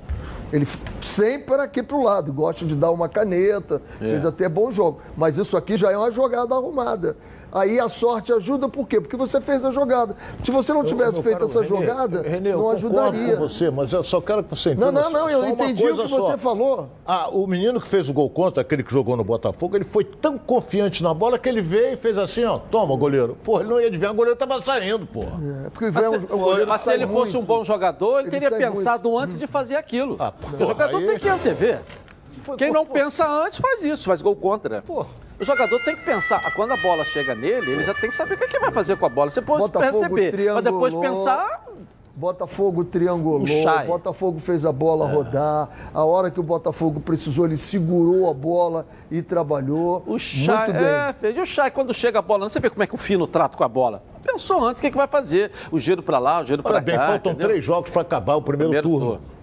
Ele 0.53 0.67
sempre 1.03 1.57
aqui 1.57 1.83
pro 1.83 2.03
lado, 2.03 2.33
gosta 2.33 2.65
de 2.65 2.77
dar 2.77 2.91
uma 2.91 3.09
caneta, 3.09 3.83
fez 3.99 4.25
até 4.25 4.49
bom 4.49 4.71
jogo. 4.71 5.01
Mas 5.17 5.37
isso 5.37 5.57
aqui 5.57 5.77
já 5.77 5.91
é 5.91 5.97
uma 5.97 6.11
jogada 6.11 6.55
arrumada. 6.55 7.17
Aí 7.57 7.81
a 7.81 7.89
sorte 7.89 8.33
ajuda 8.35 8.69
por 8.69 8.87
quê? 8.87 9.01
Porque 9.01 9.17
você 9.17 9.41
fez 9.41 9.65
a 9.65 9.71
jogada. 9.71 10.15
Se 10.45 10.51
você 10.51 10.75
não 10.75 10.85
tivesse 10.85 11.15
Meu 11.15 11.23
feito 11.23 11.39
caro 11.39 11.51
essa 11.51 11.63
Renê, 11.63 11.69
jogada, 11.87 12.23
Renê, 12.23 12.53
eu 12.53 12.59
não 12.59 12.71
ajudaria. 12.71 13.37
com 13.37 13.49
você, 13.49 13.71
mas 13.71 13.91
eu 13.95 14.05
só 14.05 14.21
quero 14.21 14.45
que 14.45 14.51
você 14.51 14.75
Não, 14.75 14.89
entenda 14.91 15.01
não, 15.05 15.11
não, 15.11 15.31
eu 15.31 15.41
só 15.41 15.47
uma 15.47 15.53
entendi 15.55 15.87
o 15.91 15.97
que 16.03 16.09
só. 16.09 16.19
você 16.33 16.37
falou. 16.37 16.91
Ah, 17.07 17.31
o 17.31 17.47
menino 17.47 17.81
que 17.81 17.89
fez 17.89 18.09
o 18.11 18.13
gol 18.13 18.29
contra, 18.29 18.61
aquele 18.61 18.83
que 18.83 18.93
jogou 18.93 19.17
no 19.17 19.25
Botafogo, 19.25 19.75
ele 19.75 19.85
foi 19.87 20.05
tão 20.05 20.37
confiante 20.37 21.03
na 21.03 21.15
bola 21.15 21.39
que 21.39 21.49
ele 21.49 21.63
veio 21.63 21.95
e 21.95 21.97
fez 21.97 22.19
assim, 22.19 22.45
ó, 22.45 22.59
toma, 22.59 22.95
goleiro. 22.95 23.39
Pô, 23.43 23.59
ele 23.61 23.71
não 23.71 23.81
ia 23.81 23.87
adivinhar, 23.87 24.13
o 24.13 24.15
goleiro 24.15 24.39
tava 24.39 24.61
saindo, 24.63 25.07
pô. 25.07 25.23
É, 25.23 25.71
porque 25.71 25.91
Mas, 25.91 26.07
se, 26.07 26.17
um, 26.33 26.35
o 26.35 26.39
goleiro 26.39 26.69
mas 26.69 26.81
se 26.83 26.85
sai 26.85 26.95
ele 26.97 27.07
fosse 27.07 27.33
muito. 27.33 27.39
um 27.39 27.43
bom 27.45 27.65
jogador, 27.65 28.21
ele, 28.21 28.29
Ele 28.29 28.39
teria 28.39 28.71
pensado 28.71 29.17
antes 29.17 29.39
de 29.39 29.47
fazer 29.47 29.77
aquilo. 29.77 30.17
Ah, 30.19 30.31
Porque 30.31 30.63
o 30.63 30.67
jogador 30.67 30.99
aí- 30.99 31.07
tem 31.07 31.19
que 31.19 31.29
antever. 31.29 31.81
Quem 32.59 32.71
não 32.71 32.85
pensa 32.85 33.27
antes 33.27 33.59
faz 33.59 33.83
isso, 33.83 34.05
faz 34.05 34.21
gol 34.21 34.37
contra. 34.37 34.85
O 35.39 35.45
jogador 35.45 35.79
tem 35.85 35.95
que 35.95 36.03
pensar, 36.05 36.41
ah, 36.45 36.51
quando 36.51 36.73
a 36.73 36.77
bola 36.79 37.05
chega 37.05 37.35
nele, 37.35 37.73
ele 37.73 37.85
já 37.85 37.93
tem 37.95 38.09
que 38.09 38.17
saber 38.17 38.35
o 38.35 38.39
que, 38.39 38.45
é 38.45 38.49
que 38.49 38.59
vai 38.59 38.71
fazer 38.73 38.97
com 38.97 39.05
a 39.05 39.09
bola. 39.09 39.31
Você 39.31 39.43
pode 39.43 39.61
Botafogo 39.63 40.15
perceber, 40.15 40.53
mas 40.55 40.65
depois 40.65 40.95
pensar, 40.95 41.67
Botafogo 42.15 42.83
triangulou, 42.85 43.43
O 43.43 43.47
Chay. 43.47 43.87
Botafogo 43.87 44.39
fez 44.39 44.65
a 44.65 44.73
bola 44.73 45.07
rodar. 45.07 45.69
A 45.93 46.03
hora 46.03 46.31
que 46.31 46.41
o 46.41 46.43
Botafogo 46.43 46.99
precisou, 47.01 47.45
ele 47.45 47.59
segurou 47.59 48.31
a 48.31 48.33
bola 48.33 48.87
e 49.11 49.21
trabalhou. 49.21 50.03
o 50.07 50.19
Chay, 50.19 50.47
Muito 50.57 50.73
bem. 50.73 50.83
é, 50.83 51.13
fez. 51.21 51.37
E 51.37 51.41
o 51.41 51.45
Chay, 51.45 51.71
quando 51.71 51.93
chega 51.93 52.19
a 52.19 52.23
bola, 52.23 52.49
você 52.49 52.59
vê 52.59 52.71
como 52.71 52.83
é 52.83 52.87
que 52.87 52.95
o 52.95 52.99
Fino 52.99 53.27
trata 53.27 53.55
com 53.59 53.63
a 53.65 53.69
bola. 53.69 54.03
Pensou 54.25 54.65
antes 54.65 54.79
o 54.79 54.81
que, 54.81 54.87
é 54.87 54.91
que 54.91 54.97
vai 54.97 55.07
fazer. 55.07 55.53
O 55.71 55.79
giro 55.79 56.03
pra 56.03 56.19
lá, 56.19 56.41
o 56.41 56.45
giro 56.47 56.63
pra 56.63 56.73
Olha 56.73 56.81
bem, 56.81 56.97
cá. 56.97 57.07
faltam 57.09 57.33
entendeu? 57.33 57.49
três 57.51 57.63
jogos 57.63 57.91
para 57.91 58.01
acabar 58.01 58.37
o 58.37 58.41
primeiro, 58.43 58.71
Primeiro 58.73 58.89
turno. 58.89 59.07
turno. 59.19 59.36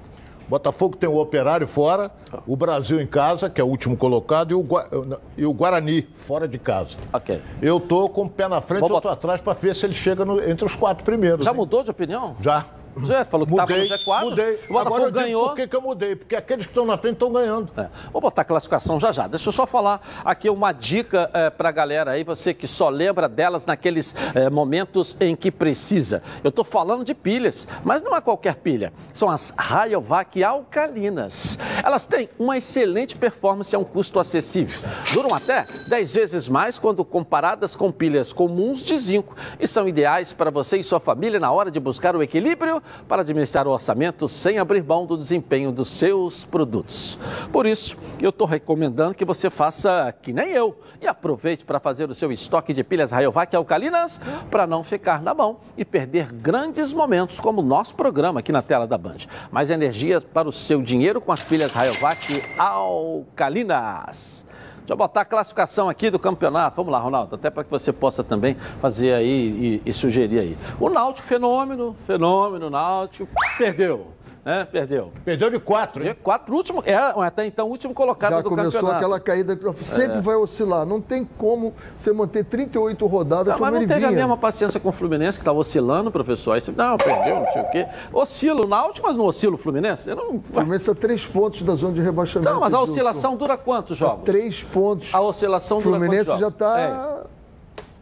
Botafogo 0.54 0.96
tem 0.96 1.10
o 1.10 1.18
Operário 1.18 1.68
fora, 1.68 2.12
o 2.46 2.56
Brasil 2.56 3.02
em 3.02 3.08
casa, 3.08 3.50
que 3.50 3.60
é 3.60 3.63
o 3.63 3.68
último 3.68 3.98
colocado, 3.98 4.52
e 4.52 4.54
o, 4.54 4.62
Gua- 4.62 4.88
e 5.36 5.46
o 5.48 5.52
Guarani 5.52 6.04
fora 6.13 6.48
de 6.48 6.60
casa. 6.60 6.96
Ok. 7.12 7.42
Eu 7.60 7.80
tô 7.80 8.08
com 8.08 8.26
o 8.26 8.30
pé 8.30 8.48
na 8.48 8.62
frente 8.62 8.80
e 8.80 8.82
Vamos 8.82 8.94
outro 8.96 9.10
atrás 9.10 9.42
para 9.42 9.54
ver 9.54 9.74
se 9.76 9.84
ele 9.86 9.96
chega 9.96 10.24
no- 10.24 10.39
entre 10.48 10.63
os 10.63 10.76
quatro 10.76 11.04
primeiros. 11.04 11.44
Já 11.44 11.50
hein? 11.52 11.58
mudou 11.58 11.84
de 11.84 11.89
opinião? 11.89 12.36
Já. 12.39 12.66
Já 13.06 13.25
falou 13.25 13.45
que 13.47 13.53
Mudei, 13.53 13.89
no 13.89 13.97
G4. 13.97 14.23
mudei. 14.23 14.53
O 14.53 14.73
Botafogo 14.73 14.79
Agora 14.79 15.03
eu 15.03 15.12
ganhou. 15.12 15.47
por 15.47 15.56
que, 15.56 15.67
que 15.67 15.75
eu 15.75 15.82
mudei, 15.82 16.15
porque 16.15 16.36
aqueles 16.36 16.65
que 16.65 16.71
estão 16.71 16.86
na 16.86 16.97
frente 16.97 17.13
estão 17.13 17.32
ganhando. 17.32 17.71
É. 17.77 17.89
Vou 18.12 18.21
botar 18.21 18.43
a 18.43 18.45
classificação 18.45 18.99
já 18.99 19.12
já. 19.12 19.27
Deixa 19.27 19.49
eu 19.49 19.53
só 19.53 19.65
falar 19.65 20.01
aqui 20.23 20.49
uma 20.49 20.71
dica 20.71 21.29
é, 21.34 21.49
para 21.49 21.69
a 21.69 21.71
galera 21.71 22.12
aí, 22.12 22.23
você 22.23 22.53
que 22.53 22.67
só 22.67 22.89
lembra 22.89 23.27
delas 23.27 23.65
naqueles 23.65 24.13
é, 24.36 24.49
momentos 24.49 25.15
em 25.19 25.36
que 25.36 25.49
precisa. 25.51 26.21
Eu 26.43 26.49
estou 26.49 26.63
falando 26.63 27.03
de 27.03 27.13
pilhas, 27.13 27.67
mas 27.84 28.01
não 28.03 28.15
é 28.15 28.21
qualquer 28.21 28.56
pilha. 28.56 28.93
São 29.13 29.29
as 29.29 29.51
Rayovac 29.58 30.43
alcalinas. 30.43 31.58
Elas 31.84 32.06
têm 32.06 32.29
uma 32.38 32.58
excelente 32.58 33.15
performance 33.15 33.75
a 33.75 33.79
um 33.79 33.84
custo 33.84 34.19
acessível. 34.19 34.79
Duram 35.13 35.34
até 35.34 35.65
10 35.89 36.13
vezes 36.13 36.47
mais 36.47 36.77
quando 36.77 37.03
comparadas 37.03 37.75
com 37.75 37.91
pilhas 37.91 38.32
comuns 38.32 38.79
de 38.79 38.97
zinco 38.97 39.36
e 39.60 39.67
são 39.67 39.88
ideais 39.88 40.34
para 40.34 40.51
você 40.51 40.77
e 40.77 40.84
sua 40.84 40.99
família 40.99 41.39
na 41.39 41.51
hora 41.51 41.71
de 41.71 41.79
buscar 41.79 42.15
o 42.15 42.21
equilíbrio 42.21 42.83
para 43.08 43.22
administrar 43.22 43.67
o 43.67 43.72
orçamento 43.72 44.28
sem 44.28 44.58
abrir 44.58 44.84
mão 44.84 45.06
do 45.06 45.17
desempenho 45.17 45.72
dos 45.72 45.89
seus 45.89 46.46
produtos. 46.46 47.17
Por 47.52 47.65
isso, 47.65 47.98
eu 48.22 48.30
estou 48.30 48.48
recomendando 48.48 49.13
que 49.13 49.26
você 49.26 49.50
faça 49.50 50.13
que 50.22 50.32
nem 50.34 50.50
eu 50.50 50.78
e 51.02 51.08
aproveite 51.08 51.65
para 51.65 51.80
fazer 51.80 52.10
o 52.10 52.15
seu 52.15 52.32
estoque 52.32 52.74
de 52.74 52.84
pilhas 52.84 53.12
Rayovac 53.12 53.56
alcalinas 53.56 54.19
para 54.50 54.67
não 54.67 54.84
ficar 54.84 55.22
na 55.22 55.34
mão 55.34 55.58
e 55.78 55.84
perder 55.84 56.32
grandes 56.32 56.93
momentos 56.93 57.39
como 57.39 57.62
o 57.62 57.65
nosso 57.65 57.96
programa 57.96 58.39
aqui 58.39 58.52
na 58.52 58.62
tela 58.62 58.88
da 58.88 58.98
Band. 58.98 59.17
Mais 59.52 59.69
energia 59.69 60.22
para 60.22 60.48
o 60.48 60.54
seu 60.54 60.82
dinheiro 60.82 61.22
com 61.22 61.32
as 61.32 61.43
pilhas 61.43 61.72
Rayovac 61.72 62.43
alcalinas. 62.58 64.42
Deixa 64.84 64.93
eu 64.93 64.98
botar 64.98 65.22
a 65.22 65.26
classificação 65.26 65.88
aqui 65.88 66.10
do 66.10 66.19
campeonato. 66.19 66.76
Vamos 66.76 66.91
lá, 66.91 67.00
Ronaldo, 67.00 67.36
até 67.36 67.50
para 67.50 67.63
que 67.63 67.72
você 67.72 67.93
possa 67.93 68.22
também 68.22 68.56
fazer 68.82 69.13
aí 69.13 69.82
e, 69.86 69.89
e 69.89 69.93
sugerir 69.93 70.39
aí. 70.39 70.58
O 70.78 70.89
Náutico, 70.89 71.26
fenômeno, 71.26 71.96
fenômeno, 72.06 72.69
Náutico, 72.69 73.32
perdeu, 73.58 74.08
né? 74.45 74.67
Perdeu. 74.71 75.12
Perdeu 75.23 75.49
de 75.49 75.60
quatro, 75.60 76.06
hein? 76.06 76.15
Quatro 76.21 76.53
último, 76.56 76.84
é 76.86 76.95
até 76.95 77.45
então 77.45 77.67
o 77.67 77.69
último 77.69 77.93
colocado 77.93 78.32
Já 78.32 78.41
do 78.41 78.49
começou 78.49 78.71
campeonato. 78.73 78.97
aquela 78.97 79.19
caída 79.19 79.56
que 79.56 79.73
sempre 79.84 80.19
vai 80.19 80.36
oscilar. 80.36 80.86
Não 80.86 80.99
tem 80.99 81.23
como 81.38 81.73
você 81.97 82.12
manter 82.12 82.43
38 82.45 83.06
rodadas 83.08 83.56
Tá, 83.56 83.62
mas 83.62 83.69
como 83.69 83.82
não 83.82 83.88
teve 83.88 84.06
a 84.06 84.12
mesma 84.12 84.38
paciência 84.38 84.79
com 84.79 84.89
o 84.89 84.91
Fluminense, 84.91 85.38
que 85.38 85.41
estava 85.41 85.58
oscilando, 85.58 86.12
professor. 86.12 86.53
Aí 86.53 86.62
você, 86.62 86.71
não, 86.71 86.97
perdeu, 86.97 87.39
não 87.39 87.51
sei 87.51 87.62
o 87.62 87.69
quê. 87.71 87.88
Oscila 88.12 88.65
o 88.65 88.67
Náutico, 88.67 89.08
mas 89.08 89.15
não 89.17 89.25
oscila 89.25 89.56
o 89.56 89.58
Fluminense? 89.58 90.10
Eu 90.10 90.15
não... 90.15 90.36
O 90.36 90.43
Fluminense 90.51 90.89
está 90.89 90.95
três 90.99 91.25
pontos 91.25 91.62
da 91.62 91.75
zona 91.75 91.93
de 91.93 92.01
rebaixamento. 92.01 92.51
Não, 92.51 92.60
mas 92.60 92.73
a 92.73 92.79
oscilação 92.82 93.36
dura 93.36 93.58
quantos 93.58 93.97
jogos? 93.97 94.23
Três 94.25 94.63
pontos. 94.63 95.13
A 95.13 95.21
oscilação 95.21 95.77
O 95.77 95.82
dura 95.82 95.97
Fluminense 95.97 96.29
quantos 96.32 96.41
já 96.41 96.49
jogos? 96.49 96.53
está. 96.53 97.19
É. 97.19 97.23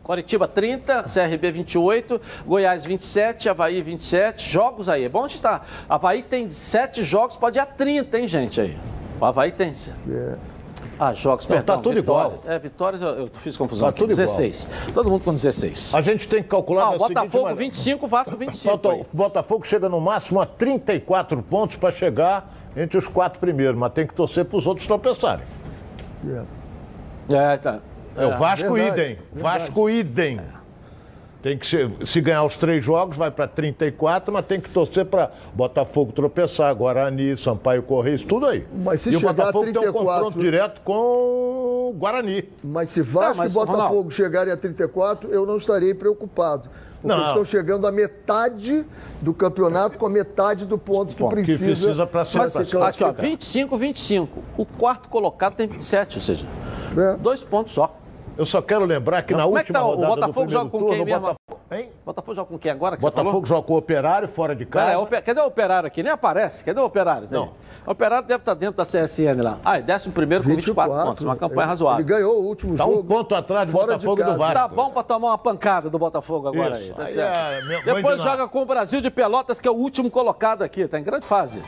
Coritiba 0.04 0.48
30, 0.48 1.04
CRB 1.04 1.52
28, 1.52 2.22
Goiás 2.46 2.84
27, 2.84 3.48
Havaí 3.50 3.82
27. 3.82 4.50
Jogos 4.50 4.90
aí. 4.90 5.04
É 5.06 5.10
bom 5.10 5.24
onde 5.24 5.36
está. 5.36 5.62
Havaí 5.88 6.24
tem 6.24 6.50
7 6.50 7.04
jogos, 7.04 7.36
pode 7.36 7.60
ir 7.60 7.62
a 7.62 7.66
30, 7.66 8.20
hein, 8.20 8.28
gente? 8.28 8.60
Aí. 8.60 8.78
O 9.20 9.26
Havaí 9.26 9.52
tem. 9.52 9.72
É. 10.10 10.38
Ah, 11.00 11.14
jogos, 11.14 11.48
Não, 11.48 11.56
perdão. 11.56 11.78
tá 11.78 11.82
tudo 11.82 11.98
igual. 12.00 12.32
vitórias. 12.32 12.50
É, 12.56 12.60
vitórias 12.60 13.02
eu, 13.02 13.10
eu 13.10 13.28
fiz 13.42 13.56
confusão. 13.58 13.88
Tá 13.88 13.90
aqui. 13.90 14.00
tudo 14.00 14.12
igual. 14.12 14.28
16. 14.28 14.68
Todo 14.94 15.10
mundo 15.10 15.24
com 15.24 15.34
16. 15.34 15.94
A 15.96 16.02
gente 16.02 16.28
tem 16.28 16.44
que 16.44 16.50
calcular 16.50 16.84
Ah, 16.84 16.90
o 16.90 16.92
seguinte 16.94 17.08
Botafogo 17.16 17.44
maneira. 17.46 17.60
25, 17.72 18.08
Vasco 18.08 18.36
25. 18.36 18.64
Falta, 18.64 18.92
aí. 18.92 19.02
o 19.02 19.18
Botafogo 19.18 19.66
chega 19.66 19.88
no 19.90 20.00
máximo 20.02 20.40
a 20.42 20.46
34 20.46 21.42
pontos 21.44 21.78
para 21.78 21.92
chegar 21.92 22.54
entre 22.76 22.98
os 22.98 23.08
quatro 23.08 23.40
primeiros, 23.40 23.76
mas 23.78 23.92
tem 23.94 24.06
que 24.08 24.14
torcer 24.14 24.46
para 24.46 24.58
os 24.58 24.66
outros 24.68 24.86
tropeçarem. 24.88 25.46
É. 26.28 26.44
É, 27.36 27.58
tá. 27.58 27.80
É, 28.15 28.26
o 28.26 28.38
Vasco 28.38 28.74
verdade, 28.74 29.02
idem. 29.02 29.17
Vasco 29.34 29.89
idem. 29.89 30.41
Tem 31.41 31.58
que 31.58 31.65
ser, 31.65 31.89
se 32.06 32.21
ganhar 32.21 32.43
os 32.43 32.56
três 32.56 32.84
jogos, 32.86 33.17
vai 33.17 33.32
para 33.32 33.47
34, 33.47 34.32
mas 34.32 34.45
tem 34.45 34.62
que 34.62 34.69
torcer 34.69 35.06
para 35.06 35.32
Botafogo 35.56 36.12
tropeçar, 36.12 36.74
Guarani, 36.76 37.36
Sampaio 37.36 37.82
Correia, 37.82 38.13
isso 38.13 38.28
tudo 38.28 38.45
aí. 38.45 38.63
Mas 38.84 39.02
se 39.02 39.10
e 39.12 39.15
o 39.15 39.19
chegar 39.19 39.32
a 39.32 39.34
Botafogo 39.34 39.63
tem 39.65 39.69
um 39.71 39.82
34 39.82 40.06
confronto 40.26 40.39
direto 40.39 40.82
com 40.82 40.93
o 40.93 41.95
Guarani. 41.97 42.47
Mas 42.63 42.89
se 42.89 43.02
Vasco 43.02 43.39
mas, 43.39 43.52
e 43.52 43.56
Botafogo 43.56 43.84
Ronaldo. 43.88 44.12
chegarem 44.12 44.54
a 44.54 44.58
34, 44.58 45.32
eu 45.32 45.43
não 45.47 45.58
estarei 45.58 45.95
preocupado. 45.95 46.69
Porque 47.02 47.17
Não. 47.17 47.26
estão 47.26 47.43
chegando 47.43 47.88
à 47.88 47.91
metade 47.91 48.86
do 49.19 49.34
campeonato 49.34 49.97
com 49.97 50.06
a 50.06 50.10
metade 50.12 50.67
do 50.67 50.78
ponto 50.78 51.15
que 51.15 51.24
que 51.24 51.28
precisa, 51.30 51.65
precisa 51.65 52.06
pra 52.06 52.24
ser- 52.24 52.34
pra 52.34 52.41
Mas, 52.43 52.52
se 52.52 52.58
aqui, 52.60 52.76
ó, 52.78 52.80
classificar. 52.82 53.13
25, 53.15 53.78
25. 53.80 54.43
O 54.56 54.63
quarto 54.63 55.10
colocado 55.10 55.56
tem 55.56 55.65
27, 55.65 56.17
ou 56.17 56.21
seja, 56.21 56.45
É. 56.95 57.17
dois 57.17 57.43
pontos 57.43 57.74
só. 57.74 57.97
Eu 58.41 58.45
só 58.45 58.60
quero 58.60 58.86
lembrar 58.86 59.21
que 59.21 59.36
na 59.36 59.43
Como 59.43 59.56
é 59.56 59.63
que 59.63 59.71
última 59.71 59.80
tá? 59.80 59.86
O 59.86 59.89
rodada 59.91 60.15
Botafogo 60.15 60.45
do 60.47 60.51
joga 60.51 60.69
primeiro 60.69 60.71
com 60.71 60.77
turno, 60.80 60.91
quem 60.93 61.01
o 61.01 61.06
mesmo? 61.06 61.21
Botafogo, 61.21 61.62
hein? 61.71 61.89
Botafogo 62.04 62.36
joga 62.36 62.47
com 62.49 62.58
quem 62.58 62.71
agora 62.71 62.95
que 62.95 63.01
você 63.04 63.06
Botafogo 63.08 63.32
falou? 63.32 63.45
joga 63.45 63.62
com 63.67 63.73
o 63.73 63.77
Operário 63.77 64.27
fora 64.27 64.56
de 64.56 64.63
é, 64.63 64.65
casa. 64.65 64.97
ope- 64.97 65.21
Cadê 65.21 65.39
o 65.41 65.45
operário 65.45 65.86
aqui? 65.86 66.01
Nem 66.01 66.12
aparece. 66.12 66.63
Cadê 66.63 66.80
o 66.80 66.84
operário? 66.86 67.27
Não. 67.30 67.51
O 67.86 67.91
operário 67.91 68.27
deve 68.27 68.41
estar 68.41 68.56
dentro 68.56 68.77
da 68.77 68.84
CSN 68.84 69.43
lá. 69.43 69.60
Ah, 69.63 69.77
e 69.77 69.84
décimo 69.84 70.12
primeiro 70.12 70.43
com 70.43 70.49
24 70.49 71.04
pontos. 71.06 71.23
Uma 71.23 71.36
campanha 71.36 71.62
Ele- 71.62 71.69
razoável. 71.69 71.99
Ele 72.04 72.10
ganhou 72.10 72.41
o 72.41 72.47
último 72.47 72.75
Tá 72.75 72.84
jogo. 72.84 72.99
um 72.99 73.04
ponto 73.06 73.36
atrás 73.36 73.67
do 73.67 73.71
fora 73.71 73.95
de 73.95 74.06
Botafogo 74.08 74.15
do 74.15 74.25
casa. 74.25 74.38
Vasco. 74.39 74.54
Tá 74.56 74.67
bom 74.67 74.89
pra 74.89 75.04
tomar 75.04 75.27
uma 75.27 75.38
pancada 75.38 75.89
do 75.91 75.99
Botafogo 75.99 76.47
agora 76.47 76.80
Isso. 76.80 76.99
aí. 76.99 77.13
Tá 77.13 77.23
Aí 77.23 77.60
é 77.60 77.82
Depois 77.86 78.17
de 78.17 78.23
joga 78.23 78.47
com 78.47 78.63
o 78.63 78.65
Brasil 78.65 79.01
de 79.01 79.12
Pelotas, 79.12 79.62
que 79.62 79.67
é 79.67 79.71
o 79.71 79.75
último 79.75 80.10
colocado 80.10 80.63
aqui. 80.63 80.88
Tá 80.88 80.99
em 80.99 81.04
grande 81.04 81.27
fase. 81.27 81.62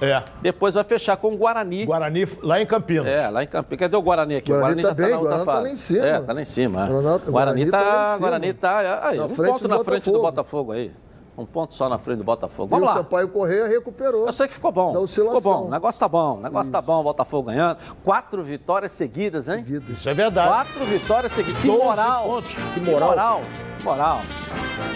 É. 0.00 0.22
Depois 0.40 0.74
vai 0.74 0.84
fechar 0.84 1.16
com 1.16 1.34
o 1.34 1.36
Guarani. 1.36 1.84
Guarani 1.84 2.26
lá 2.42 2.60
em 2.60 2.66
Campinas. 2.66 3.06
É, 3.06 3.28
lá 3.28 3.42
em 3.42 3.46
Campinas. 3.46 3.78
Cadê 3.80 3.96
o 3.96 4.02
Guarani 4.02 4.36
aqui? 4.36 4.50
Guarani 4.50 4.82
o 4.84 4.88
tá 4.88 4.94
bem, 4.94 5.10
na 5.10 5.18
outra 5.18 5.28
Guarani 5.38 5.46
tá 5.46 5.52
fase. 5.52 5.62
lá 5.68 5.74
em 5.74 5.76
cima. 5.76 6.06
É, 6.06 6.20
tá 6.20 6.32
lá 6.32 6.40
em 6.40 6.44
cima. 6.44 6.80
é. 6.84 6.86
Guarani- 6.88 7.02
Guarani, 7.02 7.30
Guarani 7.30 7.70
tá, 7.70 7.78
tá 7.78 7.84
lá 7.84 7.90
em 7.90 8.04
cima. 8.14 8.18
Guarani 8.18 8.54
tá 8.54 9.00
aí, 9.08 9.18
Na 9.18 9.24
um 9.24 9.28
frente 9.28 9.50
ponto 9.52 9.68
na 9.68 9.84
frente 9.84 10.10
do. 10.10 10.20
Botafogo 10.20 10.72
aí. 10.72 10.90
Um 11.40 11.46
ponto 11.46 11.74
só 11.74 11.88
na 11.88 11.98
frente 11.98 12.18
do 12.18 12.24
Botafogo. 12.24 12.68
E 12.68 12.70
Vamos 12.70 12.84
o 12.84 12.86
lá. 12.90 12.96
Sampaio 12.98 13.28
Correia 13.28 13.66
recuperou. 13.66 14.26
Eu 14.26 14.32
sei 14.32 14.46
que 14.46 14.54
ficou 14.54 14.70
bom. 14.70 14.92
Da 14.92 15.00
oscilação. 15.00 15.40
Ficou 15.40 15.54
bom. 15.60 15.66
O 15.66 15.70
negócio 15.70 15.98
tá 15.98 16.08
bom. 16.08 16.36
O 16.36 16.40
negócio 16.40 16.70
tá 16.70 16.82
bom. 16.82 17.00
O 17.00 17.02
Botafogo 17.02 17.48
ganhando. 17.48 17.78
Quatro 18.04 18.42
vitórias 18.42 18.92
seguidas, 18.92 19.48
hein? 19.48 19.64
Seguidas. 19.64 19.98
Isso 19.98 20.08
é 20.08 20.14
verdade. 20.14 20.48
Quatro 20.48 20.84
vitórias 20.84 21.32
seguidas. 21.32 21.60
Que 21.60 21.66
12 21.66 21.82
moral. 21.82 22.24
pontos. 22.24 22.50
Que 22.74 22.80
Que 22.80 22.90
moral. 22.90 23.08
moral. 23.08 23.40
Que 23.78 23.84
moral. 23.84 24.18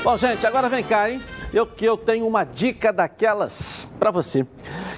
Bom, 0.02 0.16
gente, 0.18 0.46
agora 0.46 0.68
vem 0.68 0.84
cá, 0.84 1.10
hein? 1.10 1.20
Eu 1.52 1.66
que 1.66 1.84
eu 1.84 1.96
tenho 1.96 2.26
uma 2.26 2.44
dica 2.44 2.92
daquelas 2.92 3.88
para 3.98 4.10
você. 4.10 4.46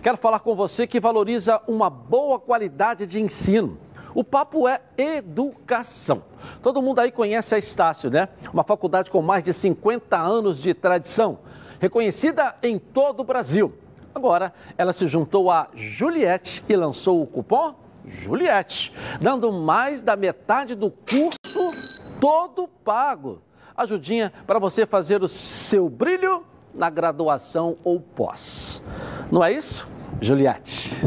Quero 0.03 0.17
falar 0.17 0.41
com 0.41 0.57
você 0.57 0.87
que 0.87 0.99
valoriza 0.99 1.61
uma 1.69 1.89
boa 1.91 2.41
qualidade 2.41 3.07
de 3.07 3.21
ensino. 3.21 3.79
O 4.17 4.25
papo 4.25 4.67
é 4.67 4.81
educação. 4.97 6.23
Todo 6.63 6.81
mundo 6.81 7.01
aí 7.01 7.13
conhece 7.13 7.55
a 7.55 7.59
Estácio, 7.59 8.09
né? 8.09 8.31
Uma 8.51 8.65
faculdade 8.65 9.11
com 9.11 9.21
mais 9.21 9.45
de 9.45 9.53
50 9.53 10.17
anos 10.17 10.59
de 10.59 10.73
tradição, 10.73 11.41
reconhecida 11.79 12.57
em 12.63 12.79
todo 12.79 13.21
o 13.21 13.25
Brasil. 13.25 13.75
Agora, 14.15 14.55
ela 14.79 14.95
se 14.95 15.07
juntou 15.07 15.51
a 15.51 15.69
Juliette 15.75 16.65
e 16.67 16.75
lançou 16.75 17.23
o 17.23 17.27
cupom 17.27 17.75
Juliette, 18.07 18.91
dando 19.21 19.53
mais 19.53 20.01
da 20.01 20.17
metade 20.17 20.75
do 20.75 20.91
curso 20.91 21.77
todo 22.19 22.67
pago. 22.67 23.43
Ajudinha 23.77 24.33
para 24.47 24.59
você 24.59 24.87
fazer 24.87 25.23
o 25.23 25.29
seu 25.29 25.91
brilho 25.91 26.43
na 26.73 26.89
graduação 26.89 27.77
ou 27.85 28.01
pós. 28.01 28.83
Não 29.31 29.45
é 29.45 29.53
isso, 29.53 29.87
Juliette? 30.23 31.07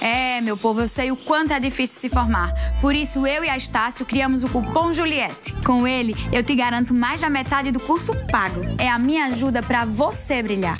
É, 0.00 0.40
meu 0.40 0.56
povo, 0.56 0.80
eu 0.80 0.88
sei 0.88 1.10
o 1.10 1.16
quanto 1.16 1.52
é 1.52 1.60
difícil 1.60 2.00
se 2.00 2.08
formar. 2.08 2.52
Por 2.80 2.94
isso, 2.94 3.26
eu 3.26 3.44
e 3.44 3.48
a 3.48 3.56
Estácio 3.56 4.04
criamos 4.04 4.42
o 4.42 4.48
cupom 4.48 4.92
Juliette. 4.92 5.54
Com 5.64 5.86
ele, 5.86 6.14
eu 6.32 6.42
te 6.42 6.54
garanto 6.54 6.92
mais 6.92 7.20
da 7.20 7.30
metade 7.30 7.70
do 7.70 7.80
curso 7.80 8.12
pago. 8.30 8.60
É 8.78 8.88
a 8.88 8.98
minha 8.98 9.26
ajuda 9.26 9.62
para 9.62 9.84
você 9.84 10.42
brilhar. 10.42 10.76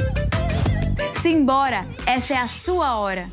Simbora, 1.14 1.86
essa 2.06 2.34
é 2.34 2.38
a 2.38 2.46
sua 2.46 2.98
hora. 2.98 3.28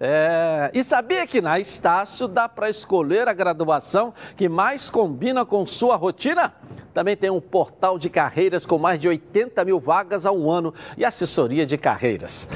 É, 0.00 0.70
e 0.74 0.82
sabia 0.82 1.26
que 1.26 1.40
na 1.40 1.58
Estácio 1.58 2.26
dá 2.26 2.48
para 2.48 2.68
escolher 2.68 3.28
a 3.28 3.32
graduação 3.32 4.12
que 4.36 4.48
mais 4.48 4.90
combina 4.90 5.46
com 5.46 5.64
sua 5.64 5.96
rotina? 5.96 6.52
Também 6.92 7.16
tem 7.16 7.30
um 7.30 7.40
portal 7.40 7.98
de 7.98 8.10
carreiras 8.10 8.66
com 8.66 8.78
mais 8.78 9.00
de 9.00 9.08
80 9.08 9.64
mil 9.64 9.78
vagas 9.78 10.26
ao 10.26 10.50
ano 10.50 10.74
e 10.96 11.04
assessoria 11.04 11.64
de 11.64 11.78
carreiras. 11.78 12.48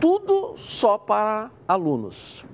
Tudo 0.00 0.33
só 0.64 0.96
para 0.96 1.50
alunos. 1.68 2.44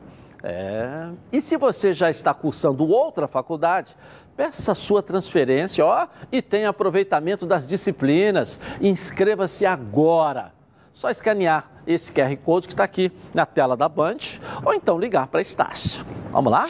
É, 0.42 1.10
E 1.30 1.40
se 1.40 1.56
você 1.56 1.92
já 1.92 2.10
está 2.10 2.32
cursando 2.32 2.88
outra 2.88 3.28
faculdade, 3.28 3.94
peça 4.36 4.74
sua 4.74 5.02
transferência 5.02 5.84
ó, 5.84 6.08
e 6.32 6.40
tenha 6.42 6.70
aproveitamento 6.70 7.46
das 7.46 7.66
disciplinas. 7.66 8.58
Inscreva-se 8.80 9.64
agora. 9.64 10.52
Só 10.92 11.08
escanear 11.08 11.70
esse 11.86 12.12
QR 12.12 12.36
Code 12.38 12.66
que 12.66 12.72
está 12.72 12.84
aqui 12.84 13.12
na 13.32 13.46
tela 13.46 13.76
da 13.76 13.88
Band 13.88 14.18
ou 14.64 14.74
então 14.74 14.98
ligar 14.98 15.28
para 15.28 15.40
Estácio. 15.40 16.04
Vamos 16.32 16.50
lá? 16.50 16.64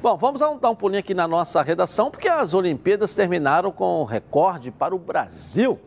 Bom, 0.00 0.16
vamos 0.16 0.40
dar 0.40 0.70
um, 0.70 0.74
pulinho 0.74 1.00
aqui 1.00 1.14
na 1.14 1.26
nossa 1.26 1.62
redação, 1.62 2.10
porque 2.10 2.28
as 2.28 2.54
Olimpíadas 2.54 3.14
terminaram 3.14 3.70
com 3.72 4.04
recorde 4.04 4.70
para 4.70 4.94
o 4.94 4.98
Brasil. 4.98 5.78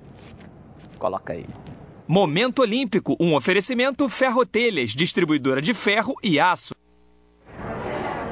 Coloca 0.97 1.33
aí. 1.33 1.45
Momento 2.07 2.61
Olímpico, 2.61 3.15
um 3.17 3.33
oferecimento 3.33 4.09
Ferrotelhas, 4.09 4.89
distribuidora 4.89 5.61
de 5.61 5.73
ferro 5.73 6.15
e 6.21 6.37
aço. 6.37 6.75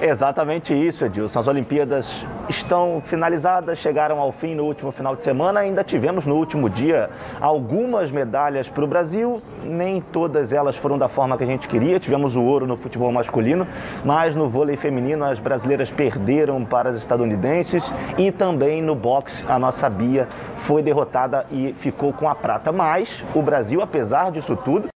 Exatamente 0.01 0.73
isso, 0.73 1.05
Edilson. 1.05 1.39
As 1.39 1.47
Olimpíadas 1.47 2.25
estão 2.49 3.03
finalizadas, 3.05 3.77
chegaram 3.77 4.19
ao 4.19 4.31
fim 4.31 4.55
no 4.55 4.63
último 4.63 4.91
final 4.91 5.15
de 5.15 5.23
semana. 5.23 5.59
Ainda 5.59 5.83
tivemos 5.83 6.25
no 6.25 6.37
último 6.37 6.67
dia 6.67 7.07
algumas 7.39 8.09
medalhas 8.09 8.67
para 8.67 8.83
o 8.83 8.87
Brasil, 8.87 9.39
nem 9.63 10.01
todas 10.01 10.51
elas 10.51 10.75
foram 10.75 10.97
da 10.97 11.07
forma 11.07 11.37
que 11.37 11.43
a 11.43 11.47
gente 11.47 11.67
queria. 11.67 11.99
Tivemos 11.99 12.35
o 12.35 12.41
ouro 12.41 12.65
no 12.65 12.77
futebol 12.77 13.11
masculino, 13.11 13.67
mas 14.03 14.35
no 14.35 14.49
vôlei 14.49 14.75
feminino 14.75 15.23
as 15.23 15.37
brasileiras 15.37 15.91
perderam 15.91 16.65
para 16.65 16.89
as 16.89 16.95
estadunidenses 16.95 17.83
e 18.17 18.31
também 18.31 18.81
no 18.81 18.95
boxe 18.95 19.45
a 19.47 19.59
nossa 19.59 19.87
Bia 19.87 20.27
foi 20.65 20.81
derrotada 20.81 21.45
e 21.51 21.73
ficou 21.73 22.11
com 22.11 22.27
a 22.27 22.33
prata. 22.33 22.71
Mas 22.71 23.23
o 23.35 23.41
Brasil, 23.43 23.83
apesar 23.83 24.31
disso 24.31 24.55
tudo, 24.55 24.90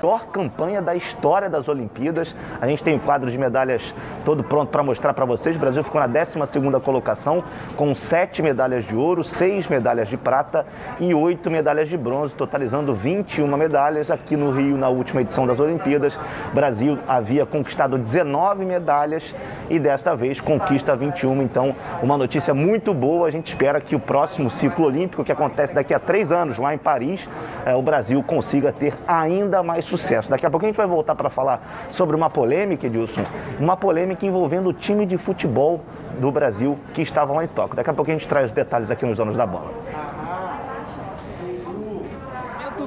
melhor 0.00 0.26
campanha 0.26 0.80
da 0.80 0.94
história 0.94 1.48
das 1.48 1.68
Olimpíadas. 1.68 2.34
A 2.60 2.66
gente 2.66 2.82
tem 2.82 2.96
o 2.96 3.00
quadro 3.00 3.30
de 3.30 3.36
medalhas 3.36 3.94
todo 4.24 4.42
pronto 4.42 4.70
para 4.70 4.82
mostrar 4.82 5.12
para 5.12 5.24
vocês. 5.24 5.56
O 5.56 5.58
Brasil 5.58 5.84
ficou 5.84 6.00
na 6.00 6.08
12ª 6.08 6.80
colocação 6.80 7.44
com 7.76 7.94
sete 7.94 8.42
medalhas 8.42 8.86
de 8.86 8.96
ouro, 8.96 9.22
seis 9.22 9.68
medalhas 9.68 10.08
de 10.08 10.16
prata 10.16 10.66
e 10.98 11.12
oito 11.14 11.50
medalhas 11.50 11.88
de 11.88 11.96
bronze, 11.96 12.34
totalizando 12.34 12.94
21 12.94 13.46
medalhas 13.56 14.10
aqui 14.10 14.36
no 14.36 14.50
Rio 14.50 14.76
na 14.76 14.88
última 14.88 15.20
edição 15.20 15.46
das 15.46 15.60
Olimpíadas. 15.60 16.18
O 16.50 16.54
Brasil 16.54 16.98
havia 17.06 17.44
conquistado 17.44 17.98
19 17.98 18.64
medalhas 18.64 19.34
e 19.68 19.78
desta 19.78 20.16
vez 20.16 20.40
conquista 20.40 20.96
21. 20.96 21.42
Então, 21.42 21.74
uma 22.02 22.16
notícia 22.16 22.54
muito 22.54 22.94
boa. 22.94 23.28
A 23.28 23.30
gente 23.30 23.48
espera 23.48 23.80
que 23.80 23.94
o 23.94 24.00
próximo 24.00 24.50
ciclo 24.50 24.86
olímpico, 24.86 25.24
que 25.24 25.32
acontece 25.32 25.74
daqui 25.74 25.92
a 25.92 25.98
três 25.98 26.32
anos 26.32 26.56
lá 26.56 26.74
em 26.74 26.78
Paris, 26.78 27.28
eh, 27.66 27.74
o 27.74 27.82
Brasil 27.82 28.22
consiga 28.22 28.72
ter 28.72 28.94
ainda 29.06 29.62
mais 29.62 29.89
sucesso. 29.90 30.30
Daqui 30.30 30.46
a 30.46 30.50
pouco 30.50 30.64
a 30.64 30.68
gente 30.68 30.76
vai 30.76 30.86
voltar 30.86 31.14
para 31.14 31.28
falar 31.28 31.88
sobre 31.90 32.16
uma 32.16 32.30
polêmica, 32.30 32.86
Edilson, 32.86 33.24
uma 33.58 33.76
polêmica 33.76 34.24
envolvendo 34.24 34.68
o 34.68 34.72
time 34.72 35.04
de 35.04 35.18
futebol 35.18 35.84
do 36.18 36.30
Brasil 36.30 36.78
que 36.94 37.02
estava 37.02 37.32
lá 37.32 37.44
em 37.44 37.48
Tóquio. 37.48 37.76
Daqui 37.76 37.90
a 37.90 37.94
pouco 37.94 38.10
a 38.10 38.14
gente 38.14 38.28
traz 38.28 38.46
os 38.46 38.52
detalhes 38.52 38.90
aqui 38.90 39.04
nos 39.04 39.16
Donos 39.16 39.36
da 39.36 39.46
Bola. 39.46 39.70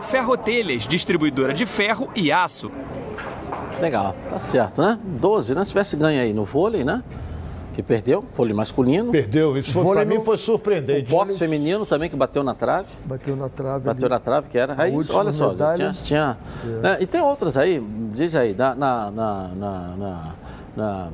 Ferrotelhas, 0.02 0.84
distribuidora 0.84 1.54
de 1.54 1.66
ferro 1.66 2.10
e 2.16 2.32
aço. 2.32 2.72
Legal, 3.80 4.16
tá 4.30 4.40
certo, 4.40 4.82
né? 4.82 5.00
12, 5.04 5.56
né? 5.56 5.64
Se 5.64 5.70
tivesse 5.72 5.96
ganho 5.96 6.22
aí 6.22 6.34
no 6.34 6.46
vôlei, 6.46 6.84
né? 6.84 7.04
Que 7.74 7.82
perdeu, 7.82 8.24
vôlei 8.38 8.54
masculino. 8.54 9.12
Perdeu, 9.12 9.58
isso 9.58 9.72
foi, 9.74 9.84
Vôlei 9.84 10.06
pra 10.06 10.16
mim 10.18 10.24
foi 10.24 10.36
O 10.36 10.38
surpreendente. 10.38 11.10
boxe 11.10 11.38
feminino 11.40 11.86
também, 11.86 12.10
que 12.10 12.16
bateu 12.16 12.44
na 12.44 12.54
trave. 12.54 12.88
Bateu 13.04 13.36
na 13.36 13.50
trave. 13.50 13.86
Bateu 13.86 14.06
ali. 14.06 14.14
na 14.14 14.20
trave, 14.20 14.48
que 14.50 14.58
era. 14.58 14.76
Aí, 14.78 14.94
olha 15.12 15.32
só, 15.32 15.50
medalha. 15.50 15.92
tinha. 16.04 16.38
tinha 16.62 16.80
né? 16.82 16.98
E 17.02 17.08
tem 17.08 17.22
outras 17.22 17.58
aí, 17.58 17.80
diz 18.14 18.36
aí, 18.36 18.54
na, 18.54 18.76
na, 18.76 19.12
na, 19.12 19.48
na, 19.56 19.96
na- 19.98 20.36
na- 20.76 21.10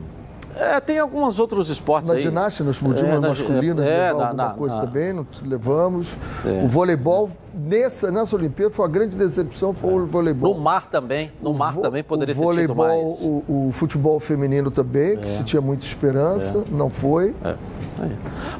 É, 0.55 0.79
tem 0.79 0.99
alguns 0.99 1.39
outros 1.39 1.69
esportes 1.69 2.09
Na 2.09 2.15
aí. 2.15 2.21
ginástica, 2.21 2.63
nós 2.63 2.79
podíamos 2.79 3.23
É, 3.23 3.27
masculina, 3.29 3.85
é, 3.85 4.11
levar 4.11 4.13
na- 4.13 4.27
alguma 4.27 4.43
na- 4.47 4.53
coisa 4.53 4.75
na- 4.75 4.81
também, 4.81 5.13
não 5.13 5.25
levamos. 5.45 6.17
É. 6.45 6.63
O 6.63 6.67
voleibol, 6.67 7.29
nessa, 7.53 8.11
nessa 8.11 8.35
Olimpíada, 8.35 8.73
foi 8.73 8.85
uma 8.85 8.91
grande 8.91 9.15
decepção, 9.15 9.73
foi 9.73 9.93
o 9.93 10.05
voleibol. 10.05 10.53
No 10.55 10.59
mar 10.59 10.89
também, 10.89 11.31
no 11.41 11.53
mar 11.53 11.73
vo- 11.73 11.81
também 11.81 12.03
poderia 12.03 12.33
o 12.33 12.37
ter 12.37 12.43
voleibol, 12.43 12.75
mais. 12.75 13.21
O, 13.21 13.67
o 13.67 13.69
futebol 13.71 14.19
feminino 14.19 14.69
também, 14.71 15.17
que 15.17 15.27
É. 15.27 15.31
se 15.31 15.43
tinha 15.43 15.61
muita 15.61 15.85
esperança, 15.85 16.63
não 16.71 16.89
foi. 16.89 17.33
É. 17.43 17.55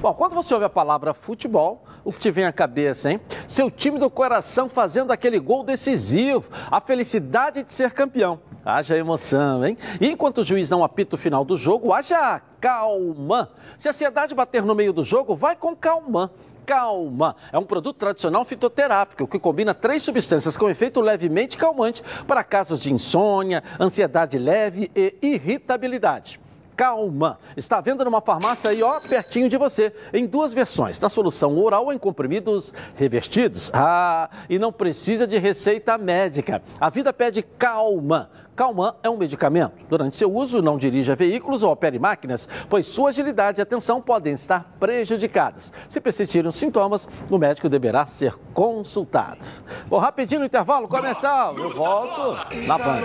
Bom, 0.01 0.13
quando 0.13 0.35
você 0.35 0.53
ouve 0.53 0.65
a 0.65 0.69
palavra 0.69 1.13
futebol, 1.13 1.83
o 2.03 2.11
que 2.11 2.19
te 2.19 2.31
vem 2.31 2.45
à 2.45 2.51
cabeça, 2.51 3.11
hein? 3.11 3.19
Seu 3.47 3.69
time 3.69 3.99
do 3.99 4.09
coração 4.09 4.69
fazendo 4.69 5.11
aquele 5.11 5.39
gol 5.39 5.63
decisivo, 5.63 6.49
a 6.69 6.79
felicidade 6.79 7.63
de 7.63 7.73
ser 7.73 7.91
campeão. 7.91 8.39
Haja 8.63 8.97
emoção, 8.97 9.65
hein? 9.65 9.77
E 9.99 10.07
enquanto 10.07 10.39
o 10.39 10.43
juiz 10.43 10.69
não 10.69 10.83
apita 10.83 11.15
o 11.15 11.17
final 11.17 11.45
do 11.45 11.55
jogo, 11.55 11.93
haja 11.93 12.41
calma. 12.59 13.49
Se 13.77 13.87
a 13.87 13.91
ansiedade 13.91 14.35
bater 14.35 14.63
no 14.63 14.75
meio 14.75 14.93
do 14.93 15.03
jogo, 15.03 15.35
vai 15.35 15.55
com 15.55 15.75
calma. 15.75 16.31
Calma. 16.65 17.35
É 17.51 17.57
um 17.57 17.65
produto 17.65 17.97
tradicional 17.97 18.45
fitoterápico 18.45 19.27
que 19.27 19.39
combina 19.39 19.73
três 19.73 20.03
substâncias 20.03 20.55
com 20.55 20.69
efeito 20.69 21.01
levemente 21.01 21.57
calmante 21.57 22.03
para 22.27 22.43
casos 22.43 22.79
de 22.79 22.93
insônia, 22.93 23.63
ansiedade 23.79 24.37
leve 24.37 24.91
e 24.95 25.15
irritabilidade. 25.21 26.39
Calma. 26.79 27.37
Está 27.57 27.81
vendo 27.81 28.05
numa 28.05 28.21
farmácia 28.21 28.69
aí, 28.69 28.81
ó, 28.81 29.01
pertinho 29.01 29.49
de 29.49 29.57
você, 29.57 29.93
em 30.13 30.25
duas 30.25 30.53
versões, 30.53 30.97
da 30.97 31.09
solução 31.09 31.57
oral 31.57 31.91
em 31.91 31.97
comprimidos 31.97 32.73
revestidos. 32.95 33.69
Ah, 33.73 34.29
e 34.49 34.57
não 34.57 34.71
precisa 34.71 35.27
de 35.27 35.37
receita 35.37 35.97
médica. 35.97 36.63
A 36.79 36.89
vida 36.89 37.11
pede 37.11 37.43
calma. 37.43 38.29
Calman 38.59 38.93
é 39.01 39.09
um 39.09 39.15
medicamento. 39.15 39.85
Durante 39.87 40.17
seu 40.17 40.29
uso, 40.29 40.61
não 40.61 40.77
dirija 40.77 41.15
veículos 41.15 41.63
ou 41.63 41.71
opere 41.71 41.97
máquinas, 41.97 42.45
pois 42.69 42.87
sua 42.87 43.07
agilidade 43.07 43.61
e 43.61 43.61
atenção 43.61 44.01
podem 44.01 44.33
estar 44.33 44.75
prejudicadas. 44.77 45.71
Se 45.87 46.01
persistirem 46.01 46.49
os 46.49 46.57
sintomas, 46.57 47.07
o 47.29 47.37
médico 47.37 47.69
deverá 47.69 48.05
ser 48.05 48.35
consultado. 48.53 49.47
Vou 49.87 49.97
rapidinho 49.97 50.41
no 50.41 50.45
intervalo 50.45 50.89
comercial. 50.89 51.55
Eu 51.57 51.73
volto 51.73 52.35
na 52.67 52.77
Band. 52.77 53.01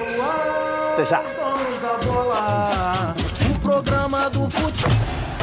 Até 0.95 1.05
já. 1.05 1.23
O 3.49 3.61
programa 3.61 4.29
do 4.31 4.51
futebol. 4.51 5.34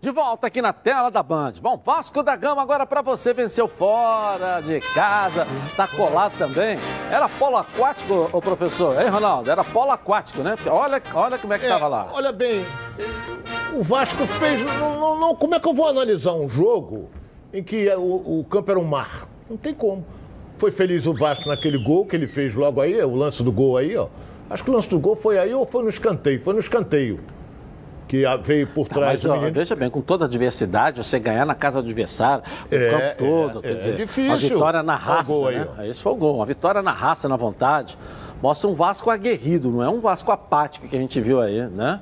De 0.00 0.12
volta 0.12 0.46
aqui 0.46 0.62
na 0.62 0.72
tela 0.72 1.10
da 1.10 1.24
Band. 1.24 1.54
Bom, 1.60 1.76
Vasco 1.84 2.22
da 2.22 2.36
Gama 2.36 2.62
agora 2.62 2.86
para 2.86 3.02
você 3.02 3.32
venceu 3.32 3.66
fora 3.66 4.60
de 4.60 4.78
casa, 4.94 5.44
tá 5.76 5.88
colado 5.88 6.38
também. 6.38 6.78
Era 7.10 7.28
polo 7.28 7.56
aquático, 7.56 8.30
o 8.32 8.40
professor, 8.40 9.00
hein, 9.02 9.08
Ronaldo? 9.08 9.50
Era 9.50 9.64
polo 9.64 9.90
aquático, 9.90 10.40
né? 10.40 10.54
Olha, 10.70 11.02
olha 11.14 11.36
como 11.36 11.52
é 11.52 11.58
que 11.58 11.66
É, 11.66 11.68
tava 11.68 11.88
lá. 11.88 12.10
Olha 12.12 12.30
bem, 12.30 12.64
o 13.74 13.82
Vasco 13.82 14.24
fez. 14.24 14.64
Não, 14.78 15.00
não- 15.00 15.18
não- 15.18 15.34
como 15.34 15.56
é 15.56 15.60
que 15.60 15.68
eu 15.68 15.74
vou 15.74 15.88
analisar 15.88 16.32
um 16.34 16.48
jogo 16.48 17.10
em 17.52 17.62
que 17.64 17.88
o, 17.96 18.38
o 18.40 18.46
campo 18.48 18.70
era 18.70 18.78
um 18.78 18.84
mar? 18.84 19.26
Não 19.50 19.56
tem 19.56 19.74
como. 19.74 20.06
Foi 20.58 20.70
feliz 20.70 21.06
o 21.06 21.14
Vasco 21.14 21.48
naquele 21.48 21.76
gol 21.78 22.06
que 22.06 22.14
ele 22.14 22.28
fez 22.28 22.54
logo 22.54 22.80
aí, 22.80 23.02
o 23.02 23.16
lance 23.16 23.42
do 23.42 23.50
gol 23.50 23.76
aí, 23.76 23.96
ó. 23.96 24.06
Acho 24.48 24.62
que 24.62 24.70
o 24.70 24.74
lance 24.74 24.88
do 24.88 24.98
gol 25.00 25.16
foi 25.16 25.38
aí 25.38 25.52
ou 25.52 25.66
foi 25.66 25.82
no 25.82 25.88
escanteio? 25.88 26.40
Foi 26.44 26.54
no 26.54 26.60
escanteio. 26.60 27.18
Que 28.08 28.24
veio 28.42 28.66
por 28.66 28.88
trás 28.88 29.12
Mas 29.12 29.22
do 29.22 29.30
ó, 29.30 29.34
menino. 29.34 29.52
veja 29.52 29.76
bem, 29.76 29.90
com 29.90 30.00
toda 30.00 30.24
a 30.24 30.28
diversidade, 30.28 30.96
você 31.04 31.18
ganhar 31.18 31.44
na 31.44 31.54
casa 31.54 31.80
do 31.82 31.84
adversário, 31.84 32.42
o 32.70 32.74
É, 32.74 32.90
campo 32.90 33.02
é, 33.04 33.12
todo, 33.14 33.60
quer 33.60 33.70
é 33.70 33.74
dizer, 33.74 33.96
difícil. 33.96 34.30
uma 34.30 34.36
vitória 34.38 34.82
na 34.82 34.96
raça, 34.96 35.30
gol 35.30 35.50
né? 35.50 35.66
ó. 35.78 35.82
Esse 35.82 36.00
foi 36.00 36.12
o 36.12 36.16
gol, 36.16 36.36
uma 36.36 36.46
vitória 36.46 36.80
na 36.82 36.92
raça, 36.92 37.28
na 37.28 37.36
vontade. 37.36 37.98
Mostra 38.42 38.66
um 38.68 38.74
Vasco 38.74 39.10
aguerrido, 39.10 39.70
não 39.70 39.82
é 39.82 39.88
um 39.88 40.00
Vasco 40.00 40.32
apático 40.32 40.88
que 40.88 40.96
a 40.96 40.98
gente 40.98 41.20
viu 41.20 41.40
aí, 41.40 41.60
né? 41.68 42.00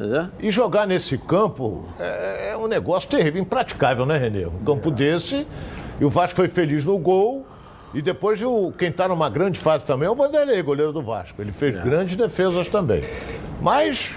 É. 0.00 0.26
E 0.46 0.50
jogar 0.50 0.86
nesse 0.86 1.16
campo 1.18 1.84
é, 1.98 2.50
é 2.52 2.56
um 2.56 2.66
negócio 2.66 3.08
terrível, 3.08 3.40
impraticável, 3.42 4.04
né, 4.06 4.16
Renê? 4.18 4.46
Um 4.46 4.64
campo 4.64 4.90
desse, 4.90 5.46
e 6.00 6.04
o 6.04 6.10
Vasco 6.10 6.36
foi 6.36 6.48
feliz 6.48 6.84
no 6.84 6.96
gol. 6.98 7.46
E 7.94 8.02
depois 8.02 8.42
o, 8.42 8.72
quem 8.76 8.88
está 8.88 9.08
numa 9.08 9.30
grande 9.30 9.58
fase 9.58 9.84
também 9.84 10.06
é 10.06 10.10
o 10.10 10.14
Vanderlei, 10.14 10.60
goleiro 10.62 10.92
do 10.92 11.00
Vasco. 11.02 11.40
Ele 11.40 11.52
fez 11.52 11.74
grandes 11.82 12.14
defesas 12.16 12.68
também. 12.68 13.02
Mas 13.60 14.10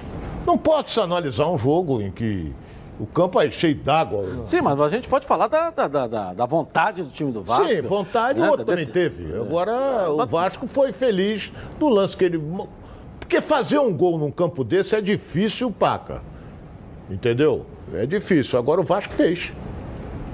não 0.50 0.58
pode 0.58 0.90
se 0.90 1.00
analisar 1.00 1.48
um 1.48 1.58
jogo 1.60 2.02
em 2.02 2.10
que 2.12 2.52
o 3.00 3.06
campo 3.06 3.40
é 3.40 3.50
cheio 3.52 3.76
d'água. 3.76 4.26
Sim, 4.46 4.62
mas 4.62 4.82
a 4.82 4.90
gente 4.90 5.08
pode 5.08 5.28
falar 5.28 5.48
da, 5.48 5.70
da, 5.70 5.88
da- 5.88 6.34
da- 6.34 6.46
vontade 6.48 7.04
do 7.04 7.12
time 7.12 7.32
do 7.32 7.44
Vasco. 7.44 7.68
Sim, 7.68 7.82
vontade 7.84 8.40
né? 8.40 8.48
o 8.48 8.50
outro 8.52 8.66
também 8.66 8.88
teve. 8.88 9.32
Agora 9.40 10.10
o 10.12 10.18
Mas- 10.18 10.30
Vasco 10.32 10.68
foi 10.68 10.92
feliz 10.92 11.52
do 11.78 11.88
lance 11.88 12.18
que 12.18 12.26
ele. 12.26 12.42
Porque 13.20 13.42
fazer 13.42 13.78
um 13.78 13.96
gol 13.96 14.18
num 14.18 14.32
campo 14.32 14.64
desse 14.64 14.96
é 14.96 15.02
difícil, 15.02 15.70
Paca. 15.72 16.22
Entendeu? 17.10 17.66
É 17.94 18.06
difícil. 18.08 18.58
Agora 18.58 18.82
o 18.82 18.84
Vasco 18.84 19.14
fez. 19.14 19.54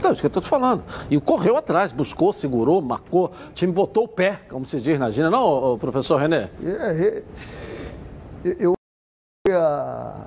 Não, 0.01 0.11
isso 0.13 0.22
que 0.22 0.26
eu 0.26 0.30
estou 0.30 0.41
te 0.41 0.47
falando. 0.49 0.82
E 1.09 1.20
correu 1.20 1.57
atrás, 1.57 1.91
buscou, 1.91 2.32
segurou, 2.32 2.82
marcou, 2.82 3.26
o 3.49 3.53
time 3.53 3.72
botou 3.74 4.05
o 4.05 4.07
pé, 4.07 4.39
como 4.49 4.66
se 4.66 4.80
diz 4.80 4.97
na 4.97 5.09
Gina, 5.11 5.30
não, 5.30 5.78
professor 5.78 6.18
René? 6.22 6.49
É, 6.63 7.24
é, 8.43 8.55
eu 8.59 8.76
a, 9.55 10.25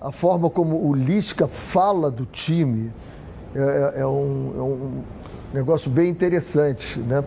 a 0.00 0.12
forma 0.12 0.50
como 0.50 0.86
o 0.88 0.94
Lisca 0.94 1.46
fala 1.46 2.10
do 2.10 2.26
time 2.26 2.92
é, 3.54 3.94
é- 3.96 4.00
é 4.00 4.06
um, 4.06 4.52
é 4.56 4.62
um 4.62 5.02
negócio 5.52 5.90
bem 5.90 6.08
interessante, 6.10 6.98
né? 7.00 7.24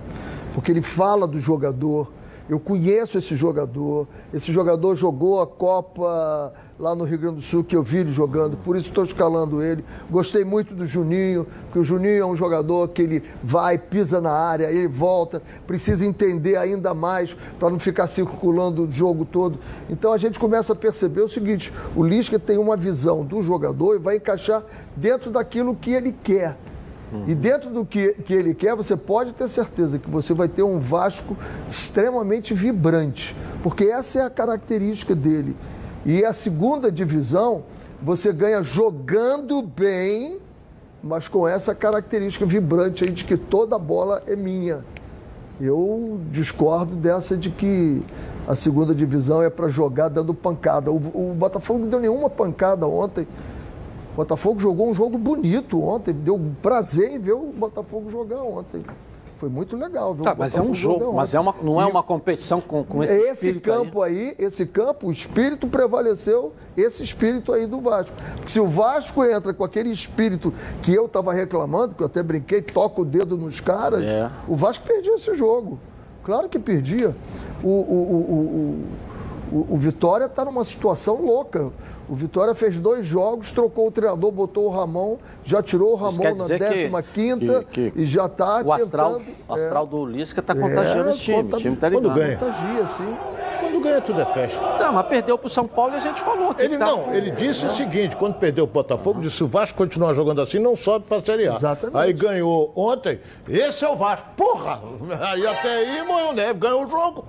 Porque 0.54 0.72
ele 0.72 0.82
fala 0.82 1.26
do 1.28 1.40
jogador. 1.40 2.12
Eu 2.50 2.60
conheço 2.60 3.18
esse 3.18 3.36
jogador. 3.36 4.08
Esse 4.34 4.52
jogador 4.52 4.96
jogou 4.96 5.42
a 5.42 5.48
Copa 5.48 6.54
lá 6.80 6.96
no 6.96 7.04
Rio 7.04 7.18
Grande 7.18 7.36
do 7.38 7.42
Sul, 7.42 7.64
que 7.64 7.76
eu 7.76 7.82
vi 7.82 7.98
ele 7.98 8.12
jogando, 8.12 8.56
por 8.58 8.78
isso 8.78 8.90
estou 8.90 9.04
escalando 9.04 9.64
ele. 9.64 9.84
Gostei 10.10 10.46
muito 10.46 10.76
do 10.76 10.86
Juninho, 10.86 11.48
porque 11.64 11.80
o 11.80 11.84
Juninho 11.84 12.22
é 12.22 12.26
um 12.26 12.36
jogador 12.36 12.88
que 12.90 13.02
ele 13.02 13.24
vai, 13.44 13.78
pisa 13.78 14.22
na 14.22 14.32
área, 14.32 14.70
ele 14.72 14.88
volta, 14.88 15.42
precisa 15.66 16.06
entender 16.06 16.56
ainda 16.56 16.94
mais 16.94 17.36
para 17.60 17.70
não 17.70 17.80
ficar 17.80 18.08
circulando 18.08 18.84
o 18.84 18.92
jogo 18.92 19.26
todo. 19.26 19.60
Então 19.90 20.14
a 20.14 20.18
gente 20.18 20.40
começa 20.40 20.74
a 20.74 20.76
perceber 20.76 21.22
o 21.22 21.30
seguinte: 21.30 21.74
o 21.96 22.04
Lisca 22.04 22.38
tem 22.38 22.58
uma 22.58 22.78
visão 22.78 23.26
do 23.26 23.42
jogador 23.42 23.96
e 23.96 24.00
vai 24.00 24.18
encaixar 24.18 24.64
dentro 24.96 25.32
daquilo 25.32 25.76
que 25.76 25.92
ele 25.92 26.16
quer. 26.24 26.58
E 27.26 27.34
dentro 27.34 27.70
do 27.70 27.86
que, 27.86 28.14
que 28.26 28.34
ele 28.34 28.54
quer, 28.54 28.76
você 28.76 28.96
pode 28.98 29.34
ter 29.34 29.48
certeza 29.48 29.98
que 29.98 30.10
você 30.10 30.34
vai 30.34 30.48
ter 30.50 30.64
um 30.64 30.80
Vasco 30.80 31.38
extremamente 31.70 32.54
vibrante, 32.54 33.36
porque 33.64 33.86
essa 33.86 34.20
é 34.20 34.22
a 34.24 34.30
característica 34.30 35.16
dele. 35.16 35.56
E 36.06 36.26
a 36.26 36.34
segunda 36.34 36.92
divisão, 36.92 37.64
você 38.02 38.34
ganha 38.34 38.62
jogando 38.62 39.62
bem, 39.62 40.40
mas 41.02 41.28
com 41.28 41.48
essa 41.48 41.74
característica 41.74 42.46
vibrante 42.46 43.06
aí 43.06 43.12
de 43.12 43.24
que 43.24 43.38
toda 43.38 43.80
bola 43.80 44.22
é 44.28 44.36
minha. 44.36 44.84
Eu 45.60 46.20
discordo 46.30 46.96
dessa 46.96 47.36
de 47.38 47.50
que 47.50 48.04
a 48.48 48.56
segunda 48.56 48.94
divisão 48.94 49.42
é 49.42 49.50
para 49.50 49.68
jogar 49.70 50.10
dando 50.10 50.34
pancada. 50.34 50.92
O, 50.92 50.98
o 50.98 51.34
Botafogo 51.34 51.80
não 51.80 51.88
deu 51.88 52.00
nenhuma 52.00 52.30
pancada 52.30 52.86
ontem. 52.86 53.28
Botafogo 54.18 54.60
jogou 54.60 54.90
um 54.90 54.96
jogo 54.96 55.16
bonito 55.16 55.80
ontem. 55.80 56.12
Deu 56.12 56.42
prazer 56.60 57.12
em 57.12 57.20
ver 57.20 57.34
o 57.34 57.54
Botafogo 57.56 58.10
jogar 58.10 58.42
ontem. 58.42 58.84
Foi 59.38 59.48
muito 59.48 59.78
legal 59.78 60.16
ver 60.16 60.24
Tá, 60.24 60.34
o 60.34 60.38
mas 60.40 60.54
é 60.54 60.58
Botafogo 60.58 60.72
um 60.72 60.74
jogo, 60.74 61.14
mas 61.14 61.36
é 61.36 61.40
uma, 61.40 61.54
não 61.62 61.80
é 61.80 61.86
uma 61.86 62.02
competição 62.02 62.60
com, 62.60 62.84
com 62.84 63.04
esse, 63.04 63.14
esse 63.14 63.32
espírito 63.32 63.72
aí. 63.72 63.78
campo 63.78 64.02
aí. 64.02 64.36
esse 64.40 64.66
campo, 64.66 65.08
o 65.08 65.12
espírito 65.12 65.68
prevaleceu, 65.68 66.54
esse 66.76 67.04
espírito 67.04 67.54
aí 67.54 67.68
do 67.68 67.80
Vasco. 67.80 68.18
Porque 68.38 68.50
se 68.52 68.60
o 68.60 68.66
Vasco 68.66 69.24
entra 69.24 69.54
com 69.54 69.64
aquele 69.64 69.92
espírito 69.92 70.52
que 70.82 70.92
eu 70.92 71.06
estava 71.06 71.32
reclamando, 71.32 71.94
que 71.94 72.02
eu 72.02 72.08
até 72.08 72.24
brinquei, 72.24 72.64
toca 72.64 73.02
o 73.02 73.06
dedo 73.06 73.38
nos 73.38 73.60
caras, 73.60 74.02
É. 74.04 74.32
o 74.48 74.56
Vasco 74.56 74.84
perdia 74.88 75.14
esse 75.14 75.36
jogo. 75.36 75.78
Claro 76.24 76.50
que 76.50 76.58
perdia. 76.58 77.16
O, 77.64 77.68
o, 77.68 77.72
o, 77.72 78.84
o 79.70 79.78
Vitória 79.78 80.26
está 80.26 80.44
numa 80.46 80.64
situação 80.64 81.22
louca. 81.22 81.72
O 82.10 82.16
Vitória 82.16 82.56
fez 82.56 82.80
dois 82.80 83.06
jogos, 83.06 83.52
trocou 83.52 83.88
o 83.88 83.92
treinador, 83.92 84.32
botou 84.32 84.64
o 84.66 84.70
Ramon, 84.70 85.18
já 85.44 85.62
tirou 85.62 85.92
o 85.92 85.96
Ramon 85.96 86.24
na 86.36 86.44
dizer 86.46 86.60
que- 86.60 87.04
15 87.14 87.66
que- 87.70 87.92
que 87.92 88.00
e 88.02 88.06
já 88.06 88.28
está 88.28 88.62
O 88.64 88.72
astral, 88.72 89.16
tentando... 89.16 89.36
o 89.50 89.54
astral 89.54 89.86
do 89.86 90.06
Lisca 90.06 90.40
está 90.40 90.54
É, 90.54 90.56
contagiando 90.58 91.10
esse 91.10 91.20
time. 91.20 91.44
conta- 91.44 91.58
O 91.58 91.60
time 91.60 91.76
tá 91.76 91.92
quando 91.92 92.04
ligado. 92.04 92.16
ganha. 92.18 92.38
Contagia, 92.38 92.88
sim. 92.88 93.18
Quando 93.60 93.84
ganha, 93.84 94.00
tudo 94.02 94.22
é 94.22 94.26
festa. 94.26 94.58
Não, 94.80 94.94
mas 94.94 95.06
perdeu 95.08 95.38
pro 95.38 95.50
São 95.50 95.68
Paulo 95.68 95.96
e 95.96 95.98
a 95.98 96.00
gente 96.00 96.22
falou 96.22 96.54
que 96.56 96.62
Ele 96.62 96.78
tá- 96.78 96.86
não, 96.86 97.14
ele 97.14 97.32
disse 97.32 97.66
o 97.66 97.70
seguinte: 97.70 98.16
quando 98.16 98.36
perdeu 98.36 98.64
o 98.64 98.68
Botafogo, 98.68 99.20
disse: 99.20 99.36
se 99.36 99.44
o 99.44 99.48
Vasco 99.48 99.78
continuar 99.78 100.14
jogando 100.14 100.40
assim, 100.42 100.60
não 100.60 100.78
sobe 100.78 101.04
pra 101.10 101.20
Série 101.20 101.50
A. 101.50 101.56
Exatamente. 101.56 101.98
Aí 101.98 102.14
ganhou 102.14 102.72
ontem, 102.74 103.20
esse 103.50 103.84
é 103.84 103.90
o 103.90 103.98
Vasco. 103.98 104.26
Porra! 104.38 104.80
Aí 105.30 105.46
até 105.46 105.74
aí 105.80 106.08
moeu 106.08 106.32
neve, 106.32 106.58
ganhou 106.58 106.86
o 106.86 106.90
jogo. 106.90 107.26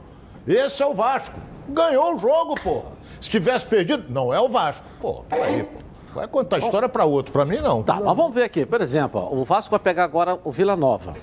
Esse 0.46 0.82
é 0.84 0.86
o 0.86 0.94
Vasco. 0.94 1.34
Ganhou 1.68 2.14
o 2.14 2.18
jogo, 2.18 2.54
porra. 2.62 2.92
Se 3.20 3.28
tivesse 3.30 3.66
perdido, 3.66 4.04
não 4.08 4.32
é 4.32 4.40
o 4.40 4.48
Vasco. 4.48 4.82
Pô, 5.00 5.22
peraí, 5.28 5.64
pô. 5.64 5.88
Vai 6.14 6.26
contar 6.26 6.58
história 6.58 6.88
pra 6.88 7.04
outro, 7.04 7.32
pra 7.32 7.44
mim 7.44 7.58
não. 7.58 7.82
Tá, 7.82 7.94
mas 7.94 8.16
vamos 8.16 8.34
ver 8.34 8.44
aqui. 8.44 8.64
Por 8.64 8.80
exemplo, 8.80 9.20
ó, 9.20 9.34
o 9.34 9.44
Vasco 9.44 9.70
vai 9.70 9.78
pegar 9.78 10.04
agora 10.04 10.38
o 10.42 10.50
Vila 10.50 10.74
Nova. 10.74 11.14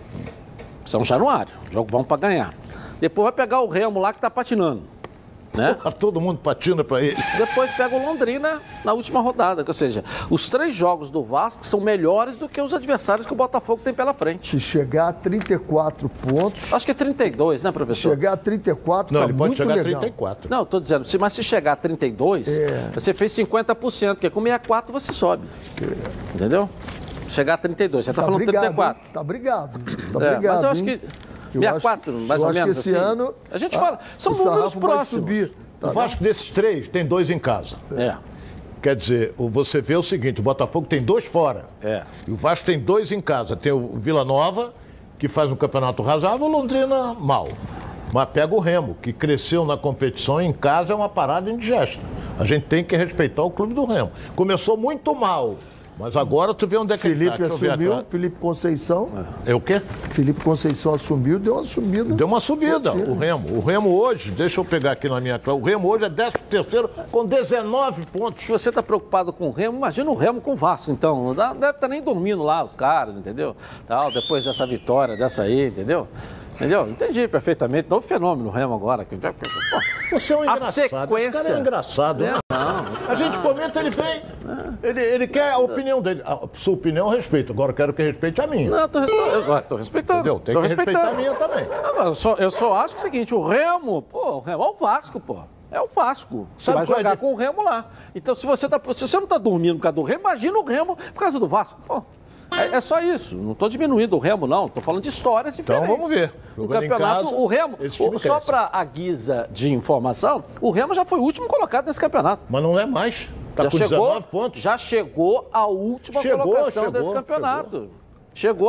São 0.86 1.04
Januário. 1.04 1.52
Jogo 1.72 1.90
bom 1.90 2.04
pra 2.04 2.18
ganhar. 2.18 2.54
Depois 3.00 3.24
vai 3.26 3.34
pegar 3.34 3.62
o 3.62 3.68
Remo 3.68 4.00
lá 4.00 4.14
que 4.14 4.20
tá 4.20 4.30
patinando. 4.30 4.84
Né? 5.56 5.78
Todo 6.00 6.20
mundo 6.20 6.40
patina 6.40 6.84
para 6.84 7.02
ele. 7.02 7.18
Depois 7.38 7.72
pega 7.72 7.96
o 7.96 8.00
Londrina 8.06 8.62
na 8.84 8.94
última 8.94 9.22
rodada. 9.22 9.64
Ou 9.66 9.74
seja, 9.74 10.04
os 10.30 10.50
três 10.50 10.76
jogos 10.76 11.10
do 11.10 11.24
Vasco 11.24 11.66
são 11.66 11.80
melhores 11.80 12.36
do 12.36 12.50
que 12.50 12.62
os 12.62 12.74
adversários 12.74 13.26
que 13.26 13.34
o 13.34 13.36
Botafogo 13.36 13.82
tem 13.84 13.94
pela 13.94 14.14
frente. 14.14 14.50
Se 14.50 14.60
chegar 14.60 15.08
a 15.10 15.14
34 15.14 16.10
pontos. 16.10 16.74
Acho 16.74 16.86
que 16.86 16.92
é 16.92 16.96
32, 16.96 17.64
né, 17.64 17.72
professor? 17.72 18.10
Chegar 18.10 18.34
a 18.34 18.38
34 18.38 19.14
Não, 19.14 19.22
tá 19.22 19.26
ele 19.30 19.38
pode 19.38 19.48
muito 19.50 19.58
chegar 19.58 19.76
legal. 19.76 19.98
a 19.98 20.00
34. 20.02 20.50
Não, 20.50 20.66
tô 20.66 20.80
dizendo, 20.80 21.06
se- 21.08 21.18
mas 21.18 21.34
se 21.34 21.44
chegar 21.44 21.74
a 21.74 21.76
32, 21.78 22.48
É. 22.48 22.92
você 22.94 23.14
fez 23.14 23.32
50%, 23.32 24.16
porque 24.16 24.30
com 24.30 24.42
64 24.42 24.92
você 24.92 25.14
sobe. 25.14 25.48
Entendeu? 26.34 26.70
Chegar 27.30 27.56
a 27.56 27.58
32, 27.58 28.06
você 28.06 28.14
tá, 28.14 28.22
Tá 28.22 28.26
falando 28.28 28.44
brigado, 28.44 28.66
34. 28.66 29.02
hein? 29.04 29.10
Tá 29.14 29.24
brigado. 29.24 29.80
Tá 29.80 30.26
É, 30.26 30.36
brigado. 30.36 30.56
mas 30.56 30.64
eu 30.64 30.70
acho 30.70 30.82
hein? 30.82 31.00
que 31.00 31.08
Eu 31.58 31.62
64, 31.62 32.12
acho- 32.16 32.22
mais 32.26 32.40
eu 32.40 32.46
ou 32.46 32.50
acho 32.52 32.60
menos. 32.60 32.74
que 32.76 32.80
esse 32.90 32.98
assim. 32.98 33.06
ano. 33.12 33.34
A 33.52 33.58
gente 33.58 33.76
ah, 33.76 33.80
fala, 33.80 34.00
são 34.18 34.34
o 34.34 34.38
números 34.38 34.76
próximos. 34.76 35.08
subir. 35.10 35.54
Tá, 35.80 35.90
O 35.90 35.94
Vasco 35.94 36.24
desses 36.24 36.50
três 36.50 36.88
tem 36.88 37.06
dois 37.06 37.30
em 37.30 37.38
casa. 37.40 37.76
É, 37.96 38.16
Quer 38.82 38.96
dizer, 38.96 39.34
o- 39.38 39.50
você 39.50 39.82
vê 39.82 39.96
o 39.96 40.04
seguinte: 40.04 40.40
o 40.40 40.44
Botafogo 40.44 40.86
tem 40.88 41.02
dois 41.02 41.26
fora. 41.26 41.66
é. 41.82 42.04
E 42.28 42.32
o 42.32 42.36
Vasco 42.36 42.66
tem 42.66 42.80
dois 42.80 43.12
em 43.12 43.20
casa. 43.20 43.56
Tem 43.56 43.72
o 43.72 43.94
Vila 43.96 44.24
Nova, 44.24 44.74
que 45.18 45.28
faz 45.28 45.52
um 45.52 45.56
campeonato 45.56 46.04
razoável, 46.04 46.46
o 46.46 46.50
Londrina 46.50 47.14
mal. 47.14 47.48
Mas 48.14 48.30
pega 48.30 48.54
o 48.54 48.60
Remo, 48.60 48.96
que 49.02 49.12
cresceu 49.12 49.66
na 49.66 49.76
competição 49.76 50.40
em 50.40 50.54
casa, 50.54 50.94
é 50.94 50.96
uma 50.96 51.10
parada 51.10 51.50
indigesta. 51.50 52.02
A 52.38 52.46
gente 52.46 52.64
tem 52.68 52.84
que 52.84 52.96
respeitar 52.96 53.42
o 53.44 53.50
clube 53.50 53.74
do 53.74 53.84
Remo. 53.86 54.12
Começou 54.36 54.78
muito 54.78 55.14
mal, 55.16 55.56
mas 55.98 56.16
agora 56.16 56.54
tu 56.54 56.68
vê 56.68 56.78
onde 56.78 56.94
é 56.94 56.98
que 56.98 57.08
ele 57.08 57.16
Felipe 57.26 57.38
tá. 57.38 57.46
Assumiu, 57.46 57.92
atrás. 57.94 58.06
Felipe 58.10 58.36
Conceição. 58.40 59.10
É 59.46 59.56
o 59.56 59.62
quê? 59.62 59.82
Felipe 60.12 60.42
Conceição 60.42 60.94
assumiu, 60.94 61.40
deu 61.40 61.56
uma 61.56 61.66
subida. 61.66 62.14
Deu 62.16 62.28
uma 62.28 62.40
subida, 62.40 62.94
o 62.94 63.18
Remo. 63.18 63.46
O 63.58 63.60
Remo 63.62 63.90
hoje, 63.98 64.32
deixa 64.32 64.60
eu 64.60 64.66
pegar 64.66 64.92
aqui 64.92 65.08
na 65.08 65.22
minha 65.22 65.40
classe, 65.40 65.60
o 65.60 65.64
Remo 65.64 65.88
hoje 65.88 66.06
é 66.06 66.10
13 66.10 66.38
terceiro 66.50 66.90
com 67.12 67.26
19 67.26 68.06
pontos. 68.08 68.44
Se 68.46 68.52
você 68.52 68.70
está 68.70 68.84
preocupado 68.84 69.32
com 69.32 69.48
o 69.48 69.52
Remo, 69.52 69.78
imagina 69.78 70.10
o 70.10 70.16
Remo 70.16 70.42
com 70.42 70.54
o 70.54 70.56
Vasco, 70.56 70.92
então. 70.92 71.24
Não 71.24 71.34
dá- 71.36 71.54
deve 71.54 71.72
estar 71.72 71.88
nem 71.88 72.02
dormindo 72.02 72.44
lá, 72.44 72.64
os 72.64 72.76
caras, 72.76 73.16
entendeu? 73.16 73.56
Tal, 73.88 74.12
depois 74.12 74.44
dessa 74.46 74.66
vitória, 74.66 75.16
dessa 75.16 75.44
aí, 75.44 75.68
entendeu? 75.68 76.08
Entendeu? 76.56 76.88
Entendi 76.90 77.28
perfeitamente. 77.28 77.90
Novo 77.90 78.08
fenômeno 78.08 78.50
Remo 78.50 78.74
agora. 78.76 79.04
que- 79.06 79.16
Você 80.12 80.34
é 80.34 80.38
um 80.38 80.42
A 80.42 80.44
engraçado. 80.44 80.70
Esse 80.70 80.82
sequência- 80.90 81.44
cara 81.44 81.56
é 81.56 81.60
engraçado, 81.60 82.24
né? 82.24 82.34
Não, 82.52 83.10
A 83.12 83.16
gente 83.16 83.38
comenta, 83.40 83.80
ele 83.80 83.90
vem. 83.90 84.24
Ele, 84.82 85.02
ele 85.02 85.28
quer 85.28 85.52
a 85.52 85.58
opinião 85.58 86.02
dele. 86.02 86.22
A 86.26 86.40
sua 86.54 86.74
opinião 86.76 87.08
eu 87.10 87.16
respeito. 87.16 87.52
Agora 87.52 87.72
eu 87.72 87.76
quero 87.76 87.94
que 87.94 88.02
respeite 88.04 88.40
a 88.42 88.48
minha. 88.48 88.70
não, 88.70 88.80
eu 88.80 88.88
tô, 88.90 89.00
eu, 89.00 89.54
eu 89.54 89.62
tô 89.64 89.76
respeitando. 89.76 90.20
Entendeu? 90.20 90.40
Tem 90.40 90.56
tô 90.56 90.62
que 90.62 90.68
respeitar 90.68 91.08
a 91.10 91.14
minha 91.14 91.34
também. 91.36 91.66
Não, 91.68 91.96
mas 91.96 92.06
eu, 92.06 92.16
só, 92.16 92.34
eu 92.36 92.52
só 92.52 92.74
acho 92.76 92.96
o 92.96 93.00
seguinte, 93.02 93.34
o 93.36 93.46
Remo, 93.48 94.02
pô, 94.04 94.38
o 94.38 94.40
Remo 94.40 94.64
é 94.64 94.68
o 94.68 94.74
Vasco, 94.76 95.20
pô. 95.20 95.40
É 95.72 95.82
o 95.82 95.90
Vasco. 95.94 96.48
Você 96.58 96.66
Sabe 96.72 96.78
vai 96.78 96.84
é 96.86 96.94
a 96.94 96.98
jogar 97.00 97.10
dif- 97.12 97.20
com 97.22 97.34
o 97.34 97.36
Remo 97.36 97.62
lá. 97.64 97.86
Então, 98.14 98.34
se 98.34 98.46
você, 98.46 98.70
tá, 98.70 98.80
se 98.94 99.06
você 99.08 99.20
não 99.20 99.28
tá 99.28 99.38
dormindo 99.38 99.76
por 99.78 99.84
causa 99.84 99.96
do 99.96 100.04
Remo, 100.04 100.22
imagina 100.22 100.58
o 100.58 100.64
Remo 100.64 100.96
por 100.96 101.20
causa 101.20 101.38
do 101.40 101.48
Vasco. 101.48 101.78
Pô, 101.86 102.02
é, 102.58 102.76
é 102.78 102.82
só 102.82 103.00
isso. 103.02 103.36
Não 103.36 103.54
tô 103.54 103.68
diminuindo 103.70 104.16
o 104.16 104.20
Remo, 104.20 104.48
não. 104.48 104.68
Tô 104.70 104.82
falando 104.82 105.04
de 105.04 105.10
histórias 105.10 105.58
Então 105.60 105.76
diferentes. 105.76 105.98
vamos 105.98 106.10
ver. 106.16 106.34
Jogando 106.56 106.84
em 106.84 106.88
campeonato, 106.90 107.24
casa, 107.26 107.36
o 107.36 107.46
Remo, 107.48 107.78
o- 107.80 108.20
só 108.20 108.40
para 108.40 108.70
a 108.72 108.84
guisa 108.84 109.48
de 109.52 109.72
informação, 109.72 110.44
o 110.62 110.72
Remo 110.72 110.94
já 110.94 111.04
foi 111.06 111.20
o 111.20 111.24
último 111.24 111.48
colocado 111.48 111.88
nesse 111.88 112.00
campeonato. 112.00 112.44
Mas 112.50 112.64
não 112.64 112.80
é 112.80 112.86
mais. 112.86 113.30
Tá 113.56 113.64
já 113.64 113.70
com 113.70 113.78
chegou, 113.78 113.98
19 114.08 114.26
pontos. 114.32 114.62
Já 114.62 114.78
chegou 114.78 115.50
a 115.54 115.66
última 115.66 116.22
Chegou, 116.22 116.40
colocação 116.44 116.84
chegou, 116.86 117.02
desse 117.02 117.14
campeonato. 117.14 117.72
Chegou 117.72 117.90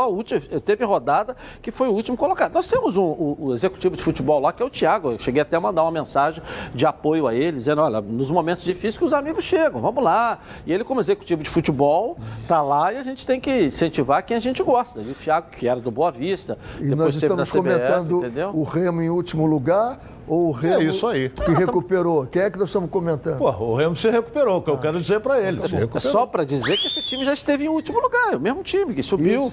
a 0.01 0.07
última, 0.07 0.41
teve 0.65 0.85
rodada 0.85 1.37
que 1.61 1.71
foi 1.71 1.89
o 1.89 1.93
último 1.93 2.17
colocado. 2.17 2.53
Nós 2.55 2.69
temos 2.69 2.97
um, 2.97 3.03
o, 3.03 3.37
o 3.41 3.55
executivo 3.55 3.97
de 3.97 4.03
futebol 4.03 4.41
lá, 4.41 4.53
que 4.53 4.63
é 4.63 4.67
o 4.67 4.71
Thiago. 4.71 5.13
Eu 5.13 5.19
cheguei 5.19 5.43
até 5.43 5.57
a 5.57 5.61
mandar 5.61 5.83
uma 5.83 5.91
mensagem 5.91 6.43
de 6.75 6.87
apoio 6.87 7.27
a 7.27 7.35
ele, 7.35 7.57
dizendo, 7.59 7.81
olha, 7.81 8.01
nos 8.01 8.31
momentos 8.31 8.65
difíceis 8.65 8.97
que 8.97 9.05
os 9.05 9.13
amigos 9.13 9.45
chegam, 9.45 9.81
vamos 9.81 10.03
lá. 10.03 10.39
E 10.65 10.73
ele, 10.73 10.85
como 10.85 11.01
executivo 11.01 11.43
de 11.43 11.51
futebol, 11.51 12.17
está 12.43 12.63
lá 12.63 12.93
e 12.93 12.99
a 12.99 13.03
gente 13.03 13.27
tem 13.27 13.41
que 13.41 13.67
incentivar 13.67 14.25
quem 14.25 14.37
a 14.37 14.41
gente 14.41 14.63
gosta. 14.63 15.01
E 15.01 15.11
o 15.11 15.15
Thiago, 15.15 15.49
que 15.51 15.69
era 15.69 15.81
do 15.81 15.91
Boa 15.91 16.11
Vista, 16.11 16.59
E 16.81 16.95
nós 16.95 17.15
estamos 17.15 17.51
CBF, 17.51 17.59
comentando 17.59 18.19
entendeu? 18.19 18.51
o 18.55 18.63
Remo 18.63 19.03
em 19.03 19.11
último 19.11 19.47
lugar 19.47 19.99
ou 20.29 20.49
o 20.49 20.53
Remo 20.53 20.83
isso 20.83 21.07
aí. 21.07 21.29
que 21.29 21.51
recuperou? 21.53 22.27
Quem 22.27 22.43
é 22.43 22.51
que 22.51 22.59
nós 22.59 22.69
estamos 22.69 22.91
comentando? 22.91 23.39
Pô, 23.39 23.51
o 23.51 23.75
Remo 23.75 23.95
se 23.97 24.09
recuperou, 24.11 24.59
o 24.59 24.63
que 24.63 24.71
eu 24.71 24.79
quero 24.79 25.01
dizer 25.01 25.21
pra 25.21 25.41
ele. 25.41 25.67
se 25.69 25.75
É 25.75 25.79
recuperou. 25.79 26.13
só 26.13 26.27
para 26.27 26.45
dizer 26.45 26.77
que 26.79 26.87
esse 26.87 27.03
time 27.03 27.25
já 27.25 27.33
esteve 27.33 27.65
em 27.65 27.69
último 27.69 28.01
lugar, 28.01 28.33
é 28.33 28.37
o 28.37 28.41
mesmo 28.41 28.63
time 28.63 28.95
que 28.95 29.03
subiu. 29.03 29.53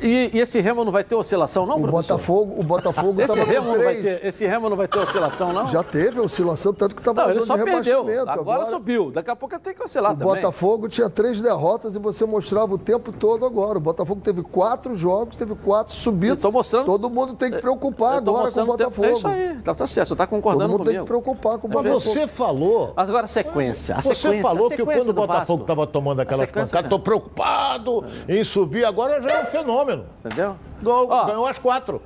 E, 0.00 0.06
e- 0.06 0.30
e 0.34 0.38
esse 0.40 0.60
Remo 0.60 0.84
não 0.84 0.92
vai 0.92 1.04
ter 1.04 1.14
oscilação, 1.14 1.66
não, 1.66 1.76
o 1.76 1.80
professor? 1.82 2.02
Botafogo, 2.02 2.54
o 2.60 2.62
Botafogo 2.62 3.20
Esse 3.22 3.32
estava 3.32 3.44
Remo, 3.50 3.66
com 3.66 3.72
não 3.78 3.84
vai 3.84 3.96
três. 3.96 4.20
ter, 4.20 4.26
esse 4.28 4.46
Remo 4.46 4.68
não 4.68 4.76
vai 4.76 4.88
ter 4.88 4.98
oscilação, 4.98 5.52
não? 5.52 5.66
Já 5.68 5.82
teve 5.82 6.20
oscilação, 6.20 6.72
tanto 6.74 6.94
que 6.94 7.00
estava 7.00 7.26
na 7.26 7.32
zona 7.40 7.58
de 7.58 7.64
perdeu. 7.64 8.04
rebaixamento. 8.04 8.30
Agora, 8.40 8.66
subiu. 8.66 9.10
Daqui 9.10 9.30
a 9.30 9.36
pouco 9.36 9.58
tem 9.58 9.74
que 9.74 9.82
oscilar 9.82 10.12
O 10.12 10.16
também. 10.16 10.34
Botafogo 10.34 10.88
tinha 10.88 11.08
três 11.10 11.40
derrotas 11.40 11.94
e 11.94 11.98
você 11.98 12.24
mostrava 12.24 12.74
o 12.74 12.78
tempo 12.78 13.12
todo 13.12 13.44
agora. 13.46 13.78
O 13.78 13.80
Botafogo 13.80 14.20
teve 14.22 14.42
quatro 14.42 14.94
jogos, 14.94 15.36
teve 15.36 15.54
quatro 15.54 15.94
tô 16.40 16.50
mostrando- 16.50 16.86
Todo 16.86 17.08
mundo 17.10 17.34
tem 17.34 17.50
que 17.50 17.58
preocupar 17.58 18.14
agora 18.16 18.50
com 18.50 18.60
o 18.60 18.76
tempo- 18.76 18.90
Botafogo. 19.00 19.06
É 19.06 19.12
isso 19.12 19.26
aí. 19.28 19.56
Tá, 19.62 19.74
tá 19.74 19.86
certo, 19.92 20.08
você 20.08 20.16
tá 20.16 20.26
Todo 20.26 20.30
concordando 20.36 20.68
mundo 20.70 20.84
tem 20.84 20.94
que 20.94 20.98
comigo. 20.98 21.06
preocupar 21.06 21.58
com 21.58 21.66
o 21.66 21.70
Mas 21.70 21.82
Botafogo. 21.84 22.00
você 22.14 22.26
falou. 22.26 22.92
Mas 22.96 23.08
agora 23.08 23.24
a 23.24 23.28
sequência. 23.28 23.94
A 23.96 24.00
Você 24.00 24.14
sequência, 24.14 24.42
falou 24.42 24.66
a 24.66 24.70
que 24.70 24.84
quando 24.84 25.08
o 25.08 25.12
Botafogo 25.12 25.62
estava 25.62 25.86
tomando 25.86 26.20
aquelas 26.20 26.46
sequência 26.46 26.68
pancadas, 26.70 26.90
tô 26.90 26.98
preocupado 26.98 28.04
em 28.28 28.42
subir, 28.44 28.84
agora 28.84 29.20
já 29.22 29.30
é 29.38 29.42
um 29.42 29.46
fenômeno. 29.46 30.06
Entendeu? 30.24 30.56
Ganhou, 30.82 31.08
Ó. 31.10 31.24
ganhou 31.26 31.46
as 31.46 31.58
quatro. 31.58 32.02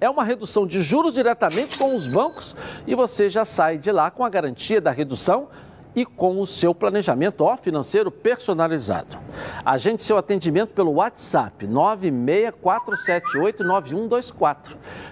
É 0.00 0.08
uma 0.08 0.24
redução 0.24 0.66
de 0.66 0.80
juros 0.82 1.14
diretamente 1.14 1.76
com 1.76 1.94
os 1.94 2.08
bancos 2.08 2.56
e 2.86 2.94
você 2.94 3.28
já 3.28 3.44
sai 3.44 3.76
de 3.76 3.92
lá 3.92 4.10
com 4.10 4.24
a 4.24 4.30
garantia 4.30 4.80
da 4.80 4.90
redução 4.90 5.48
e 5.94 6.04
com 6.04 6.40
o 6.40 6.46
seu 6.46 6.74
planejamento 6.74 7.42
ó, 7.42 7.56
financeiro 7.56 8.10
personalizado. 8.10 9.16
Agende 9.64 10.02
seu 10.02 10.18
atendimento 10.18 10.74
pelo 10.74 10.90
WhatsApp 10.92 11.66
964789124. 11.66 14.56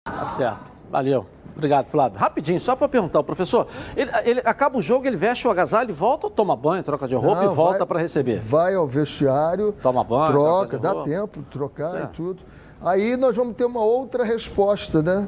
Tá 0.06 0.26
certo. 0.38 0.70
Valeu. 0.90 1.26
Obrigado, 1.56 1.88
Flávio. 1.88 2.18
Rapidinho, 2.18 2.60
só 2.60 2.74
para 2.76 2.88
perguntar, 2.88 3.20
o 3.20 3.24
professor, 3.24 3.68
ele, 3.96 4.10
ele, 4.24 4.42
acaba 4.46 4.78
o 4.78 4.82
jogo, 4.82 5.06
ele 5.06 5.18
veste 5.18 5.46
o 5.46 5.52
agasalho, 5.52 5.94
volta 5.94 6.28
ou 6.28 6.32
toma 6.32 6.56
banho, 6.56 6.82
troca 6.84 7.06
de 7.06 7.16
roupa 7.16 7.44
Não, 7.44 7.52
e 7.52 7.56
volta 7.56 7.86
para 7.86 8.00
receber? 8.00 8.40
Vai 8.40 8.76
ao 8.76 8.88
vestiário, 8.88 9.74
toma 9.74 10.02
banho, 10.04 10.32
troca, 10.32 10.80
troca 10.80 10.96
dá 10.96 11.04
tempo 11.04 11.42
de 11.42 11.46
trocar 11.48 11.96
é. 12.00 12.04
e 12.04 12.08
tudo. 12.08 12.44
Aí 12.82 13.18
nós 13.18 13.36
vamos 13.36 13.56
ter 13.58 13.66
uma 13.66 13.82
outra 13.82 14.24
resposta, 14.24 15.02
né? 15.02 15.28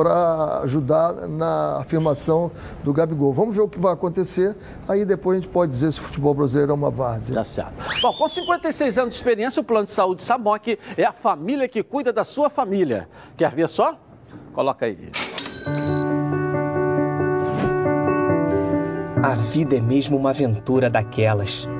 Para 0.00 0.60
ajudar 0.62 1.28
na 1.28 1.80
afirmação 1.80 2.50
do 2.82 2.90
Gabigol. 2.90 3.34
Vamos 3.34 3.54
ver 3.54 3.60
o 3.60 3.68
que 3.68 3.78
vai 3.78 3.92
acontecer. 3.92 4.56
Aí 4.88 5.04
depois 5.04 5.36
a 5.36 5.40
gente 5.42 5.50
pode 5.50 5.72
dizer 5.72 5.92
se 5.92 6.00
o 6.00 6.02
futebol 6.02 6.32
brasileiro 6.32 6.72
é 6.72 6.74
uma 6.74 6.90
várzea. 6.90 7.34
Tá 7.34 7.44
certo. 7.44 7.74
Bom, 8.00 8.14
com 8.14 8.26
56 8.26 8.96
anos 8.96 9.10
de 9.10 9.16
experiência, 9.16 9.60
o 9.60 9.64
Plano 9.64 9.84
de 9.84 9.90
Saúde 9.90 10.22
Samok 10.22 10.78
é 10.96 11.04
a 11.04 11.12
família 11.12 11.68
que 11.68 11.82
cuida 11.82 12.14
da 12.14 12.24
sua 12.24 12.48
família. 12.48 13.10
Quer 13.36 13.54
ver 13.54 13.68
só? 13.68 13.98
Coloca 14.54 14.86
aí. 14.86 15.10
A 19.22 19.34
vida 19.34 19.76
é 19.76 19.80
mesmo 19.82 20.16
uma 20.16 20.30
aventura 20.30 20.88
daquelas. 20.88 21.68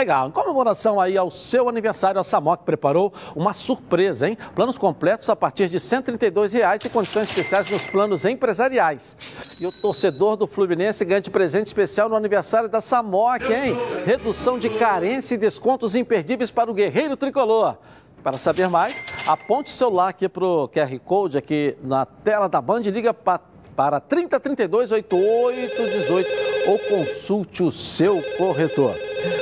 Legal. 0.00 0.28
Em 0.28 0.30
comemoração 0.30 0.98
aí 0.98 1.18
ao 1.18 1.30
seu 1.30 1.68
aniversário, 1.68 2.18
a 2.18 2.24
Samok 2.24 2.64
preparou 2.64 3.12
uma 3.36 3.52
surpresa, 3.52 4.26
hein? 4.26 4.38
Planos 4.54 4.78
completos 4.78 5.28
a 5.28 5.36
partir 5.36 5.68
de 5.68 5.78
132 5.78 6.54
reais 6.54 6.82
e 6.82 6.88
condições 6.88 7.28
especiais 7.28 7.70
nos 7.70 7.86
planos 7.88 8.24
empresariais. 8.24 9.14
E 9.60 9.66
o 9.66 9.82
torcedor 9.82 10.36
do 10.36 10.46
Fluminense 10.46 11.04
ganha 11.04 11.20
de 11.20 11.28
presente 11.28 11.66
especial 11.66 12.08
no 12.08 12.16
aniversário 12.16 12.66
da 12.66 12.80
Samok, 12.80 13.44
hein? 13.52 13.76
Redução 14.06 14.58
de 14.58 14.70
carência 14.70 15.34
e 15.34 15.38
descontos 15.38 15.94
imperdíveis 15.94 16.50
para 16.50 16.70
o 16.70 16.74
guerreiro 16.74 17.14
tricolor. 17.14 17.76
Para 18.22 18.38
saber 18.38 18.70
mais, 18.70 19.04
aponte 19.26 19.70
o 19.70 19.74
celular 19.74 20.08
aqui 20.08 20.30
para 20.30 20.44
o 20.46 20.66
QR 20.66 20.98
Code 21.00 21.36
aqui 21.36 21.76
na 21.82 22.06
tela 22.06 22.48
da 22.48 22.62
Band 22.62 22.80
e 22.80 22.90
liga 22.90 23.12
para 23.12 23.42
para 23.76 24.00
3032 24.00 24.92
8818 24.92 26.49
ou 26.66 26.78
consulte 26.78 27.62
o 27.62 27.70
seu 27.70 28.22
corretor. 28.36 28.94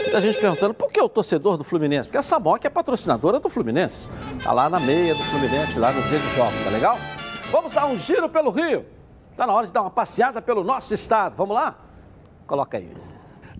Muita 0.03 0.21
gente 0.21 0.39
perguntando 0.39 0.75
por 0.75 0.91
que 0.91 1.01
o 1.01 1.09
torcedor 1.09 1.57
do 1.57 1.65
Fluminense? 1.65 2.09
Porque 2.09 2.19
a 2.19 2.23
Samok 2.23 2.67
é 2.67 2.71
patrocinadora 2.71 3.39
do 3.39 3.49
Fluminense. 3.49 4.09
Está 4.37 4.53
lá 4.53 4.69
na 4.69 4.81
meia 4.81 5.15
do 5.15 5.23
Fluminense, 5.25 5.79
lá 5.79 5.93
no 5.93 6.03
dia 6.03 6.19
de 6.19 6.35
jogos, 6.35 6.65
tá 6.65 6.71
legal? 6.71 6.97
Vamos 7.51 7.73
dar 7.73 7.87
um 7.87 7.99
giro 7.99 8.29
pelo 8.29 8.51
Rio. 8.51 8.85
Está 9.31 9.47
na 9.47 9.53
hora 9.53 9.67
de 9.67 9.73
dar 9.73 9.83
uma 9.83 9.91
passeada 9.91 10.43
pelo 10.43 10.65
nosso 10.65 10.93
estado. 10.93 11.35
Vamos 11.37 11.55
lá? 11.55 11.79
Coloca 12.47 12.77
aí. 12.77 12.91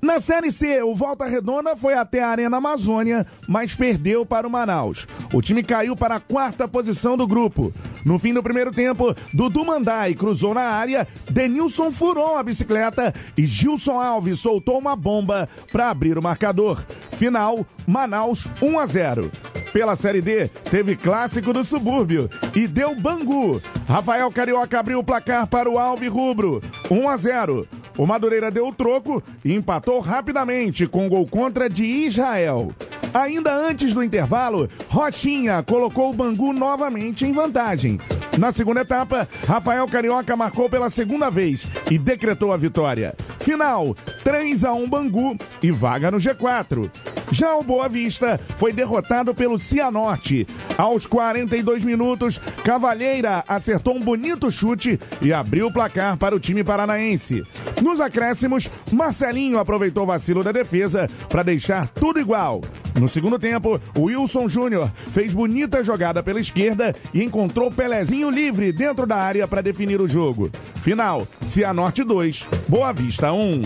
Na 0.01 0.21
Série 0.21 0.53
C, 0.53 0.83
o 0.83 0.95
Volta 0.95 1.25
Redonda 1.27 1.77
foi 1.77 1.95
até 1.95 2.23
a 2.23 2.29
Arena 2.29 2.59
Amazônia, 2.59 3.27
mas 3.49 3.75
perdeu 3.75 4.25
para 4.25 4.47
o 4.47 4.51
Manaus. 4.51 5.07
O 5.33 5.43
time 5.43 5.63
caiu 5.63 5.97
para 5.97 6.17
a 6.17 6.21
quarta 6.21 6.69
posição 6.69 7.17
do 7.17 7.27
grupo. 7.27 7.73
No 8.05 8.19
fim 8.19 8.33
do 8.33 8.43
primeiro 8.43 8.71
tempo, 8.71 9.15
Dudu 9.35 9.65
Mandai 9.65 10.15
cruzou 10.15 10.55
na 10.55 10.63
área, 10.63 11.07
Denilson 11.31 11.91
furou 11.91 12.37
a 12.37 12.43
bicicleta 12.43 13.13
e 13.37 13.45
Gilson 13.45 14.01
Alves 14.01 14.41
soltou 14.41 14.79
uma 14.79 14.95
bomba 14.95 15.49
para 15.73 15.91
abrir 15.91 16.17
o 16.17 16.23
marcador. 16.23 16.85
Final, 17.13 17.67
Manaus 17.87 18.47
1 18.63 18.79
a 18.79 18.87
0. 18.87 19.31
Pela 19.73 19.97
Série 19.97 20.23
D, 20.23 20.49
teve 20.71 20.97
clássico 20.97 21.53
do 21.53 21.65
subúrbio 21.65 22.31
e 22.55 22.67
deu 22.67 22.95
Bangu. 22.95 23.61
Rafael 23.87 24.31
Carioca 24.31 24.79
abriu 24.79 25.01
o 25.01 25.05
placar 25.05 25.47
para 25.47 25.69
o 25.69 25.79
Alvi 25.79 26.09
Rubro, 26.09 26.63
1 26.91 27.09
a 27.09 27.17
0. 27.17 27.69
O 27.99 28.07
Madureira 28.07 28.49
deu 28.49 28.69
o 28.69 28.73
troco 28.73 29.21
e 29.45 29.53
empatou 29.53 29.99
rapidamente 29.99 30.87
com 30.87 31.09
gol 31.09 31.27
contra 31.27 31.69
de 31.69 31.85
Israel. 31.85 32.73
Ainda 33.13 33.55
antes 33.55 33.95
do 33.95 34.03
intervalo, 34.03 34.69
Rochinha 34.89 35.63
colocou 35.63 36.11
o 36.11 36.15
Bangu 36.15 36.53
novamente 36.53 37.25
em 37.25 37.33
vantagem. 37.33 37.99
Na 38.39 38.53
segunda 38.53 38.83
etapa, 38.83 39.29
Rafael 39.47 39.87
Carioca 39.89 40.37
marcou 40.37 40.69
pela 40.69 40.91
segunda 40.91 41.31
vez 41.31 41.67
e 41.91 41.99
decretou 41.99 42.53
a 42.53 42.57
vitória. 42.57 43.15
Final: 43.41 43.97
3 44.23 44.65
a 44.65 44.73
1 44.73 44.89
Bangu 44.89 45.37
e 45.63 45.71
vaga 45.71 46.11
no 46.11 46.19
G4. 46.19 46.91
Já 47.31 47.57
o 47.57 47.63
Boa 47.63 47.89
Vista 47.89 48.41
foi 48.57 48.73
derrotado 48.73 49.35
pelo 49.35 49.59
Cianorte. 49.59 50.47
Aos 50.77 51.07
42 51.07 51.83
minutos, 51.85 52.39
Cavalheira 52.65 53.45
acertou 53.47 53.97
um 53.97 54.01
bonito 54.01 54.51
chute 54.51 54.99
e 55.21 55.33
abriu 55.33 55.67
o 55.67 55.73
placar 55.73 56.17
para 56.17 56.35
o 56.35 56.41
time 56.41 56.65
paranaense. 56.65 57.45
Nos 57.83 58.01
acréscimos, 58.01 58.71
Marcelinho 58.93 59.59
aproveitou 59.59 60.05
o 60.05 60.07
vacilo 60.07 60.43
da 60.43 60.53
defesa 60.53 61.07
para 61.29 61.43
deixar 61.43 61.89
tudo 61.89 62.21
igual. 62.21 62.63
No 62.99 63.07
segundo 63.07 63.39
tempo, 63.39 63.81
Wilson 63.97 64.49
Júnior 64.49 64.91
fez 65.13 65.33
bonita 65.33 65.85
jogada 65.85 66.21
pela 66.21 66.41
esquerda 66.41 66.95
e 67.15 67.23
encontrou 67.23 67.71
Pelezinho 67.71 68.29
livre 68.29 68.73
dentro 68.73 69.07
da 69.07 69.17
área 69.17 69.47
para 69.47 69.63
definir 69.63 70.01
o 70.01 70.09
jogo. 70.09 70.51
Final: 70.83 71.27
Cianorte 71.47 72.03
2, 72.03 72.49
Boa 72.67 72.93
Vista 72.93 73.33
1. 73.33 73.63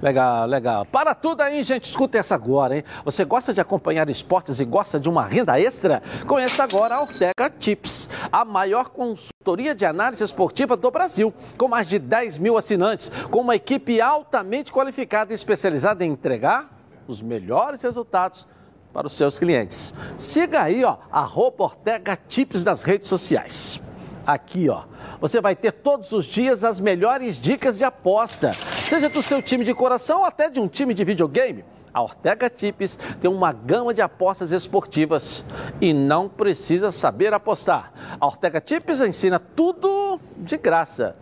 Legal, 0.00 0.46
legal. 0.46 0.84
Para 0.84 1.14
tudo 1.14 1.40
aí, 1.40 1.62
gente, 1.62 1.88
escuta 1.88 2.18
essa 2.18 2.34
agora, 2.34 2.76
hein? 2.76 2.84
Você 3.04 3.24
gosta 3.24 3.54
de 3.54 3.60
acompanhar 3.60 4.08
esportes 4.08 4.60
e 4.60 4.64
gosta 4.64 5.00
de 5.00 5.08
uma 5.08 5.24
renda 5.24 5.58
extra? 5.58 6.02
Conheça 6.26 6.62
agora 6.62 6.96
a 6.96 7.00
Ortega 7.00 7.50
Tips, 7.58 8.08
a 8.30 8.44
maior 8.44 8.90
consultoria 8.90 9.74
de 9.74 9.86
análise 9.86 10.22
esportiva 10.22 10.76
do 10.76 10.90
Brasil, 10.90 11.32
com 11.56 11.68
mais 11.68 11.88
de 11.88 11.98
10 11.98 12.36
mil 12.36 12.58
assinantes, 12.58 13.10
com 13.30 13.40
uma 13.40 13.56
equipe 13.56 14.00
altamente 14.00 14.70
qualificada 14.70 15.32
e 15.32 15.34
especializada 15.34 16.04
em 16.04 16.12
entregar 16.12 16.73
os 17.06 17.22
melhores 17.22 17.82
resultados 17.82 18.46
para 18.92 19.06
os 19.06 19.14
seus 19.14 19.38
clientes. 19.38 19.92
Siga 20.16 20.62
aí, 20.62 20.84
ó, 20.84 20.96
arroba 21.10 21.64
Ortega 21.64 22.16
Tips 22.28 22.64
nas 22.64 22.82
redes 22.82 23.08
sociais. 23.08 23.82
Aqui, 24.26 24.70
ó, 24.70 24.84
você 25.20 25.40
vai 25.40 25.54
ter 25.54 25.72
todos 25.72 26.12
os 26.12 26.24
dias 26.24 26.64
as 26.64 26.80
melhores 26.80 27.38
dicas 27.38 27.76
de 27.76 27.84
aposta, 27.84 28.52
seja 28.52 29.08
do 29.08 29.22
seu 29.22 29.42
time 29.42 29.64
de 29.64 29.74
coração 29.74 30.20
ou 30.20 30.24
até 30.24 30.48
de 30.48 30.60
um 30.60 30.68
time 30.68 30.94
de 30.94 31.04
videogame. 31.04 31.64
A 31.92 32.02
Ortega 32.02 32.50
Tips 32.50 32.98
tem 33.20 33.30
uma 33.30 33.52
gama 33.52 33.94
de 33.94 34.02
apostas 34.02 34.50
esportivas 34.50 35.44
e 35.80 35.92
não 35.92 36.28
precisa 36.28 36.90
saber 36.90 37.32
apostar. 37.32 37.92
A 38.18 38.26
Ortega 38.26 38.60
Tips 38.60 39.00
ensina 39.00 39.38
tudo 39.38 40.18
de 40.38 40.56
graça. 40.56 41.14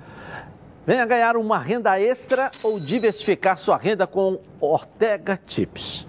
Venha 0.87 1.07
ganhar 1.07 1.37
uma 1.37 1.59
renda 1.59 2.01
extra 2.01 2.51
ou 2.62 2.80
diversificar 2.80 3.57
sua 3.57 3.76
renda 3.76 4.07
com 4.07 4.41
Ortega 4.61 5.39
Tips. 5.47 6.07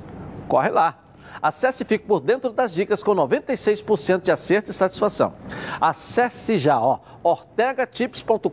Corre 0.47 0.69
lá. 0.69 0.97
Acesse 1.41 1.83
e 1.83 1.85
fique 1.85 2.05
por 2.05 2.21
dentro 2.21 2.51
das 2.51 2.73
dicas 2.73 3.03
com 3.03 3.13
96% 3.13 4.21
de 4.21 4.31
acerto 4.31 4.71
e 4.71 4.73
satisfação. 4.73 5.33
Acesse 5.79 6.57
já, 6.57 6.79
ó, 6.79 6.99
ortegatips.com.br 7.21 8.49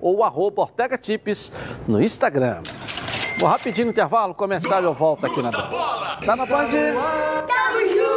ou 0.00 0.24
arroba 0.24 0.62
ortegatips 0.62 1.52
no 1.86 2.02
Instagram. 2.02 2.62
Vou 3.38 3.48
rapidinho 3.48 3.86
no 3.86 3.92
intervalo, 3.92 4.34
começar 4.34 4.82
e 4.82 4.84
eu 4.84 4.92
volto 4.94 5.26
aqui 5.26 5.40
na. 5.40 5.50
Tá 5.52 6.36
na 6.36 6.46
Band? 6.46 6.68
Tamo 6.68 7.80
junto! 7.88 8.13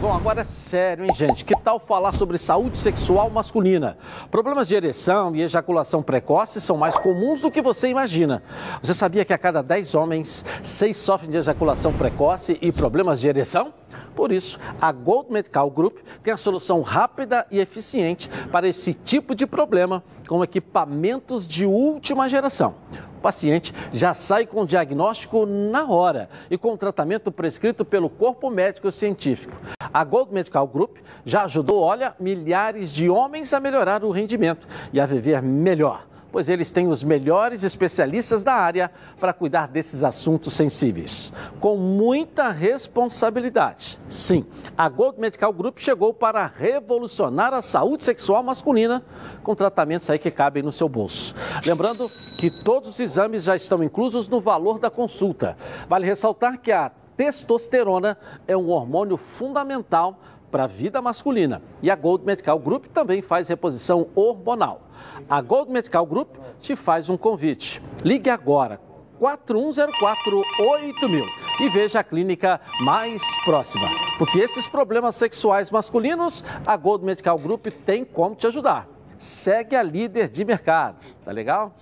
Bom, 0.00 0.12
agora 0.12 0.42
é 0.42 0.44
sério, 0.44 1.04
hein, 1.04 1.14
gente? 1.14 1.44
Que 1.44 1.54
tal 1.58 1.78
falar 1.78 2.12
sobre 2.12 2.36
saúde 2.36 2.76
sexual 2.76 3.30
masculina? 3.30 3.96
Problemas 4.30 4.68
de 4.68 4.74
ereção 4.74 5.34
e 5.34 5.42
ejaculação 5.42 6.02
precoce 6.02 6.60
são 6.60 6.76
mais 6.76 6.94
comuns 6.98 7.40
do 7.40 7.50
que 7.50 7.62
você 7.62 7.88
imagina. 7.88 8.42
Você 8.82 8.92
sabia 8.92 9.24
que 9.24 9.32
a 9.32 9.38
cada 9.38 9.62
10 9.62 9.94
homens, 9.94 10.44
6 10.62 10.96
sofrem 10.96 11.30
de 11.30 11.38
ejaculação 11.38 11.92
precoce 11.92 12.58
e 12.60 12.70
problemas 12.70 13.18
de 13.18 13.28
ereção? 13.28 13.72
Por 14.14 14.30
isso, 14.30 14.58
a 14.80 14.92
Gold 14.92 15.32
Medical 15.32 15.70
Group 15.70 15.98
tem 16.22 16.32
a 16.32 16.36
solução 16.36 16.82
rápida 16.82 17.46
e 17.50 17.58
eficiente 17.58 18.28
para 18.52 18.68
esse 18.68 18.92
tipo 18.92 19.34
de 19.34 19.46
problema 19.46 20.02
com 20.26 20.42
equipamentos 20.42 21.46
de 21.46 21.64
última 21.64 22.28
geração. 22.28 22.74
O 23.18 23.20
paciente 23.20 23.74
já 23.92 24.12
sai 24.12 24.46
com 24.46 24.62
o 24.62 24.66
diagnóstico 24.66 25.46
na 25.46 25.84
hora 25.86 26.28
e 26.50 26.58
com 26.58 26.72
o 26.72 26.78
tratamento 26.78 27.32
prescrito 27.32 27.84
pelo 27.84 28.08
corpo 28.08 28.50
médico 28.50 28.90
científico. 28.90 29.52
A 29.92 30.04
Gold 30.04 30.32
Medical 30.32 30.66
Group 30.66 30.98
já 31.24 31.44
ajudou, 31.44 31.80
olha, 31.80 32.14
milhares 32.20 32.90
de 32.90 33.08
homens 33.08 33.52
a 33.52 33.60
melhorar 33.60 34.04
o 34.04 34.10
rendimento 34.10 34.66
e 34.92 35.00
a 35.00 35.06
viver 35.06 35.42
melhor 35.42 36.06
pois 36.36 36.50
eles 36.50 36.70
têm 36.70 36.86
os 36.86 37.02
melhores 37.02 37.62
especialistas 37.62 38.44
da 38.44 38.52
área 38.52 38.90
para 39.18 39.32
cuidar 39.32 39.68
desses 39.68 40.04
assuntos 40.04 40.52
sensíveis. 40.52 41.32
Com 41.60 41.78
muita 41.78 42.50
responsabilidade. 42.50 43.98
Sim, 44.10 44.44
a 44.76 44.86
Gold 44.86 45.18
Medical 45.18 45.50
Group 45.50 45.78
chegou 45.78 46.12
para 46.12 46.46
revolucionar 46.46 47.54
a 47.54 47.62
saúde 47.62 48.04
sexual 48.04 48.42
masculina 48.42 49.02
com 49.42 49.54
tratamentos 49.54 50.10
aí 50.10 50.18
que 50.18 50.30
cabem 50.30 50.62
no 50.62 50.70
seu 50.70 50.90
bolso. 50.90 51.34
Lembrando 51.66 52.06
que 52.38 52.50
todos 52.62 52.90
os 52.90 53.00
exames 53.00 53.44
já 53.44 53.56
estão 53.56 53.82
inclusos 53.82 54.28
no 54.28 54.38
valor 54.38 54.78
da 54.78 54.90
consulta. 54.90 55.56
Vale 55.88 56.04
ressaltar 56.04 56.60
que 56.60 56.70
a 56.70 56.92
testosterona 57.16 58.18
é 58.46 58.54
um 58.54 58.68
hormônio 58.68 59.16
fundamental 59.16 60.20
para 60.50 60.64
a 60.64 60.66
vida 60.66 61.00
masculina. 61.02 61.62
E 61.82 61.90
a 61.90 61.96
Gold 61.96 62.24
Medical 62.24 62.58
Group 62.58 62.86
também 62.86 63.22
faz 63.22 63.48
reposição 63.48 64.08
hormonal. 64.14 64.82
A 65.28 65.40
Gold 65.40 65.70
Medical 65.70 66.06
Group 66.06 66.36
te 66.60 66.76
faz 66.76 67.08
um 67.08 67.16
convite. 67.16 67.82
Ligue 68.02 68.30
agora, 68.30 68.80
4104-8000 69.20 71.24
e 71.60 71.68
veja 71.68 72.00
a 72.00 72.04
clínica 72.04 72.60
mais 72.80 73.22
próxima. 73.44 73.88
Porque 74.18 74.38
esses 74.38 74.68
problemas 74.68 75.16
sexuais 75.16 75.70
masculinos, 75.70 76.44
a 76.66 76.76
Gold 76.76 77.04
Medical 77.04 77.38
Group 77.38 77.66
tem 77.84 78.04
como 78.04 78.34
te 78.34 78.46
ajudar. 78.46 78.88
Segue 79.18 79.74
a 79.74 79.82
líder 79.82 80.28
de 80.28 80.44
mercado, 80.44 81.02
tá 81.24 81.32
legal? 81.32 81.72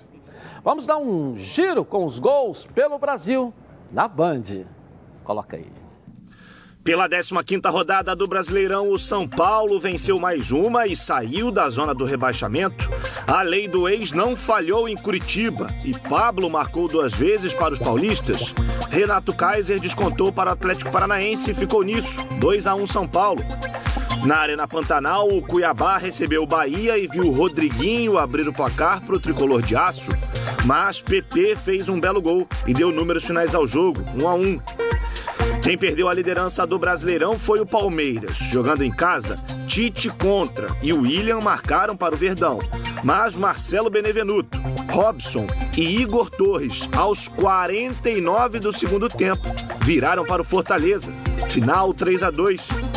Vamos 0.63 0.87
dar 0.87 0.99
um 0.99 1.37
giro 1.37 1.85
com 1.85 2.05
os 2.05 2.19
gols 2.19 2.67
pelo 2.67 2.99
Brasil 2.99 3.53
na 3.91 4.09
Band. 4.09 4.65
Coloca 5.25 5.57
aí. 5.57 5.84
Pela 6.85 7.09
15ª 7.09 7.71
rodada 7.73 8.15
do 8.15 8.29
Brasileirão, 8.29 8.91
o 8.91 8.99
São 8.99 9.27
Paulo 9.27 9.81
venceu 9.81 10.21
mais 10.21 10.53
uma 10.53 10.87
e 10.87 10.95
saiu 10.95 11.51
da 11.51 11.71
zona 11.71 11.95
do 11.95 12.05
rebaixamento. 12.05 12.91
A 13.27 13.41
lei 13.41 13.67
do 13.67 13.89
ex 13.89 14.13
não 14.13 14.37
falhou 14.37 14.87
em 14.87 14.95
Curitiba 14.95 15.69
e 15.83 15.99
Pablo 15.99 16.51
marcou 16.51 16.87
duas 16.87 17.15
vezes 17.15 17.55
para 17.55 17.73
os 17.73 17.79
paulistas. 17.79 18.53
Renato 18.91 19.33
Kaiser 19.35 19.81
descontou 19.81 20.31
para 20.31 20.51
o 20.51 20.53
Atlético 20.53 20.93
Paranaense 20.93 21.53
e 21.53 21.55
ficou 21.55 21.83
nisso, 21.83 22.23
2 22.39 22.67
a 22.67 22.75
1 22.75 22.87
São 22.87 23.09
Paulo. 23.09 23.43
Na 24.27 24.37
Arena 24.37 24.69
Pantanal, 24.69 25.29
o 25.29 25.41
Cuiabá 25.41 25.97
recebeu 25.97 26.43
o 26.43 26.47
Bahia 26.47 26.99
e 26.99 27.07
viu 27.07 27.31
Rodriguinho 27.31 28.19
abrir 28.19 28.47
o 28.47 28.53
placar 28.53 29.01
para 29.01 29.15
o 29.15 29.21
tricolor 29.21 29.63
de 29.63 29.75
aço. 29.75 30.11
Mas 30.67 31.01
PP 31.01 31.57
fez 31.57 31.89
um 31.89 31.99
belo 31.99 32.21
gol 32.21 32.47
e 32.67 32.75
deu 32.75 32.93
números 32.93 33.25
finais 33.25 33.55
ao 33.55 33.67
jogo, 33.67 34.05
1 34.15 34.29
a 34.29 34.35
1. 34.35 34.84
Quem 35.65 35.79
perdeu 35.79 36.11
a 36.11 36.13
liderança 36.13 36.67
do 36.67 36.79
Brasileirão 36.79 37.39
foi 37.39 37.59
o 37.59 37.65
Palmeiras. 37.65 38.37
Jogando 38.37 38.85
em 38.85 38.91
casa, 38.91 39.39
Tite 39.67 40.11
contra 40.11 40.67
e 40.83 40.93
William 40.93 41.41
marcaram 41.41 41.97
para 41.97 42.15
o 42.15 42.19
Verdão. 42.19 42.59
Mas 43.03 43.35
Marcelo 43.35 43.89
Benevenuto, 43.89 44.59
Robson 44.91 45.47
e 45.75 46.03
Igor 46.03 46.29
Torres, 46.29 46.87
aos 46.95 47.29
49 47.29 48.61
do 48.61 48.75
segundo 48.75 49.09
tempo, 49.09 49.43
viraram 49.83 50.27
para 50.27 50.43
o 50.43 50.45
Fortaleza. 50.45 51.11
Final 51.49 51.95
3 51.95 52.23
a 52.25 52.31
2. 52.31 52.94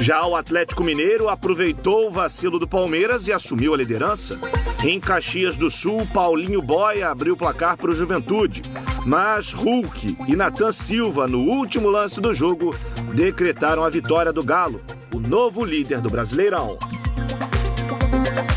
Já 0.00 0.26
o 0.26 0.34
Atlético 0.34 0.82
Mineiro 0.82 1.28
aproveitou 1.28 2.08
o 2.08 2.10
vacilo 2.10 2.58
do 2.58 2.66
Palmeiras 2.66 3.28
e 3.28 3.32
assumiu 3.32 3.74
a 3.74 3.76
liderança. 3.76 4.40
Em 4.82 4.98
Caxias 4.98 5.58
do 5.58 5.70
Sul, 5.70 6.06
Paulinho 6.06 6.62
Boia 6.62 7.10
abriu 7.10 7.34
o 7.34 7.36
placar 7.36 7.76
para 7.76 7.90
o 7.90 7.94
Juventude. 7.94 8.62
Mas 9.04 9.52
Hulk 9.52 10.16
e 10.26 10.34
Natan 10.34 10.72
Silva, 10.72 11.28
no 11.28 11.40
último 11.40 11.90
lance 11.90 12.18
do 12.18 12.32
jogo, 12.32 12.74
decretaram 13.14 13.84
a 13.84 13.90
vitória 13.90 14.32
do 14.32 14.42
Galo, 14.42 14.80
o 15.14 15.20
novo 15.20 15.62
líder 15.62 16.00
do 16.00 16.08
Brasileirão. 16.08 16.78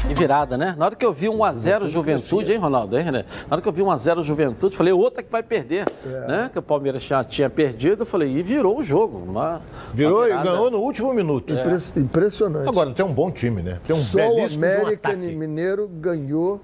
Que 0.08 0.14
virada, 0.14 0.58
né? 0.58 0.76
Na 0.78 0.86
hora 0.86 0.95
que 0.95 1.06
eu 1.06 1.14
vi 1.14 1.28
1x0 1.28 1.88
Juventude, 1.88 2.51
hein, 2.51 2.58
Ronaldo? 2.58 2.97
Hein, 2.97 3.06
René? 3.06 3.26
Na 3.49 3.56
hora 3.56 3.62
que 3.62 3.68
eu 3.68 3.72
vi 3.72 3.82
1x0 3.82 4.24
Juventude, 4.24 4.76
falei, 4.76 4.91
outra 4.91 5.24
que 5.24 5.32
vai 5.32 5.41
perder. 5.41 5.86
É. 6.06 6.28
Né? 6.28 6.49
Que 6.51 6.60
o 6.60 6.62
Palmeiras 6.62 7.04
já 7.04 7.24
tinha 7.24 7.49
perdido, 7.49 8.01
eu 8.01 8.06
falei, 8.06 8.30
e 8.38 8.43
virou 8.43 8.80
o 8.80 8.84
jogo. 8.84 9.18
Uma, 9.18 9.62
virou 9.93 10.20
uma 10.20 10.30
e 10.30 10.43
ganhou 10.43 10.70
no 10.70 10.80
último 10.80 11.14
minuto. 11.14 11.54
É. 11.54 11.99
Impressionante. 11.99 12.68
Agora 12.68 12.91
tem 12.91 13.06
um 13.06 13.14
bom 13.14 13.32
time, 13.32 13.62
né? 13.62 13.80
Tem 13.88 13.95
um 13.95 13.99
Só 13.99 14.20
o 14.20 14.45
América 14.45 15.14
Mineiro 15.14 15.88
ganhou 15.88 16.62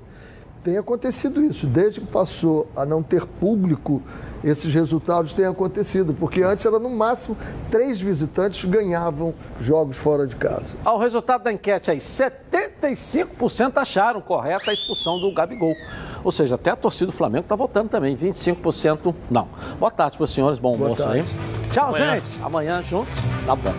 tem 0.63 0.77
acontecido 0.77 1.43
isso. 1.43 1.65
Desde 1.67 2.01
que 2.01 2.07
passou 2.07 2.67
a 2.75 2.85
não 2.85 3.01
ter 3.01 3.25
público, 3.25 4.01
esses 4.43 4.73
resultados 4.73 5.33
têm 5.33 5.45
acontecido. 5.45 6.13
Porque 6.13 6.41
antes 6.41 6.65
era 6.65 6.79
no 6.79 6.89
máximo 6.89 7.37
três 7.69 7.99
visitantes 7.99 8.63
ganhavam 8.65 9.33
jogos 9.59 9.97
fora 9.97 10.25
de 10.27 10.35
casa. 10.35 10.77
Ao 10.83 10.99
resultado 10.99 11.43
da 11.43 11.51
enquete 11.51 11.91
aí, 11.91 11.97
75% 11.97 13.77
acharam 13.77 14.21
correta 14.21 14.71
a 14.71 14.73
expulsão 14.73 15.19
do 15.19 15.33
Gabigol. 15.33 15.75
Ou 16.23 16.31
seja, 16.31 16.55
até 16.55 16.71
a 16.71 16.75
torcida 16.75 17.07
do 17.07 17.17
Flamengo 17.17 17.43
está 17.43 17.55
votando 17.55 17.89
também, 17.89 18.15
25% 18.17 19.13
não. 19.29 19.47
Boa 19.79 19.91
tarde 19.91 20.17
para 20.17 20.25
os 20.25 20.33
senhores, 20.33 20.59
bom 20.59 20.69
almoço 20.73 21.03
aí. 21.03 21.23
Tchau, 21.71 21.89
Amanhã. 21.89 22.15
gente. 22.15 22.43
Amanhã 22.43 22.81
juntos 22.83 23.15
na 23.45 23.55
Band. 23.55 23.75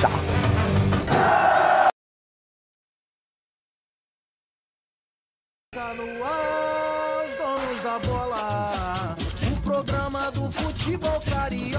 Tchau. 0.00 0.10
Tá 5.80 6.59